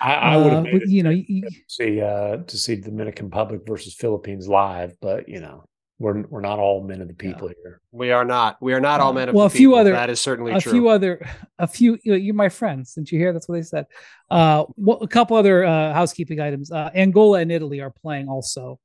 I, 0.00 0.14
I 0.14 0.36
would 0.36 0.52
have, 0.52 0.66
uh, 0.66 0.78
you 0.86 1.02
know, 1.02 1.10
you, 1.10 1.48
see 1.66 2.00
uh, 2.00 2.38
to 2.38 2.56
see 2.58 2.76
Dominican 2.76 3.26
Republic 3.26 3.62
versus 3.66 3.94
Philippines 3.94 4.48
live, 4.48 4.94
but 5.00 5.28
you 5.28 5.40
know, 5.40 5.64
we're 5.98 6.22
we're 6.28 6.40
not 6.40 6.58
all 6.58 6.82
men 6.82 7.02
of 7.02 7.08
the 7.08 7.14
people 7.14 7.48
yeah. 7.48 7.54
here. 7.62 7.80
We 7.92 8.10
are 8.10 8.24
not. 8.24 8.56
We 8.60 8.72
are 8.72 8.80
not 8.80 9.00
all 9.00 9.12
men 9.12 9.28
of 9.28 9.34
well, 9.34 9.46
a 9.46 9.50
few 9.50 9.70
people. 9.70 9.80
other 9.80 9.92
that 9.92 10.08
is 10.08 10.20
certainly 10.20 10.52
true. 10.52 10.58
a 10.58 10.62
true. 10.62 10.72
few 10.72 10.88
other 10.88 11.26
a 11.58 11.66
few 11.66 11.98
you 12.02 12.12
know, 12.12 12.16
you're 12.16 12.34
my 12.34 12.48
friends. 12.48 12.94
Didn't 12.94 13.12
you 13.12 13.18
hear? 13.18 13.32
That's 13.32 13.48
what 13.48 13.56
they 13.56 13.62
said. 13.62 13.86
Uh, 14.30 14.64
well, 14.76 14.98
a 15.02 15.08
couple 15.08 15.36
other 15.36 15.64
uh, 15.64 15.92
housekeeping 15.92 16.40
items. 16.40 16.72
Uh, 16.72 16.90
Angola 16.94 17.40
and 17.40 17.52
Italy 17.52 17.80
are 17.80 17.90
playing 17.90 18.28
also 18.28 18.80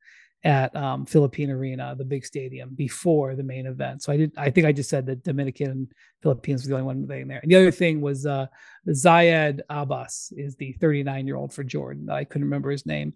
at 0.46 0.74
um, 0.76 1.08
Philippine 1.08 1.50
Arena, 1.50 1.96
the 1.98 2.06
big 2.06 2.24
stadium, 2.24 2.70
before 2.76 3.36
the 3.36 3.44
main 3.44 3.66
event. 3.66 4.04
So 4.04 4.14
I 4.14 4.18
did. 4.18 4.32
I 4.38 4.52
think 4.52 4.68
I 4.68 4.72
just 4.72 4.92
said 4.92 5.08
that 5.08 5.24
Dominican 5.24 5.72
and 5.72 5.92
Philippines 6.22 6.62
was 6.62 6.70
the 6.70 6.76
only 6.76 6.86
one 6.86 7.06
playing 7.06 7.28
there. 7.28 7.40
And 7.42 7.52
the 7.52 7.56
other 7.56 7.72
thing 7.72 8.00
was 8.00 8.28
uh, 8.28 8.46
Zaid 8.94 9.64
Abbas 9.70 10.32
is 10.38 10.56
the 10.56 10.74
39 10.74 11.26
year 11.26 11.36
old 11.36 11.52
for 11.52 11.64
Jordan. 11.64 12.12
I 12.12 12.24
couldn't 12.24 12.46
remember 12.46 12.70
his 12.70 12.86
name. 12.86 13.14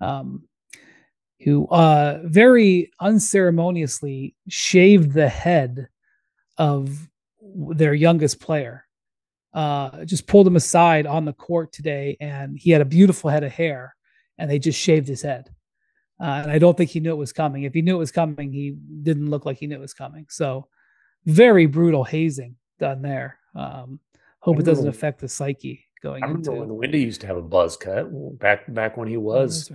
Um, 0.00 0.44
who 1.40 1.66
uh, 1.68 2.20
very 2.24 2.90
unceremoniously 3.00 4.34
shaved 4.48 5.12
the 5.12 5.28
head 5.28 5.88
of 6.56 7.08
their 7.40 7.94
youngest 7.94 8.40
player. 8.40 8.84
Uh, 9.52 10.04
just 10.04 10.26
pulled 10.26 10.46
him 10.46 10.56
aside 10.56 11.06
on 11.06 11.24
the 11.24 11.32
court 11.32 11.72
today, 11.72 12.16
and 12.20 12.56
he 12.56 12.70
had 12.70 12.82
a 12.82 12.84
beautiful 12.84 13.30
head 13.30 13.44
of 13.44 13.52
hair, 13.52 13.94
and 14.36 14.50
they 14.50 14.58
just 14.58 14.78
shaved 14.78 15.08
his 15.08 15.22
head. 15.22 15.48
Uh, 16.20 16.40
and 16.42 16.50
I 16.50 16.58
don't 16.58 16.76
think 16.76 16.90
he 16.90 17.00
knew 17.00 17.12
it 17.12 17.16
was 17.16 17.32
coming. 17.32 17.62
If 17.62 17.74
he 17.74 17.82
knew 17.82 17.94
it 17.94 17.98
was 17.98 18.12
coming, 18.12 18.52
he 18.52 18.76
didn't 19.02 19.30
look 19.30 19.46
like 19.46 19.58
he 19.58 19.66
knew 19.66 19.76
it 19.76 19.80
was 19.80 19.94
coming. 19.94 20.26
So 20.28 20.66
very 21.26 21.66
brutal 21.66 22.04
hazing 22.04 22.56
done 22.78 23.02
there. 23.02 23.38
Um, 23.54 24.00
hope 24.40 24.58
it 24.58 24.64
doesn't 24.64 24.88
affect 24.88 25.20
the 25.20 25.28
psyche 25.28 25.84
going. 26.02 26.22
I 26.22 26.26
remember 26.26 26.52
into, 26.52 26.60
when 26.60 26.76
Wendy 26.76 27.00
used 27.00 27.20
to 27.20 27.26
have 27.26 27.36
a 27.36 27.42
buzz 27.42 27.76
cut 27.76 28.08
back 28.38 28.72
back 28.72 28.96
when 28.96 29.08
he 29.08 29.16
was 29.16 29.70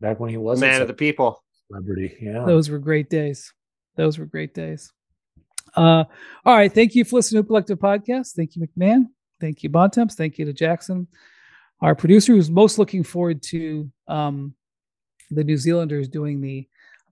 back 0.00 0.20
when 0.20 0.30
he 0.30 0.36
was 0.36 0.60
man 0.60 0.82
of 0.82 0.88
the 0.88 0.94
people 0.94 1.42
celebrity. 1.68 2.16
Yeah, 2.20 2.44
those 2.44 2.68
were 2.68 2.78
great 2.78 3.10
days. 3.10 3.52
Those 3.96 4.18
were 4.18 4.26
great 4.26 4.54
days. 4.54 4.92
Uh, 5.74 6.04
all 6.44 6.56
right. 6.56 6.72
Thank 6.72 6.94
you 6.94 7.04
for 7.04 7.16
listening 7.16 7.42
to 7.42 7.46
Collective 7.46 7.78
Podcast. 7.78 8.32
Thank 8.32 8.56
you, 8.56 8.66
MacMahon. 8.66 9.06
Thank 9.40 9.62
you, 9.62 9.70
Bontemps. 9.70 10.14
Thank 10.14 10.38
you 10.38 10.44
to 10.44 10.52
Jackson, 10.52 11.08
our 11.80 11.94
producer, 11.94 12.34
who's 12.34 12.50
most 12.50 12.78
looking 12.78 13.02
forward 13.02 13.42
to 13.44 13.90
um, 14.06 14.54
the 15.34 15.44
New 15.44 15.56
Zealanders 15.56 16.08
doing 16.08 16.40
the, 16.40 16.58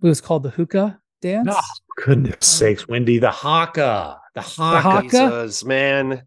it 0.02 0.06
was 0.06 0.20
called 0.20 0.42
the 0.42 0.50
hookah 0.50 1.00
dance. 1.20 1.48
Oh, 1.50 1.60
goodness 2.04 2.36
uh, 2.36 2.44
sakes, 2.44 2.88
Wendy, 2.88 3.18
the 3.18 3.30
haka, 3.30 4.18
the 4.34 4.40
haka, 4.40 5.08
the 5.08 5.18
haka? 5.18 5.66
man. 5.66 6.22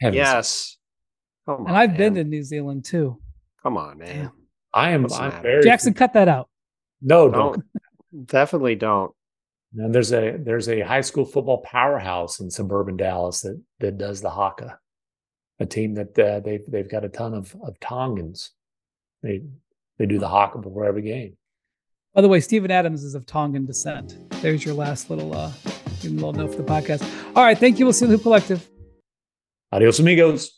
Heavens. 0.00 0.16
Yes. 0.16 0.76
Come 1.46 1.62
on, 1.62 1.66
and 1.68 1.76
I've 1.76 1.90
man. 1.90 1.98
been 1.98 2.14
to 2.14 2.24
New 2.24 2.42
Zealand 2.42 2.84
too. 2.84 3.18
Come 3.62 3.76
on, 3.76 3.98
man. 3.98 4.16
Damn. 4.16 4.32
I 4.74 4.90
am. 4.90 5.06
I'm 5.12 5.42
very 5.42 5.62
Jackson, 5.62 5.94
cut 5.94 6.12
that 6.12 6.28
out. 6.28 6.48
No, 7.00 7.30
don't. 7.30 7.64
don't. 8.12 8.26
Definitely 8.26 8.74
don't. 8.74 9.12
And 9.76 9.94
there's 9.94 10.12
a 10.12 10.36
there's 10.38 10.68
a 10.68 10.80
high 10.80 11.00
school 11.00 11.24
football 11.24 11.62
powerhouse 11.62 12.40
in 12.40 12.50
suburban 12.50 12.96
Dallas 12.96 13.40
that 13.40 13.60
that 13.80 13.98
does 13.98 14.20
the 14.20 14.30
haka, 14.30 14.78
a 15.58 15.66
team 15.66 15.94
that 15.94 16.18
uh, 16.18 16.40
they've 16.40 16.62
they've 16.68 16.88
got 16.88 17.04
a 17.04 17.08
ton 17.08 17.34
of 17.34 17.56
of 17.62 17.80
Tongans. 17.80 18.50
They 19.22 19.42
they 19.98 20.06
do 20.06 20.18
the 20.18 20.28
haka 20.28 20.58
before 20.58 20.84
every 20.84 21.02
game. 21.02 21.37
By 22.14 22.22
the 22.22 22.28
way, 22.28 22.40
Steven 22.40 22.70
Adams 22.70 23.04
is 23.04 23.14
of 23.14 23.26
Tongan 23.26 23.66
descent. 23.66 24.16
There's 24.42 24.64
your 24.64 24.74
last 24.74 25.10
little 25.10 25.36
uh, 25.36 25.52
little 26.02 26.32
note 26.32 26.50
for 26.50 26.62
the 26.62 26.64
podcast. 26.64 27.02
All 27.36 27.44
right, 27.44 27.56
thank 27.56 27.78
you. 27.78 27.86
We'll 27.86 27.92
see 27.92 28.06
you 28.06 28.12
in 28.12 28.16
the 28.16 28.22
Collective. 28.22 28.68
Adios, 29.72 29.98
amigos. 29.98 30.57